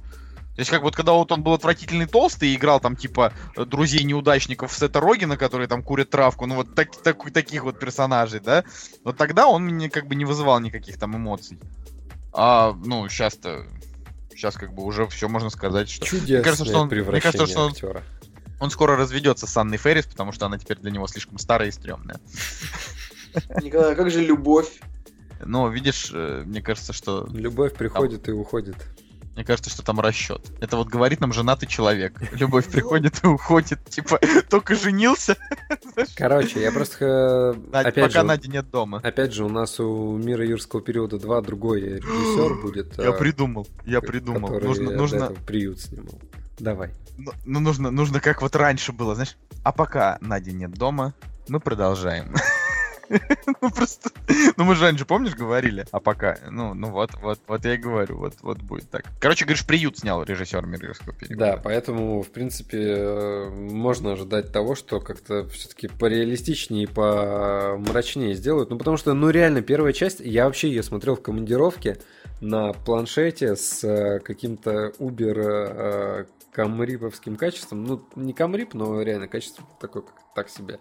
[0.55, 3.65] То есть как вот когда вот он был отвратительный толстый и играл там типа э,
[3.65, 8.39] друзей неудачников Сета Рогина, которые там курят травку, ну вот так, так- таких вот персонажей,
[8.39, 8.63] да,
[9.03, 11.59] вот тогда он мне как бы не вызывал никаких там эмоций.
[12.31, 13.65] А, ну, сейчас-то,
[14.31, 17.61] сейчас как бы уже все можно сказать, что Чудесное кажется, что он- мне кажется, что
[17.65, 18.03] он- актера.
[18.59, 21.71] Он скоро разведется с Анной Феррис, потому что она теперь для него слишком старая и
[21.71, 22.19] стрёмная.
[23.61, 24.79] Николай, а как же любовь?
[25.43, 28.77] Но видишь, э, мне кажется, что Любовь приходит и уходит.
[29.35, 30.41] мне кажется, что там расчет.
[30.61, 32.13] Это вот говорит нам женатый человек.
[32.31, 33.83] Любовь приходит и уходит.
[33.89, 34.19] Типа,
[34.49, 35.35] только женился,
[36.15, 37.05] Короче, я просто...
[37.05, 38.99] э, Надя- Опять пока же, Нади нет дома.
[39.03, 42.97] опять же, у нас у Мира Юрского периода 2 другой режиссер будет.
[42.97, 44.59] Я э, придумал, я придумал.
[44.61, 46.19] Нужно, нужно, приют снимал.
[46.59, 46.91] Давай.
[47.17, 49.37] ну, ну, нужно, нужно как вот раньше было, знаешь.
[49.63, 51.13] А пока Нади нет дома,
[51.47, 52.33] мы продолжаем.
[53.61, 54.09] Ну просто,
[54.57, 57.77] ну мы же раньше, помнишь, говорили, а пока, ну, ну вот, вот, вот я и
[57.77, 59.05] говорю, вот, вот будет так.
[59.19, 61.37] Короче, говоришь, приют снял режиссер Мирского периода.
[61.37, 68.69] Да, поэтому, в принципе, э, можно ожидать того, что как-то все-таки пореалистичнее и помрачнее сделают.
[68.69, 71.97] Ну, потому что, ну, реально, первая часть, я вообще ее смотрел в командировке
[72.41, 76.25] на планшете с э, каким-то Uber э,
[76.55, 77.83] камриповским качеством.
[77.83, 80.79] Ну, не камрип, но реально качество такое, как так себе.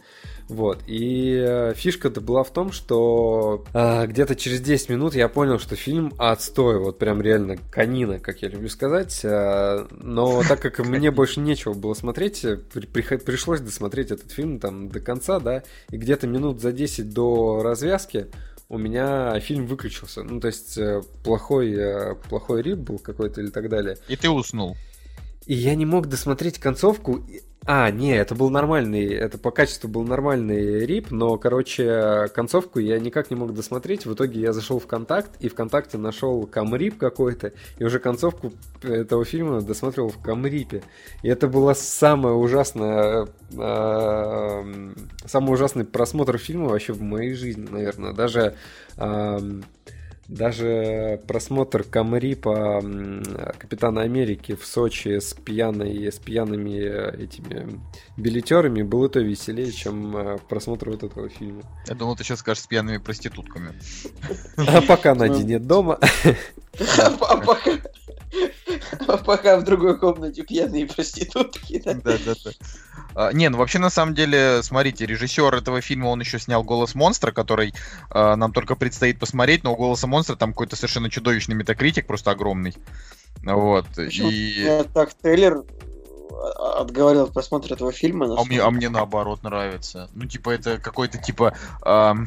[0.48, 0.82] Вот.
[0.86, 5.74] И э, фишка-то была в том, что а, где-то через 10 минут я понял, что
[5.74, 6.78] фильм отстой.
[6.78, 9.20] Вот прям реально конина, как я люблю сказать.
[9.24, 14.60] А, Но так как мне больше нечего было смотреть, э, при- пришлось досмотреть этот фильм
[14.60, 15.64] там до конца, да.
[15.90, 18.28] И где-то минут за 10 до развязки
[18.68, 20.22] у меня фильм выключился.
[20.22, 23.98] Ну, то есть э, плохой, э, плохой рип был какой-то или так далее.
[24.06, 24.76] И ты уснул.
[25.46, 27.22] И я не мог досмотреть концовку.
[27.66, 32.98] А, не, это был нормальный, это по качеству был нормальный рип, но, короче, концовку я
[32.98, 34.04] никак не мог досмотреть.
[34.04, 38.52] В итоге я зашел в контакт, и ВКонтакте нашел камрип какой-то, и уже концовку
[38.82, 40.82] этого фильма досмотрел в камрипе.
[41.22, 44.92] И это была самая ужасная, э,
[45.24, 48.12] самый ужасный просмотр фильма вообще в моей жизни, наверное.
[48.12, 48.56] Даже
[48.98, 49.64] эм,
[50.28, 53.22] даже просмотр Камрипа м,
[53.58, 57.80] Капитана Америки в Сочи с пьяной, с пьяными э, этими
[58.16, 61.62] билетерами был и то веселее, чем э, просмотр вот этого фильма.
[61.86, 63.74] Я думал, ты сейчас скажешь с пьяными проститутками.
[64.56, 65.98] А пока Нади нет дома.
[67.20, 67.70] А пока...
[69.06, 71.80] а пока в другой комнате пьяные проститутки.
[71.84, 71.94] да.
[71.94, 72.50] Да, да, да.
[73.14, 76.94] А, Не, ну вообще на самом деле, смотрите, режиссер этого фильма, он еще снял «Голос
[76.94, 77.74] монстра», который
[78.10, 82.30] а, нам только предстоит посмотреть, но у «Голоса монстра» там какой-то совершенно чудовищный метакритик, просто
[82.32, 82.74] огромный.
[83.44, 84.84] Вот, Почему и...
[84.92, 85.64] так трейлер
[86.32, 88.26] а, отговорил от просмотра этого фильма.
[88.38, 90.08] А мне, а мне наоборот нравится.
[90.14, 91.56] Ну, типа, это какой-то, типа...
[91.82, 92.26] ам,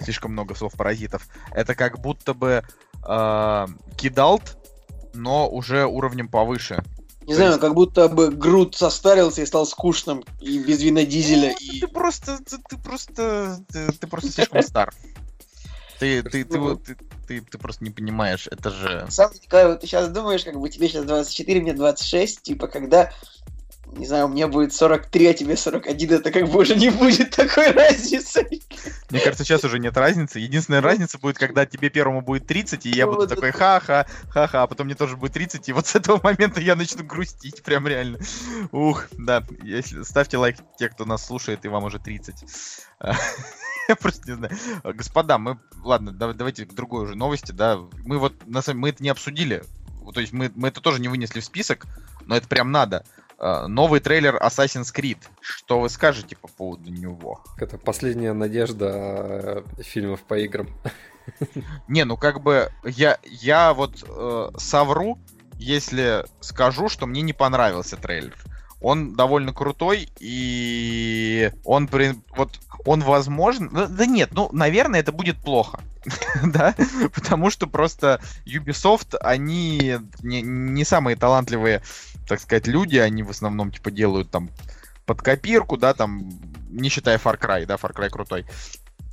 [0.00, 1.26] Слишком много слов паразитов.
[1.50, 2.62] Это как будто бы
[3.02, 3.66] а,
[3.96, 4.56] кидалт,
[5.14, 6.82] но уже уровнем повыше.
[7.26, 11.54] Не знаю, как будто бы Грут состарился и стал скучным и без вина дизеля.
[11.60, 11.80] Ну, И...
[11.80, 14.92] Ты просто, ты, ты просто, ты, ты просто слишком стар.
[16.00, 16.76] Ты, ты, ты, Ну.
[16.76, 16.96] ты,
[17.28, 19.06] ты, ты просто не понимаешь, это же...
[19.10, 23.12] Сам, Николай, вот ты сейчас думаешь, как бы тебе сейчас 24, мне 26, типа, когда
[23.96, 27.70] не знаю, мне будет 43, а тебе 41, это как бы уже не будет такой
[27.72, 28.46] разницы.
[29.10, 30.38] Мне кажется, сейчас уже нет разницы.
[30.38, 34.66] Единственная разница будет, когда тебе первому будет 30, и я буду такой ха-ха, ха-ха, а
[34.66, 38.18] потом мне тоже будет 30, и вот с этого момента я начну грустить, прям реально.
[38.72, 42.44] Ух, да, если ставьте лайк те, кто нас слушает, и вам уже 30.
[43.88, 44.52] Я просто не знаю.
[44.84, 45.58] Господа, мы...
[45.82, 47.78] Ладно, давайте к другой уже новости, да.
[48.04, 49.64] Мы вот, на самом мы это не обсудили.
[50.14, 51.86] То есть мы, мы это тоже не вынесли в список,
[52.26, 53.04] но это прям надо.
[53.40, 55.16] Uh, новый трейлер Assassin's Creed.
[55.40, 57.42] Что вы скажете по поводу него?
[57.56, 60.68] Это последняя надежда э, фильмов по играм.
[61.88, 65.18] Не, ну как бы я, я вот э, совру,
[65.54, 68.36] если скажу, что мне не понравился трейлер.
[68.82, 72.14] Он довольно крутой, и он, при...
[72.36, 73.86] вот, он возможно...
[73.88, 75.80] Да нет, ну, наверное, это будет плохо.
[76.44, 76.74] да,
[77.14, 81.82] потому что просто Ubisoft, они не, не самые талантливые,
[82.30, 84.50] так сказать, люди, они в основном, типа, делают там
[85.04, 86.30] под копирку, да, там,
[86.70, 88.46] не считая Far Cry, да, Far Cry крутой.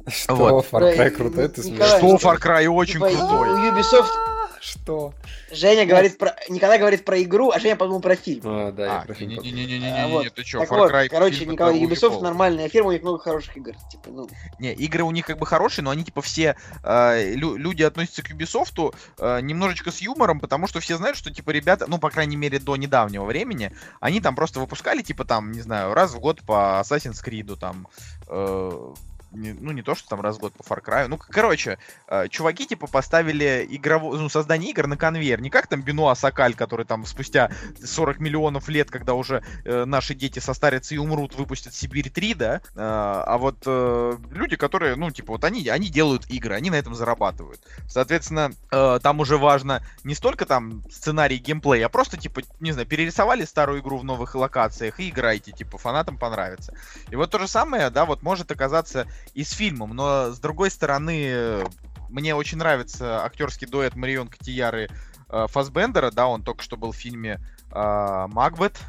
[0.07, 0.67] Что, вот.
[0.71, 1.49] Far Cry крутой?
[1.49, 3.71] Ты что Far Cry очень типа, крутой?
[3.71, 5.13] Ubisoft что?
[5.51, 6.35] Женя говорит про...
[6.49, 8.41] Николай говорит про игру, а Женя подумал про фильм.
[8.45, 9.41] А, да, а, про фильм.
[9.41, 13.73] Не-не-не, ты чё, Far Cry Короче, Николай, Ubisoft нормальная фирма, у них много хороших игр.
[13.91, 14.29] Типа, ну...
[14.59, 16.55] Не, игры у них как бы хорошие, но они типа все...
[16.83, 21.51] Э, люди относятся к Ubisoft э, немножечко с юмором, потому что все знают, что типа
[21.51, 25.61] ребята, ну, по крайней мере, до недавнего времени, они там просто выпускали, типа там, не
[25.61, 27.87] знаю, раз в год по Assassin's Creed, там,
[28.27, 28.93] э,
[29.37, 31.07] не, ну, не то, что там раз в год по Far Cry.
[31.07, 31.77] Ну, короче,
[32.07, 34.17] э, чуваки, типа, поставили игрово...
[34.17, 35.41] ну, создание игр на конвейер.
[35.41, 37.51] Не как там Бенуа Сакаль, который там спустя
[37.83, 42.55] 40 миллионов лет, когда уже э, наши дети состарятся и умрут, выпустят Сибирь 3, да?
[42.55, 46.75] Э, а вот э, люди, которые, ну, типа, вот они, они делают игры, они на
[46.75, 47.61] этом зарабатывают.
[47.87, 52.87] Соответственно, э, там уже важно не столько там сценарий, геймплей, а просто, типа, не знаю,
[52.87, 56.73] перерисовали старую игру в новых локациях и играйте, типа, фанатам понравится.
[57.11, 60.71] И вот то же самое, да, вот может оказаться и с фильмом, но с другой
[60.71, 61.63] стороны,
[62.09, 64.89] мне очень нравится актерский дуэт Марион Котияры
[65.29, 67.39] э, Фасбендера, да, он только что был в фильме
[67.71, 68.79] э, Макбет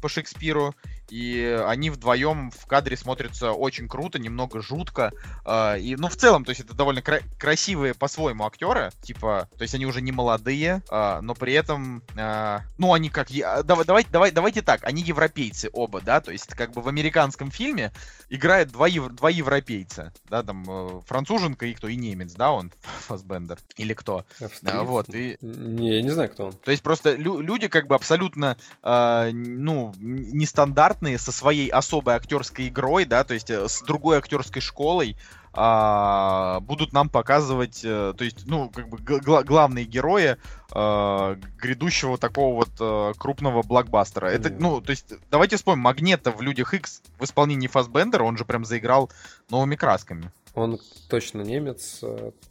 [0.00, 0.74] по Шекспиру,
[1.10, 5.12] и они вдвоем в кадре смотрятся очень круто, немного жутко.
[5.44, 9.62] Э, и, ну, в целом, то есть это довольно кра- красивые по-своему актеры, типа, то
[9.62, 13.28] есть они уже не молодые, э, но при этом, э, ну, они как...
[13.64, 17.50] Давай, давай, давай, давайте так, они европейцы оба, да, то есть как бы в американском
[17.50, 17.92] фильме
[18.30, 22.72] играют два, ев- два европейца, да, там э, француженка и кто, и немец, да, он,
[23.06, 24.24] Фасбендер, или кто.
[24.64, 25.36] А, вот, и...
[25.40, 26.52] Не, я не знаю, кто он.
[26.52, 32.14] То есть просто лю- люди как бы абсолютно, э, ну, нестандартные стандартные со своей особой
[32.14, 35.16] актерской игрой, да, то есть э, с другой актерской школой,
[35.56, 40.36] а, будут нам показывать, а, то есть, ну, как бы гла- главные герои
[40.72, 44.26] а, грядущего такого вот а, крупного блокбастера.
[44.26, 48.44] Это, ну, то есть, давайте вспомним, Магнета в Людях X в исполнении Фасбендера, он же
[48.44, 49.10] прям заиграл
[49.50, 50.30] новыми красками.
[50.54, 52.00] Он точно немец,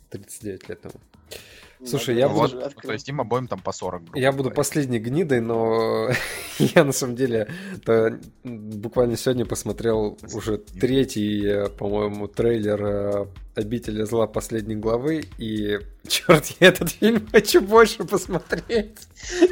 [0.09, 0.93] 39 лет ему.
[1.85, 2.69] Слушай, я вот, буду...
[2.81, 4.15] То есть им обоим там по 40.
[4.15, 6.09] Я буду последней гнидой, но
[6.59, 7.49] я на самом деле
[8.43, 16.67] буквально сегодня посмотрел уже третий, по-моему, трейлер э, «Обители зла» последней главы, и, черт, я
[16.67, 18.97] этот фильм хочу больше посмотреть,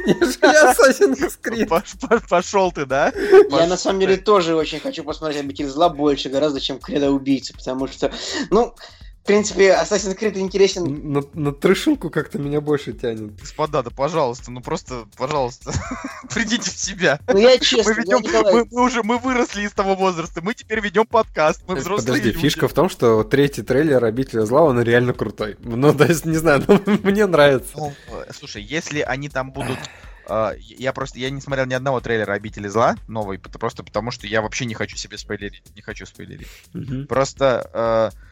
[0.06, 2.28] нежели Assassin's Creed.
[2.28, 3.12] Пошел ты, да?
[3.50, 7.54] Я на самом деле тоже очень хочу посмотреть «Обитель зла» больше гораздо, чем «Кредо убийцы»,
[7.54, 8.10] потому что,
[8.50, 8.74] ну,
[9.22, 11.12] в принципе, Assassin's Creed интересен.
[11.12, 13.36] На, на трешилку как-то меня больше тянет.
[13.36, 15.72] Господа, да пожалуйста, ну просто, пожалуйста,
[16.34, 17.20] придите в себя.
[17.28, 20.54] Ну я честно, мы, ведем, я мы, мы уже мы выросли из того возраста, мы
[20.54, 22.38] теперь ведем подкаст, мы взрослые Подожди, люди.
[22.40, 25.56] фишка в том, что третий трейлер «Обителя зла», он реально крутой.
[25.60, 27.74] Ну, то есть, не знаю, но мне нравится.
[27.76, 29.78] Ну, э, слушай, если они там будут
[30.24, 34.28] Uh, я просто я не смотрел ни одного трейлера Обители зла новый, просто потому что
[34.28, 35.64] я вообще не хочу себе спойлерить.
[35.74, 36.46] Не хочу спойлерить.
[36.72, 37.06] Uh-huh.
[37.06, 38.31] Просто uh,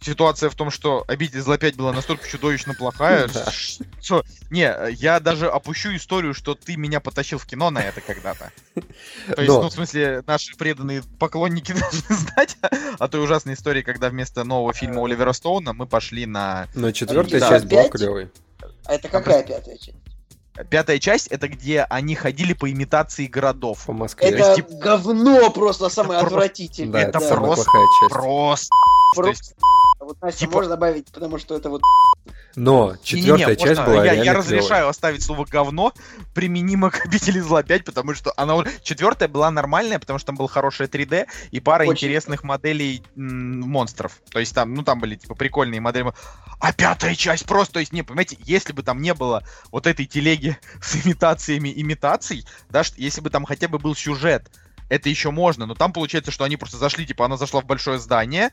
[0.00, 3.28] ситуация в том, что обитель зла 5 была настолько чудовищно плохая,
[4.00, 4.24] что...
[4.50, 8.50] Не, я даже опущу историю, что ты меня потащил в кино на это когда-то.
[8.74, 8.82] То
[9.42, 12.56] есть, ну, в смысле, наши преданные поклонники должны знать
[12.98, 16.66] о той ужасной истории, когда вместо нового фильма Оливера Стоуна мы пошли на...
[16.74, 18.30] Но четвертая часть была клевой.
[18.86, 19.96] А это какая пятая часть?
[20.68, 23.86] Пятая часть это где они ходили по имитации городов.
[23.86, 24.28] По Москве.
[24.28, 24.72] Это есть, типа...
[24.74, 26.92] говно просто самое это отвратительное.
[26.92, 27.70] Да, это, это просто,
[28.10, 28.68] просто.
[29.14, 29.54] просто
[30.06, 31.82] вот Настя Типа- можно добавить, потому что это вот...
[32.56, 35.92] Но четвертая Не-не-не, часть можно- была я, я разрешаю оставить слово говно
[36.34, 40.48] применимо к обители зла 5, потому что она четвертая была нормальная, потому что там был
[40.48, 41.92] хорошее 3D и пара Очень.
[42.08, 44.20] интересных моделей м, монстров.
[44.32, 46.12] То есть там, ну там были типа прикольные модели.
[46.60, 50.04] А пятая часть просто, то есть, не, понимаете, если бы там не было вот этой
[50.06, 54.50] телеги с имитациями имитаций, да, ш- если бы там хотя бы был сюжет,
[54.88, 58.00] это еще можно, но там получается, что они просто зашли, типа, она зашла в большое
[58.00, 58.50] здание,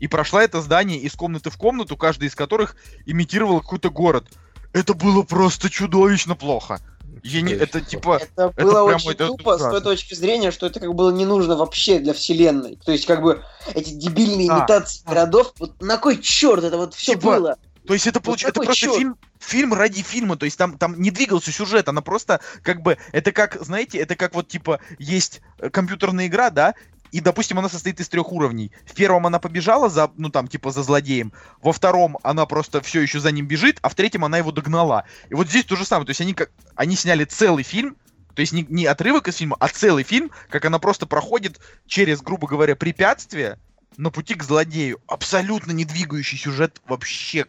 [0.00, 2.76] и прошла это здание из комнаты в комнату, каждый из которых
[3.06, 4.26] имитировал какой-то город.
[4.72, 6.80] Это было просто чудовищно плохо.
[7.22, 8.20] Я не, это типа...
[8.22, 11.24] Это было прям очень это тупо с той точки зрения, что это как было не
[11.24, 12.78] нужно вообще для вселенной.
[12.84, 13.42] То есть как бы
[13.74, 17.56] эти дебильные имитации городов, вот на кой черт это вот все Типа, было?
[17.86, 18.98] То есть это получается, это какой просто чёрт?
[18.98, 22.98] фильм, фильм ради фильма, то есть там, там не двигался сюжет, она просто как бы,
[23.12, 26.74] это как, знаете, это как вот типа есть э, компьютерная игра, да,
[27.12, 28.72] и, допустим, она состоит из трех уровней.
[28.86, 31.32] В первом она побежала за, ну там, типа, за злодеем.
[31.62, 35.04] Во втором она просто все еще за ним бежит, а в третьем она его догнала.
[35.30, 36.06] И вот здесь то же самое.
[36.06, 37.96] То есть они как, они сняли целый фильм,
[38.34, 42.20] то есть не, не отрывок из фильма, а целый фильм, как она просто проходит через,
[42.20, 43.58] грубо говоря, препятствия
[43.96, 45.00] на пути к злодею.
[45.06, 47.46] Абсолютно не двигающий сюжет вообще.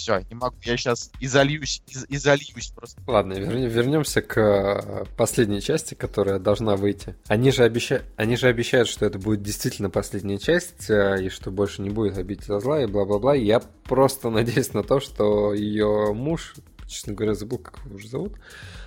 [0.00, 0.56] Все, не могу.
[0.62, 3.00] Я сейчас изольюсь, из- изольюсь просто.
[3.06, 7.16] Ладно, вернемся к э, последней части, которая должна выйти.
[7.28, 8.02] Они же, обеща...
[8.16, 12.16] Они же обещают, что это будет действительно последняя часть, э, и что больше не будет
[12.16, 13.34] обидеть зла, и бла-бла-бла.
[13.34, 16.54] Я просто надеюсь на то, что ее муж,
[16.86, 18.34] честно говоря, забыл, как его уже зовут.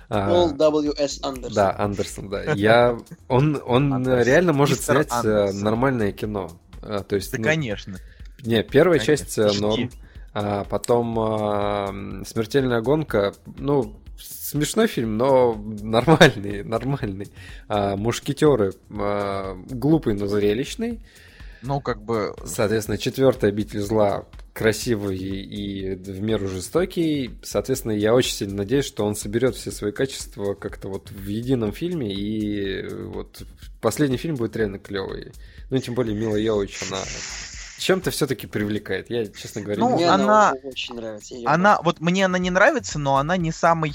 [0.08, 1.20] а, Пол W.S.
[1.22, 1.54] Андерсон.
[1.54, 2.42] Да, Андерсон, да.
[2.54, 2.98] Я...
[3.28, 4.22] Он, он Андерсон.
[4.26, 5.60] реально может Мистер снять э, Андерсон.
[5.62, 6.50] нормальное кино.
[6.82, 7.96] А, То есть, Да, ну, конечно.
[8.42, 9.90] не, первая Конечно, часть жди.
[10.34, 11.94] А потом а,
[12.26, 13.34] смертельная гонка.
[13.56, 17.28] Ну, смешной фильм, но нормальный, нормальный.
[17.68, 21.00] А, мушкетеры а, глупый, но зрелищный.
[21.62, 22.34] Ну, как бы...
[22.44, 27.30] Соответственно, четвертая обитель зла красивый и в меру жестокий.
[27.42, 31.72] Соответственно, я очень сильно надеюсь, что он соберет все свои качества как-то вот в едином
[31.72, 32.12] фильме.
[32.12, 33.42] И вот
[33.80, 35.32] последний фильм будет реально клевый.
[35.70, 36.98] Ну, тем более Мила Йович, она
[37.84, 39.10] чем-то все-таки привлекает.
[39.10, 41.34] Я, честно говоря, Ну, не она, она- очень нравится.
[41.44, 43.92] Она, вот мне она не нравится, но она не самый...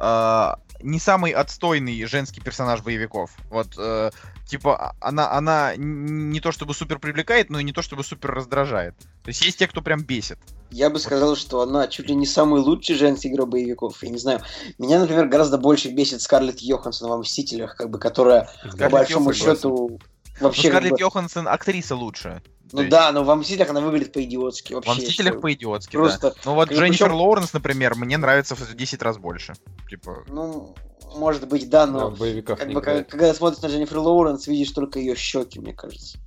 [0.00, 0.48] э,
[0.82, 3.30] не самый отстойный женский персонаж боевиков.
[3.50, 4.10] Вот, э,
[4.48, 8.32] типа, она, она н- не то чтобы супер привлекает, но и не то чтобы супер
[8.32, 8.96] раздражает.
[9.22, 10.38] То есть есть те, кто прям бесит.
[10.70, 14.02] Я бы сказал, что она чуть ли не самый лучший женский игрок боевиков.
[14.02, 14.40] Я не знаю.
[14.78, 19.30] Меня, например, гораздо больше бесит Скарлетт Йоханссон во «Мстителях», как бы, которая, по Скарлетт большому
[19.30, 19.54] Йоханссон.
[19.56, 20.00] счету,
[20.42, 20.62] вообще...
[20.62, 22.42] как Скарлетт бы- Йоханссон актриса лучше.
[22.72, 24.88] Ну есть да, но во «Мстителях» она выглядит по-идиотски вообще.
[24.90, 26.36] Во «Мстителях» что по-идиотски, Просто, да.
[26.46, 29.52] Ну вот как Дженнифер причём- Лоуренс, например, мне нравится в 10 раз больше.
[29.90, 30.74] Типа, ну,
[31.16, 32.10] может быть, да, Да, но...
[32.10, 33.10] в боевиках Как бы, когда, играет.
[33.10, 36.18] когда смотришь на Дженнифер Лоуренс, видишь только ее щеки, мне кажется.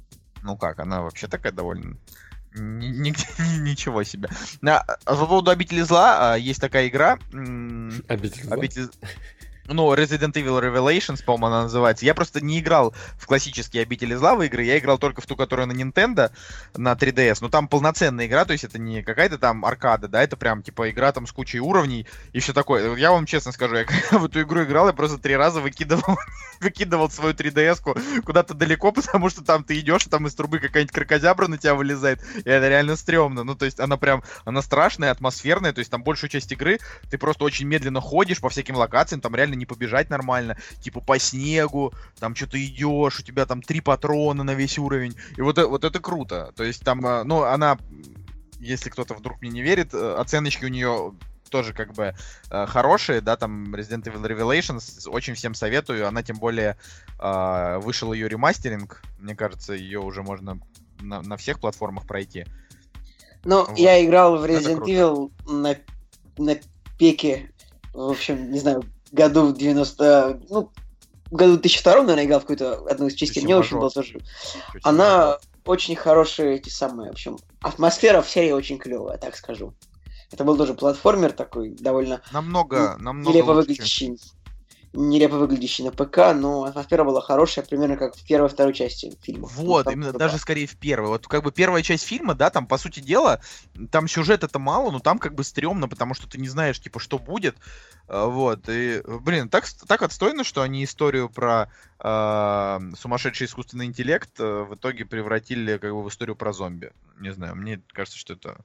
[0.43, 1.97] ну как, она вообще такая довольно...
[2.53, 3.25] ни- Нигде
[3.59, 4.29] ничего себе.
[4.65, 7.17] А, а по поводу обители зла а, есть такая игра.
[7.33, 8.53] м, Обитель зла?
[8.55, 8.89] Обитель...
[9.67, 12.05] Ну, Resident Evil Revelations, по-моему, она называется.
[12.05, 15.35] Я просто не играл в классические обители зла в игры, я играл только в ту,
[15.35, 16.31] которая на Nintendo,
[16.75, 17.39] на 3DS.
[17.41, 20.91] Но там полноценная игра, то есть это не какая-то там аркада, да, это прям типа
[20.91, 22.95] игра там с кучей уровней и все такое.
[22.95, 26.17] Я вам честно скажу, я в эту игру играл, я просто три раза выкидывал,
[26.59, 31.47] выкидывал свою 3DS-ку куда-то далеко, потому что там ты идешь, там из трубы какая-нибудь крокозябра
[31.47, 33.43] на тебя вылезает, и это реально стрёмно.
[33.43, 36.79] Ну, то есть она прям, она страшная, атмосферная, то есть там большую часть игры
[37.09, 41.19] ты просто очень медленно ходишь по всяким локациям, там реально не побежать нормально, типа по
[41.19, 45.65] снегу, там что-то идешь, у тебя там три патрона на весь уровень, и вот, э-
[45.65, 47.77] вот это круто, то есть там, э, ну, она,
[48.59, 51.13] если кто-то вдруг мне не верит, э, оценочки у нее
[51.49, 52.13] тоже как бы
[52.51, 56.77] э, хорошие, да, там Resident Evil Revelations, очень всем советую, она тем более
[57.19, 60.59] э, вышел ее ремастеринг, мне кажется, ее уже можно
[60.99, 62.45] на, на всех платформах пройти.
[63.43, 63.77] Ну, Вот.
[63.77, 64.85] я играл в Resident.
[64.85, 65.75] Evil на,
[66.37, 66.57] на
[66.97, 67.51] пеке,
[67.93, 68.83] в общем, не знаю,
[69.15, 70.41] году в 90...
[70.49, 70.71] Ну,
[71.31, 73.43] году 2002, наверное, играл в какую-то одну из частей.
[73.43, 74.19] Мне очень было тоже...
[74.83, 79.73] Она очень хорошая, эти самые, в общем, атмосфера в серии очень клевая, так скажу.
[80.31, 84.19] Это был тоже платформер такой, довольно намного, намного нелепо выглядящий,
[84.95, 89.47] нелепо выглядящий на ПК, но атмосфера была хорошая, примерно как в первой второй части фильма.
[89.53, 91.09] Вот, Там именно даже скорее в первой.
[91.09, 93.41] Вот как бы первая часть фильма, да, там, по сути дела,
[93.91, 97.19] там сюжета-то мало, но там как бы стрёмно, потому что ты не знаешь, типа, что
[97.19, 97.55] будет.
[98.07, 104.39] А, Вот, и, блин, так, так отстойно, что они историю про а, сумасшедший искусственный интеллект
[104.39, 106.91] э, в итоге превратили как бы в историю про зомби.
[107.19, 108.57] Не знаю, мне кажется, что это...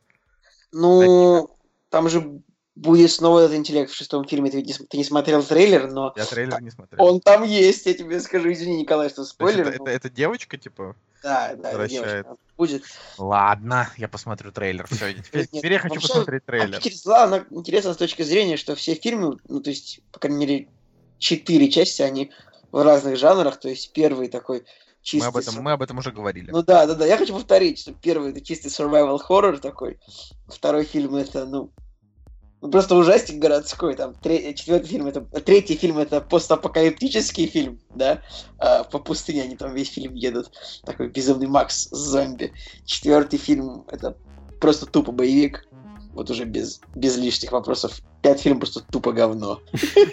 [0.72, 1.56] Ну,
[1.88, 2.42] там же
[2.80, 4.50] будет снова этот интеллект в шестом фильме.
[4.50, 6.12] Ты, ты не смотрел трейлер, но...
[6.16, 7.04] Я трейлер не смотрел.
[7.04, 8.50] Он там есть, я тебе скажу.
[8.50, 9.68] Извини, Николай, что спойлер.
[9.68, 10.96] Это, это, это девочка, типа?
[11.22, 12.84] Да, да, девочка будет.
[13.18, 14.86] Ладно, я посмотрю трейлер.
[14.90, 16.76] Все, теперь, теперь я хочу Вообще, посмотреть трейлер.
[16.76, 20.46] Обитель зла, она интересна с точки зрения, что все фильмы, ну, то есть, по крайней
[20.46, 20.68] мере,
[21.18, 22.30] четыре части, они
[22.72, 23.60] в разных жанрах.
[23.60, 24.64] То есть, первый такой
[25.02, 25.24] чистый...
[25.24, 26.50] Мы об, этом, мы об этом уже говорили.
[26.50, 27.04] Ну да, да, да.
[27.04, 29.98] Я хочу повторить, что первый это чистый survival horror такой.
[30.48, 31.70] Второй фильм это, ну,
[32.60, 33.94] просто ужастик городской.
[33.94, 38.22] Там тре- четвертый фильм это третий фильм это постапокалиптический фильм, да.
[38.58, 40.50] А, по пустыне они там весь фильм едут.
[40.84, 42.52] Такой безумный Макс зомби.
[42.84, 44.16] Четвертый фильм это
[44.60, 45.66] просто тупо боевик.
[46.12, 48.00] Вот уже без, без лишних вопросов.
[48.20, 49.60] Пять фильм просто тупо говно.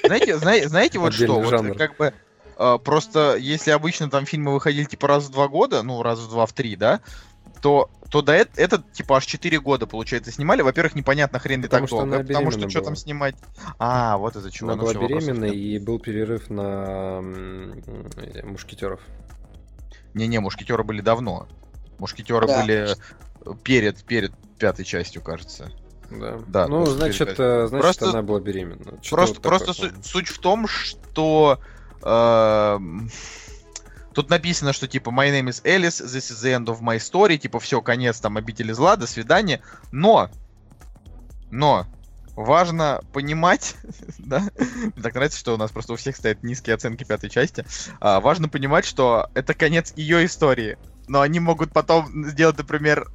[0.06, 1.40] Знаете, знаете, знаете вот что?
[1.40, 2.14] Вот, как бы
[2.60, 6.28] Uh, просто если обычно там фильмы выходили типа раз в два года, ну раз в
[6.28, 7.02] два, в три, да,
[7.62, 10.62] то, то до это, этот, типа, аж 4 года, получается, снимали.
[10.62, 13.36] Во-первых, непонятно хрен ли так долго, потому что что там снимать...
[13.80, 14.72] А, вот из-за чего.
[14.72, 17.22] Она ну, была беременна, и был перерыв на
[18.44, 19.02] мушкетеров.
[20.14, 21.48] Не-не, мушкетеры были давно.
[22.00, 22.62] Мушкетеры да.
[22.62, 22.96] были
[23.64, 25.72] перед, перед пятой частью, кажется.
[26.10, 26.40] Да.
[26.48, 27.70] да ну, значит, перед...
[27.70, 28.98] значит просто, она была беременна.
[29.02, 31.60] Что просто, вот просто суть, суть в том, что
[32.02, 32.80] э,
[34.18, 37.38] Тут написано, что типа My name is Alice, this is the end of my story,
[37.38, 39.61] типа все, конец там обители зла, до свидания.
[39.91, 40.31] Но,
[41.52, 41.85] но,
[42.35, 43.76] важно понимать,
[44.18, 47.64] да, мне так нравится, что у нас просто у всех стоят низкие оценки пятой части,
[47.99, 53.07] а, важно понимать, что это конец ее истории, но они могут потом сделать, например,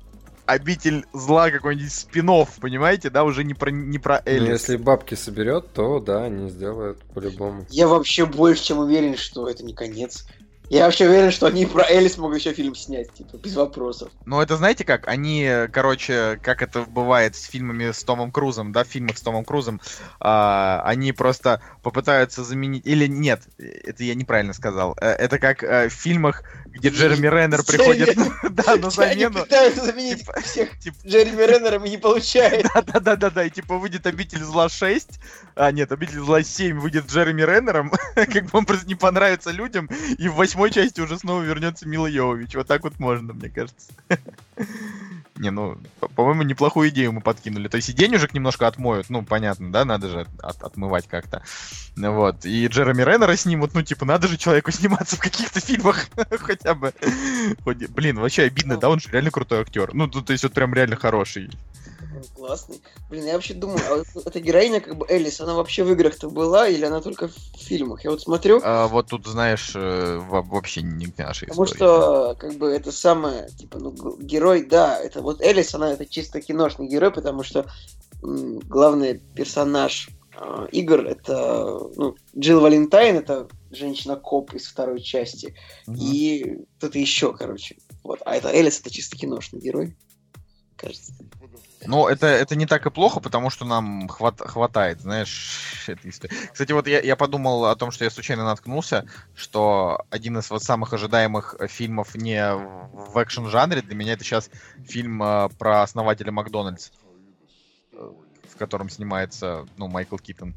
[0.47, 2.31] обитель зла какой-нибудь спин
[2.61, 4.47] понимаете, да, уже не про, не про Элис.
[4.47, 7.67] Ну, если бабки соберет, то да, они сделают по-любому.
[7.71, 10.27] Я вообще больше чем уверен, что это не конец.
[10.73, 14.11] Я вообще уверен, что они про Элис могут еще фильм снять, типа, без вопросов.
[14.25, 15.07] Ну, это знаете как?
[15.07, 19.45] Они, короче, как это бывает с фильмами с Томом Крузом, да, в фильмах с Томом
[19.45, 19.83] Крузом,
[20.19, 22.87] а, они просто попытаются заменить...
[22.87, 24.97] Или нет, это я неправильно сказал.
[24.99, 26.43] Э, это как а, в фильмах,
[26.73, 28.17] где Джереми Реннер приходит
[28.51, 29.29] да, на замену.
[29.29, 30.97] Они пытаются заменить типа, всех типа...
[31.07, 32.83] Джереми Реннером и не получается.
[32.87, 35.21] Да-да-да-да, и типа выйдет Обитель Зла 6,
[35.55, 39.89] а нет, Обитель Зла 7 выйдет Джереми Реннером, как бы он просто не понравится людям,
[40.19, 42.55] и в восьмой части уже снова вернется Мила Йовович.
[42.55, 43.93] Вот так вот можно, мне кажется.
[45.37, 45.79] Не, ну,
[46.15, 47.69] по-моему, неплохую идею мы подкинули.
[47.69, 51.43] То есть и денежек немножко отмоют, ну, понятно, да, надо же от отмывать как-то.
[51.97, 52.45] Вот.
[52.45, 56.07] И Джереми Реннера снимут, ну, типа, надо же человеку сниматься в каких-то фильмах
[56.39, 56.93] хотя бы.
[57.65, 59.95] Блин, вообще обидно, да, он же реально крутой актер.
[59.95, 61.51] Ну, то есть вот прям реально хороший
[62.35, 62.81] классный.
[63.11, 66.29] Блин, я вообще думаю, а вот эта героиня, как бы Элис, она вообще в играх-то
[66.31, 68.05] была или она только в фильмах?
[68.05, 68.61] Я вот смотрю...
[68.63, 73.79] А, вот тут, знаешь, э, вообще не нашей Потому что, как бы, это самое, типа,
[73.79, 77.67] ну, герой, да, это вот Элис, она это чисто киношный герой, потому что
[78.23, 85.55] м, главный персонаж э, игр это, ну, Джилл Валентайн, это женщина-коп из второй части,
[85.87, 85.97] mm-hmm.
[85.97, 87.77] и кто-то еще, короче.
[88.03, 88.21] Вот.
[88.25, 89.97] А это Элис, это чисто киношный герой,
[90.77, 91.15] кажется.
[91.87, 96.35] Ну, это, это не так и плохо, потому что нам хват, хватает, знаешь, этой истории.
[96.53, 100.63] Кстати, вот я, я подумал о том, что я случайно наткнулся, что один из вот
[100.63, 104.51] самых ожидаемых фильмов не в экшен-жанре, для меня это сейчас
[104.85, 106.91] фильм э, про основателя Макдональдс,
[107.93, 110.55] в котором снимается, ну, Майкл Китон.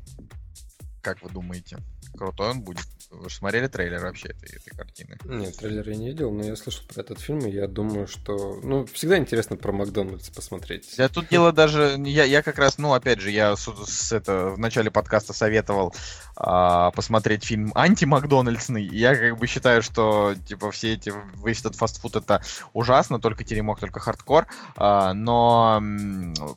[1.06, 1.77] Как вы думаете?
[2.18, 2.88] Крутой он будет?
[3.11, 5.19] Вы же смотрели трейлер вообще этой, этой картины?
[5.26, 8.60] Нет, трейлер я не видел, но я слышал про этот фильм, и я думаю, что...
[8.64, 10.95] Ну, всегда интересно про Макдональдс посмотреть.
[10.98, 11.95] Да тут дело даже...
[12.03, 15.94] Я, я как раз, ну, опять же, я с, с это, в начале подкаста советовал
[16.36, 18.88] а, посмотреть фильм анти-Макдональдсный.
[18.88, 21.14] Я как бы считаю, что, типа, все эти...
[21.45, 22.41] Весь этот фастфуд это
[22.73, 24.48] ужасно, только теремок, только хардкор.
[24.76, 25.80] А, но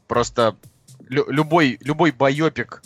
[0.07, 0.57] просто
[1.07, 2.83] лю- любой, любой байопик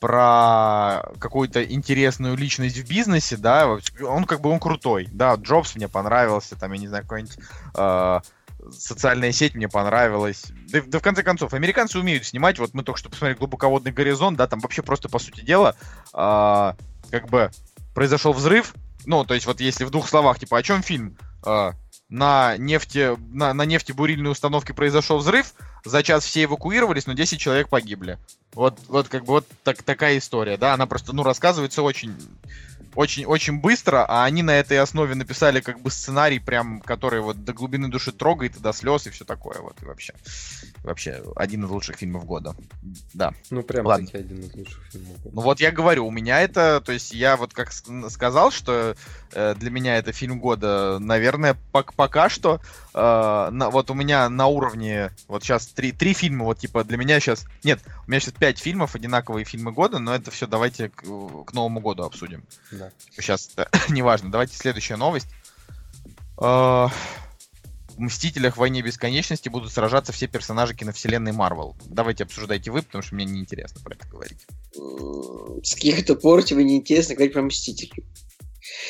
[0.00, 5.88] про какую-то интересную личность в бизнесе, да, он как бы он крутой, да, Джобс мне
[5.88, 7.38] понравился, там, я не знаю, какой-нибудь
[7.76, 8.20] э,
[8.76, 10.46] социальная сеть мне понравилась.
[10.70, 14.38] Да, да в конце концов, американцы умеют снимать, вот мы только что посмотрели «Глубоководный горизонт»,
[14.38, 15.74] да, там вообще просто, по сути дела,
[16.14, 16.72] э,
[17.10, 17.50] как бы
[17.94, 18.74] произошел взрыв,
[19.06, 21.16] ну, то есть вот если в двух словах, типа, о чем фильм?
[21.44, 21.72] Э,
[22.08, 25.54] на нефти, на, на нефтебурильной установке произошел взрыв,
[25.84, 28.18] за час все эвакуировались, но 10 человек погибли.
[28.54, 32.16] Вот, вот как бы вот так, такая история, да, она просто, ну, рассказывается очень
[32.94, 37.44] очень, очень быстро, а они на этой основе написали как бы сценарий, прям, который вот
[37.44, 40.14] до глубины души трогает и до слез и все такое вот и вообще.
[40.84, 42.54] Вообще, один из лучших фильмов года.
[43.12, 43.34] Да.
[43.50, 44.06] Ну, прям Ладно.
[44.06, 45.16] таки один из лучших фильмов.
[45.22, 45.30] года.
[45.34, 48.94] Ну вот я говорю, у меня это, то есть я вот как сказал, что
[49.32, 52.60] э, для меня это фильм года, наверное, пок- пока что,
[52.94, 56.96] э, на- вот у меня на уровне, вот сейчас три, три фильма, вот типа для
[56.96, 60.88] меня сейчас, нет, у меня сейчас пять фильмов, одинаковые фильмы года, но это все давайте
[60.90, 62.44] к, к Новому году обсудим.
[62.70, 62.90] Да.
[63.10, 64.30] Сейчас это неважно.
[64.30, 65.26] Давайте следующая новость.
[66.40, 66.86] Э,
[67.98, 71.76] В Мстителях в войне бесконечности будут сражаться все персонажи киновселенной Марвел.
[71.86, 74.46] Давайте обсуждайте вы, потому что мне неинтересно про это говорить.
[75.64, 78.04] С каких-то пор тебе неинтересно говорить про Мстителей.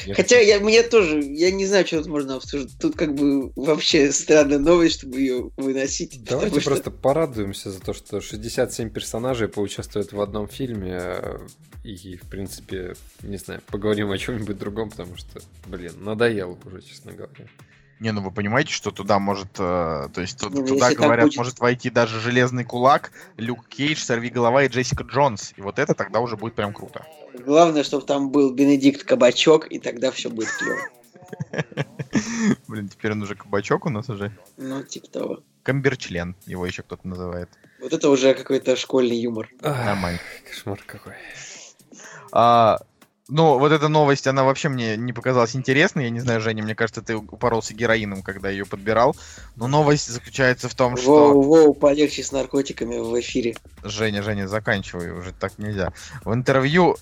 [0.05, 2.79] Я Хотя я, мне тоже, я не знаю, что тут можно обсуждать.
[2.79, 6.23] Тут как бы вообще странная новость, чтобы ее выносить.
[6.25, 10.99] Давайте что- просто порадуемся за то, что 67 персонажей поучаствуют в одном фильме.
[11.01, 11.39] э,
[11.85, 17.13] И, в принципе, не знаю, поговорим о чем-нибудь другом, потому что, блин, надоело уже, честно
[17.13, 17.47] говоря.
[18.01, 21.59] Не, ну вы понимаете, что туда может, э, то есть ну туда, говорят, будет- может
[21.59, 25.53] войти даже Железный Кулак, Люк Кейдж, Сорви Голова и Джессика Джонс.
[25.57, 27.05] И вот это тогда уже будет прям круто.
[27.45, 30.79] Главное, чтобы там был Бенедикт Кабачок, и тогда все будет клево.
[32.69, 34.33] Блин, теперь он уже кабачок у нас уже.
[34.57, 35.39] Ну, типа того.
[35.63, 37.51] Камберчлен, его еще кто-то называет.
[37.81, 39.49] Вот это уже какой-то школьный юмор.
[39.61, 40.19] Нормально.
[40.49, 41.15] кошмар какой.
[42.33, 42.79] А,
[43.29, 46.05] ну, вот эта новость, она вообще мне не показалась интересной.
[46.05, 49.15] Я не знаю, Женя, мне кажется, ты упоролся героином, когда ее подбирал.
[49.57, 51.35] Но новость заключается в том, что...
[51.35, 53.57] Воу, воу, полегче с наркотиками в эфире.
[53.85, 55.93] Женя, Женя, заканчивай, уже так нельзя.
[56.25, 56.97] В интервью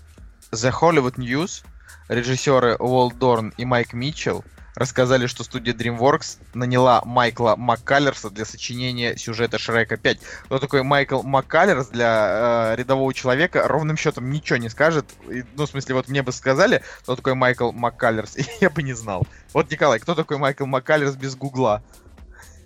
[0.51, 1.65] The Hollywood News
[2.09, 4.45] режиссеры Уолт Дорн и Майк Митчелл
[4.77, 10.19] рассказали, что студия DreamWorks наняла Майкла Маккаллерса для сочинения сюжета Шрека 5.
[10.45, 15.07] Кто такой Майкл Маккаллерс для э, рядового человека ровным счетом ничего не скажет.
[15.29, 18.83] И, ну, в смысле, вот мне бы сказали, кто такой Майкл Маккаллерс, и я бы
[18.83, 19.27] не знал.
[19.53, 21.83] Вот, Николай, кто такой Майкл Маккаллерс без гугла?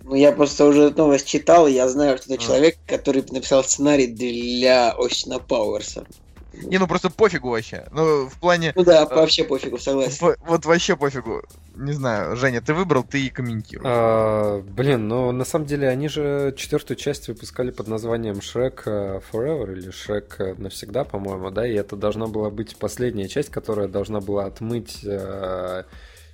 [0.03, 2.47] Ну, я просто уже эту новость читал, и я знаю, что это А.
[2.47, 6.05] человек, который написал сценарий для Остина Пауэрса.
[6.53, 7.87] Не, ну просто пофигу вообще.
[7.93, 8.73] Ну, в плане...
[8.75, 10.37] Ну да, вообще пофигу, согласен.
[10.41, 11.43] Вот вообще пофигу.
[11.77, 13.85] Не знаю, Женя, ты выбрал, ты и комментируй.
[13.87, 19.21] А, блин, ну на самом деле они же четвертую часть выпускали под названием Shrek э,
[19.33, 23.89] Forever или Shrek э, навсегда, по-моему, да, и это должна была быть последняя часть, которая
[23.89, 25.85] должна была отмыть э,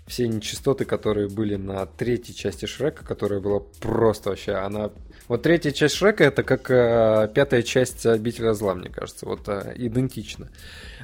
[0.06, 4.90] все нечистоты, которые были на третьей части Шрека, которая была просто вообще, она...
[5.28, 9.72] Вот третья часть Шрека это как э, пятая часть Обителя зла, мне кажется, вот э,
[9.76, 10.48] идентично.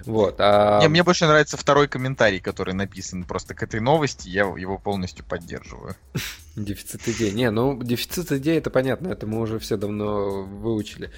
[0.05, 0.36] Вот.
[0.39, 0.81] А...
[0.81, 4.28] Не, мне больше нравится второй комментарий, который написан просто к этой новости.
[4.28, 5.97] Я его полностью поддерживаю.
[6.57, 7.32] Дефицит идей.
[7.32, 11.11] Не, ну дефицит идей это понятно, это мы уже все давно выучили.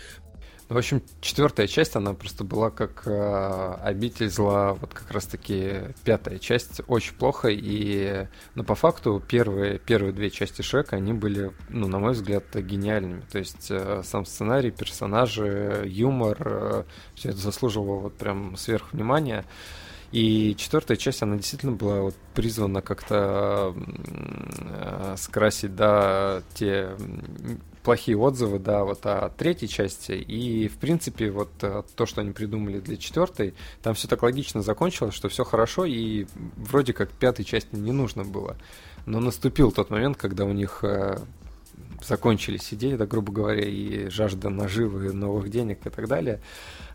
[0.69, 5.27] Ну, В общем, четвертая часть, она просто была как э, обитель зла, вот как раз
[5.27, 11.13] таки пятая часть очень плохо, и, ну, по факту первые, первые две части Шрека, они
[11.13, 13.23] были, ну, на мой взгляд, гениальными.
[13.31, 19.45] То есть э, сам сценарий, персонажи, юмор, все это заслуживало вот прям сверхвнимания.
[20.13, 26.97] И четвертая часть, она действительно была вот призвана как-то э, скрасить, да, те
[27.85, 30.13] плохие отзывы, да, вот о третьей части.
[30.13, 34.63] И, в принципе, вот э, то, что они придумали для четвертой, там все так логично
[34.63, 38.57] закончилось, что все хорошо, и вроде как пятой части не нужно было.
[39.07, 41.19] Но наступил тот момент, когда у них э,
[42.07, 46.41] закончились идеи, да, грубо говоря, и жажда наживы, новых денег и так далее,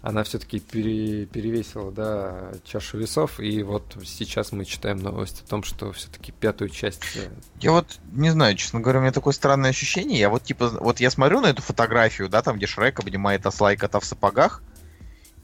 [0.01, 5.63] она все-таки пере- перевесила, да, чашу весов, и вот сейчас мы читаем новость о том,
[5.63, 7.03] что все-таки пятую часть...
[7.15, 7.29] э,
[7.59, 10.19] Я вот не знаю, честно говоря, у меня такое странное ощущение.
[10.19, 13.73] Я вот типа, вот я смотрю на эту фотографию, да, там, где Шрек обнимает осла
[13.73, 14.63] и кота в сапогах.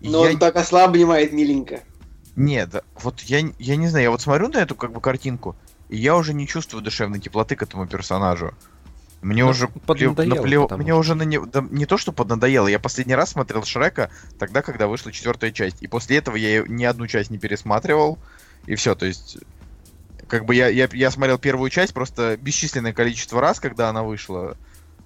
[0.02, 1.82] Но я- он так осла обнимает миленько.
[2.36, 5.56] Нет, вот я, я не знаю, я вот смотрю на эту как бы картинку,
[5.88, 8.54] и я уже не чувствую душевной теплоты к этому персонажу.
[9.26, 12.78] Мне Ну, уже поднадоело, наплев- мне уже на него, да, не то что поднадоело, я
[12.78, 17.08] последний раз смотрел Шрека тогда, когда вышла четвертая часть, и после этого я ни одну
[17.08, 18.20] часть не пересматривал,
[18.68, 19.40] и все, то есть
[20.28, 24.58] как бы я, я, я смотрел первую часть просто бесчисленное количество раз, когда она вышла.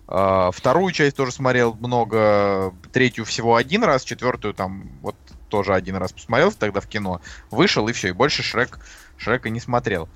[0.06, 5.16] А, вторую часть тоже смотрел много, третью всего один раз, четвертую там вот
[5.48, 7.22] тоже один раз посмотрел тогда в кино,
[7.52, 8.80] вышел и все, и больше Шрек,
[9.16, 10.10] Шрека не смотрел.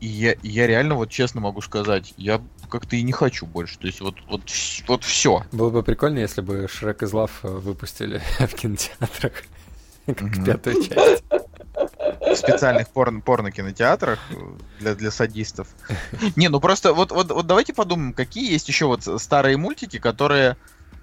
[0.00, 2.40] И я, я реально вот честно могу сказать, я
[2.70, 3.78] как-то и не хочу больше.
[3.78, 4.42] То есть вот, вот,
[4.88, 5.44] вот все.
[5.52, 9.32] Было бы прикольно, если бы Шрек из Лав э, выпустили в кинотеатрах.
[10.06, 11.22] Как пятую часть.
[12.20, 14.34] в специальных порно, порно-кинотеатрах э,
[14.80, 15.68] для, для садистов.
[16.34, 20.56] Не, ну просто вот, вот, вот давайте подумаем, какие есть еще вот старые мультики, которые,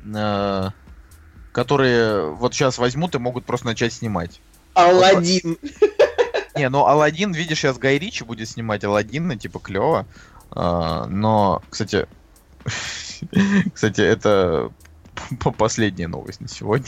[0.03, 0.69] э,
[1.51, 4.41] которые вот сейчас возьмут и могут просто начать снимать.
[4.73, 5.57] Алладин.
[6.57, 10.05] Не, ну Алладин, видишь, сейчас Гай Ричи будет снимать Алладина, типа клево.
[10.51, 12.07] А, но, кстати,
[13.73, 14.71] кстати, это
[15.39, 16.87] по- последняя новость на сегодня.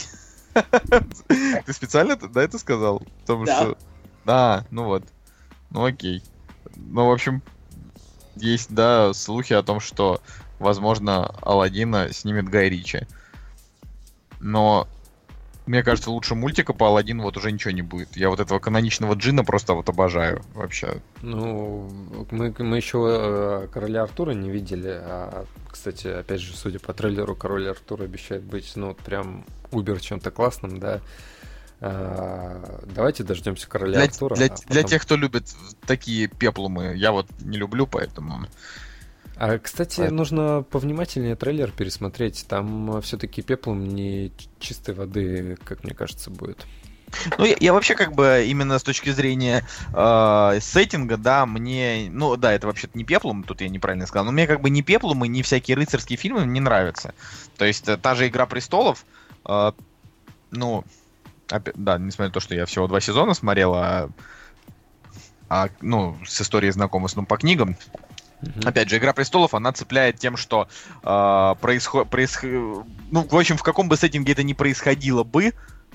[1.66, 3.02] Ты специально да, это сказал?
[3.20, 3.56] Потому Да.
[3.60, 3.78] что...
[4.24, 5.04] Да, ну вот.
[5.70, 6.22] Ну окей.
[6.76, 7.42] Ну, в общем,
[8.36, 10.20] есть, да, слухи о том, что,
[10.58, 13.06] возможно, Алладина снимет Гай Ричи.
[14.40, 14.88] Но
[15.70, 18.16] мне кажется, лучше мультика по Алладину вот уже ничего не будет.
[18.16, 21.00] Я вот этого каноничного джина просто вот обожаю вообще.
[21.22, 21.88] Ну,
[22.32, 27.36] мы, мы еще э, Короля Артура не видели, а, кстати, опять же, судя по трейлеру,
[27.36, 31.00] Король Артур обещает быть, ну, вот прям убер чем-то классным, да.
[31.80, 34.34] А, давайте дождемся Короля Для, Артура.
[34.34, 35.54] для- а для потом- тех, кто любит
[35.86, 38.44] такие пеплумы, я вот не люблю, поэтому...
[39.40, 42.44] А, кстати, Поэтому- нужно повнимательнее трейлер пересмотреть.
[42.46, 46.66] Там все-таки пеплом не чистой воды, как мне кажется, будет.
[47.38, 52.08] Ну, я, я вообще как бы именно с точки зрения э, сеттинга, да, мне...
[52.10, 54.82] Ну, да, это вообще-то не пеплум, тут я неправильно сказал, но мне как бы ни
[54.82, 57.14] пеплумы, ни всякие рыцарские фильмы не нравятся.
[57.56, 59.06] То есть э, та же «Игра престолов»,
[59.46, 59.72] э,
[60.50, 60.84] ну,
[61.48, 64.10] опя- да, несмотря на то, что я всего два сезона смотрел, а,
[65.48, 67.76] а, ну, с историей знакомы по книгам,
[68.42, 68.68] Мгм.
[68.68, 70.68] Опять же, Игра престолов, она цепляет тем, что
[71.02, 72.08] э, происход...
[72.08, 75.52] происх- Ну, в общем, в каком бы сеттинге это ни происходило бы,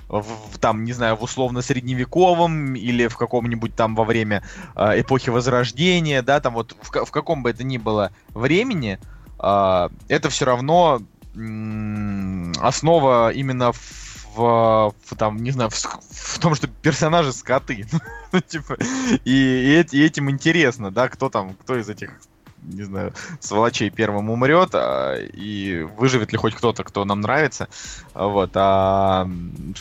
[0.07, 0.21] в,
[0.53, 4.43] в, там, не знаю, в условно-средневековом или в каком-нибудь там во время
[4.75, 8.99] э, эпохи Возрождения, да, там вот в, в каком бы это ни было времени,
[9.39, 11.01] э, это все равно
[11.35, 17.87] м, основа именно в, в, в, там, не знаю, в, в том, что персонажи скоты.
[18.31, 18.75] Ну, типа,
[19.23, 22.19] и, и и этим интересно, да, кто там, кто из этих
[22.67, 27.67] не знаю, сволочей первым умрет, а, и выживет ли хоть кто-то, кто нам нравится.
[28.13, 29.27] Вот, а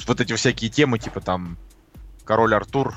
[0.07, 1.57] вот эти всякие темы, типа там
[2.25, 2.95] Король Артур,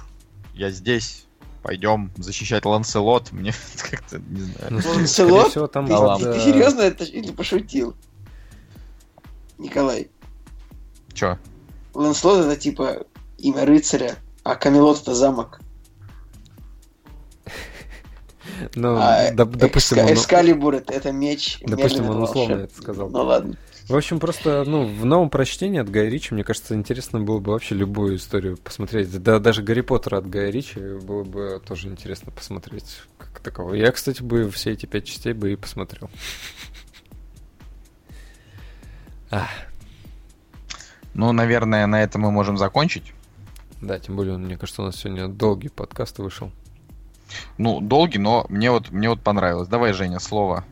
[0.53, 1.25] я здесь,
[1.63, 3.53] пойдем защищать Ланселот, мне
[3.89, 4.81] как-то, не знаю.
[4.83, 5.49] Ну, Ланселот?
[5.51, 6.33] всего, там Ты, ладно.
[6.33, 7.95] ты э, серьезно это или пошутил?
[9.57, 10.09] Николай,
[11.13, 11.37] Чё?
[11.93, 13.05] Ланслот это типа
[13.39, 15.59] имя рыцаря, а Камелот это замок.
[18.75, 21.59] Ну, А доп- допустим, он- Экскалибур это, меч.
[21.61, 23.09] Допустим, он условно это сказал.
[23.09, 23.55] Ну ладно.
[23.87, 27.53] В общем, просто, ну, в новом прочтении от Гая Ричи, мне кажется, интересно было бы
[27.53, 29.09] вообще любую историю посмотреть.
[29.23, 33.73] Да, даже Гарри Поттера от Гая Ричи было бы тоже интересно посмотреть как такового.
[33.75, 36.09] Я, кстати, бы все эти пять частей бы и посмотрел.
[39.31, 39.47] Ах,
[41.13, 43.13] Ну, наверное, на этом мы можем закончить.
[43.81, 46.51] да, тем более, мне кажется, у нас сегодня долгий подкаст вышел.
[47.57, 49.67] Ну, долгий, но мне вот, мне вот понравилось.
[49.67, 50.63] Давай, Женя, слово.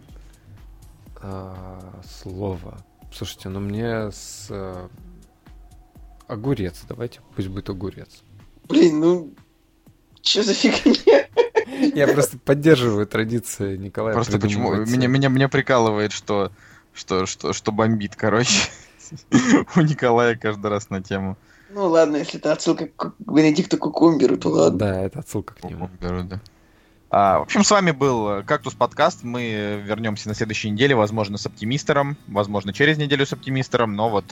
[1.22, 2.78] А, слово.
[3.14, 4.48] Слушайте, ну мне с...
[4.50, 4.88] э,
[6.28, 8.24] Огурец, давайте, пусть будет огурец.
[8.68, 9.34] Блин, ну
[10.22, 11.28] что за фигня?
[11.96, 14.14] Я просто поддерживаю традиции Николая.
[14.16, 14.74] Просто почему...
[14.74, 16.52] Меня, меня, меня прикалывает, что,
[16.94, 18.70] что, что, что бомбит, короче.
[19.76, 21.38] У Николая каждый раз на тему.
[21.76, 24.80] Ну ладно, если это отсылка к Бенедикту Кукумберу, то ладно.
[24.80, 25.90] Да, это отсылка к нему.
[26.00, 26.40] Беру, да.
[27.10, 29.24] А, в общем, с вами был э, Кактус Подкаст.
[29.24, 34.24] Мы вернемся на следующей неделе, возможно, с Оптимистером, возможно, через неделю с Оптимистером, но вот,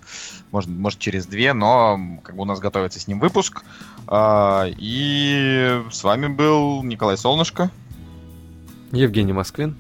[0.52, 3.62] может, может через две, но как бы у нас готовится с ним выпуск.
[4.08, 7.70] А, и с вами был Николай Солнышко.
[8.94, 9.76] Евгений Москвин.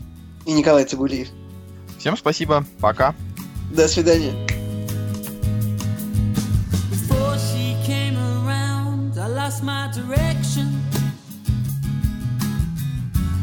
[0.46, 1.30] И Николай Цигулиев.
[1.98, 3.16] Всем спасибо, пока.
[3.72, 4.34] До свидания.
[9.54, 10.82] Lost my direction.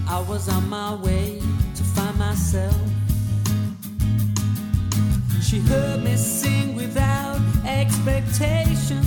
[0.09, 1.41] I was on my way
[1.77, 2.77] to find myself.
[5.41, 9.03] She heard me sing without expectation.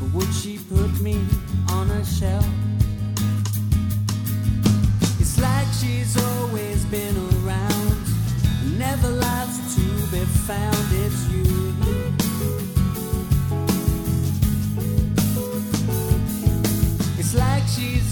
[0.00, 1.20] But would she put me
[1.70, 2.46] on a shelf?
[5.20, 7.96] It's like she's always been around,
[8.76, 10.86] never last to be found.
[10.92, 11.73] It's you.
[17.34, 18.03] Like she's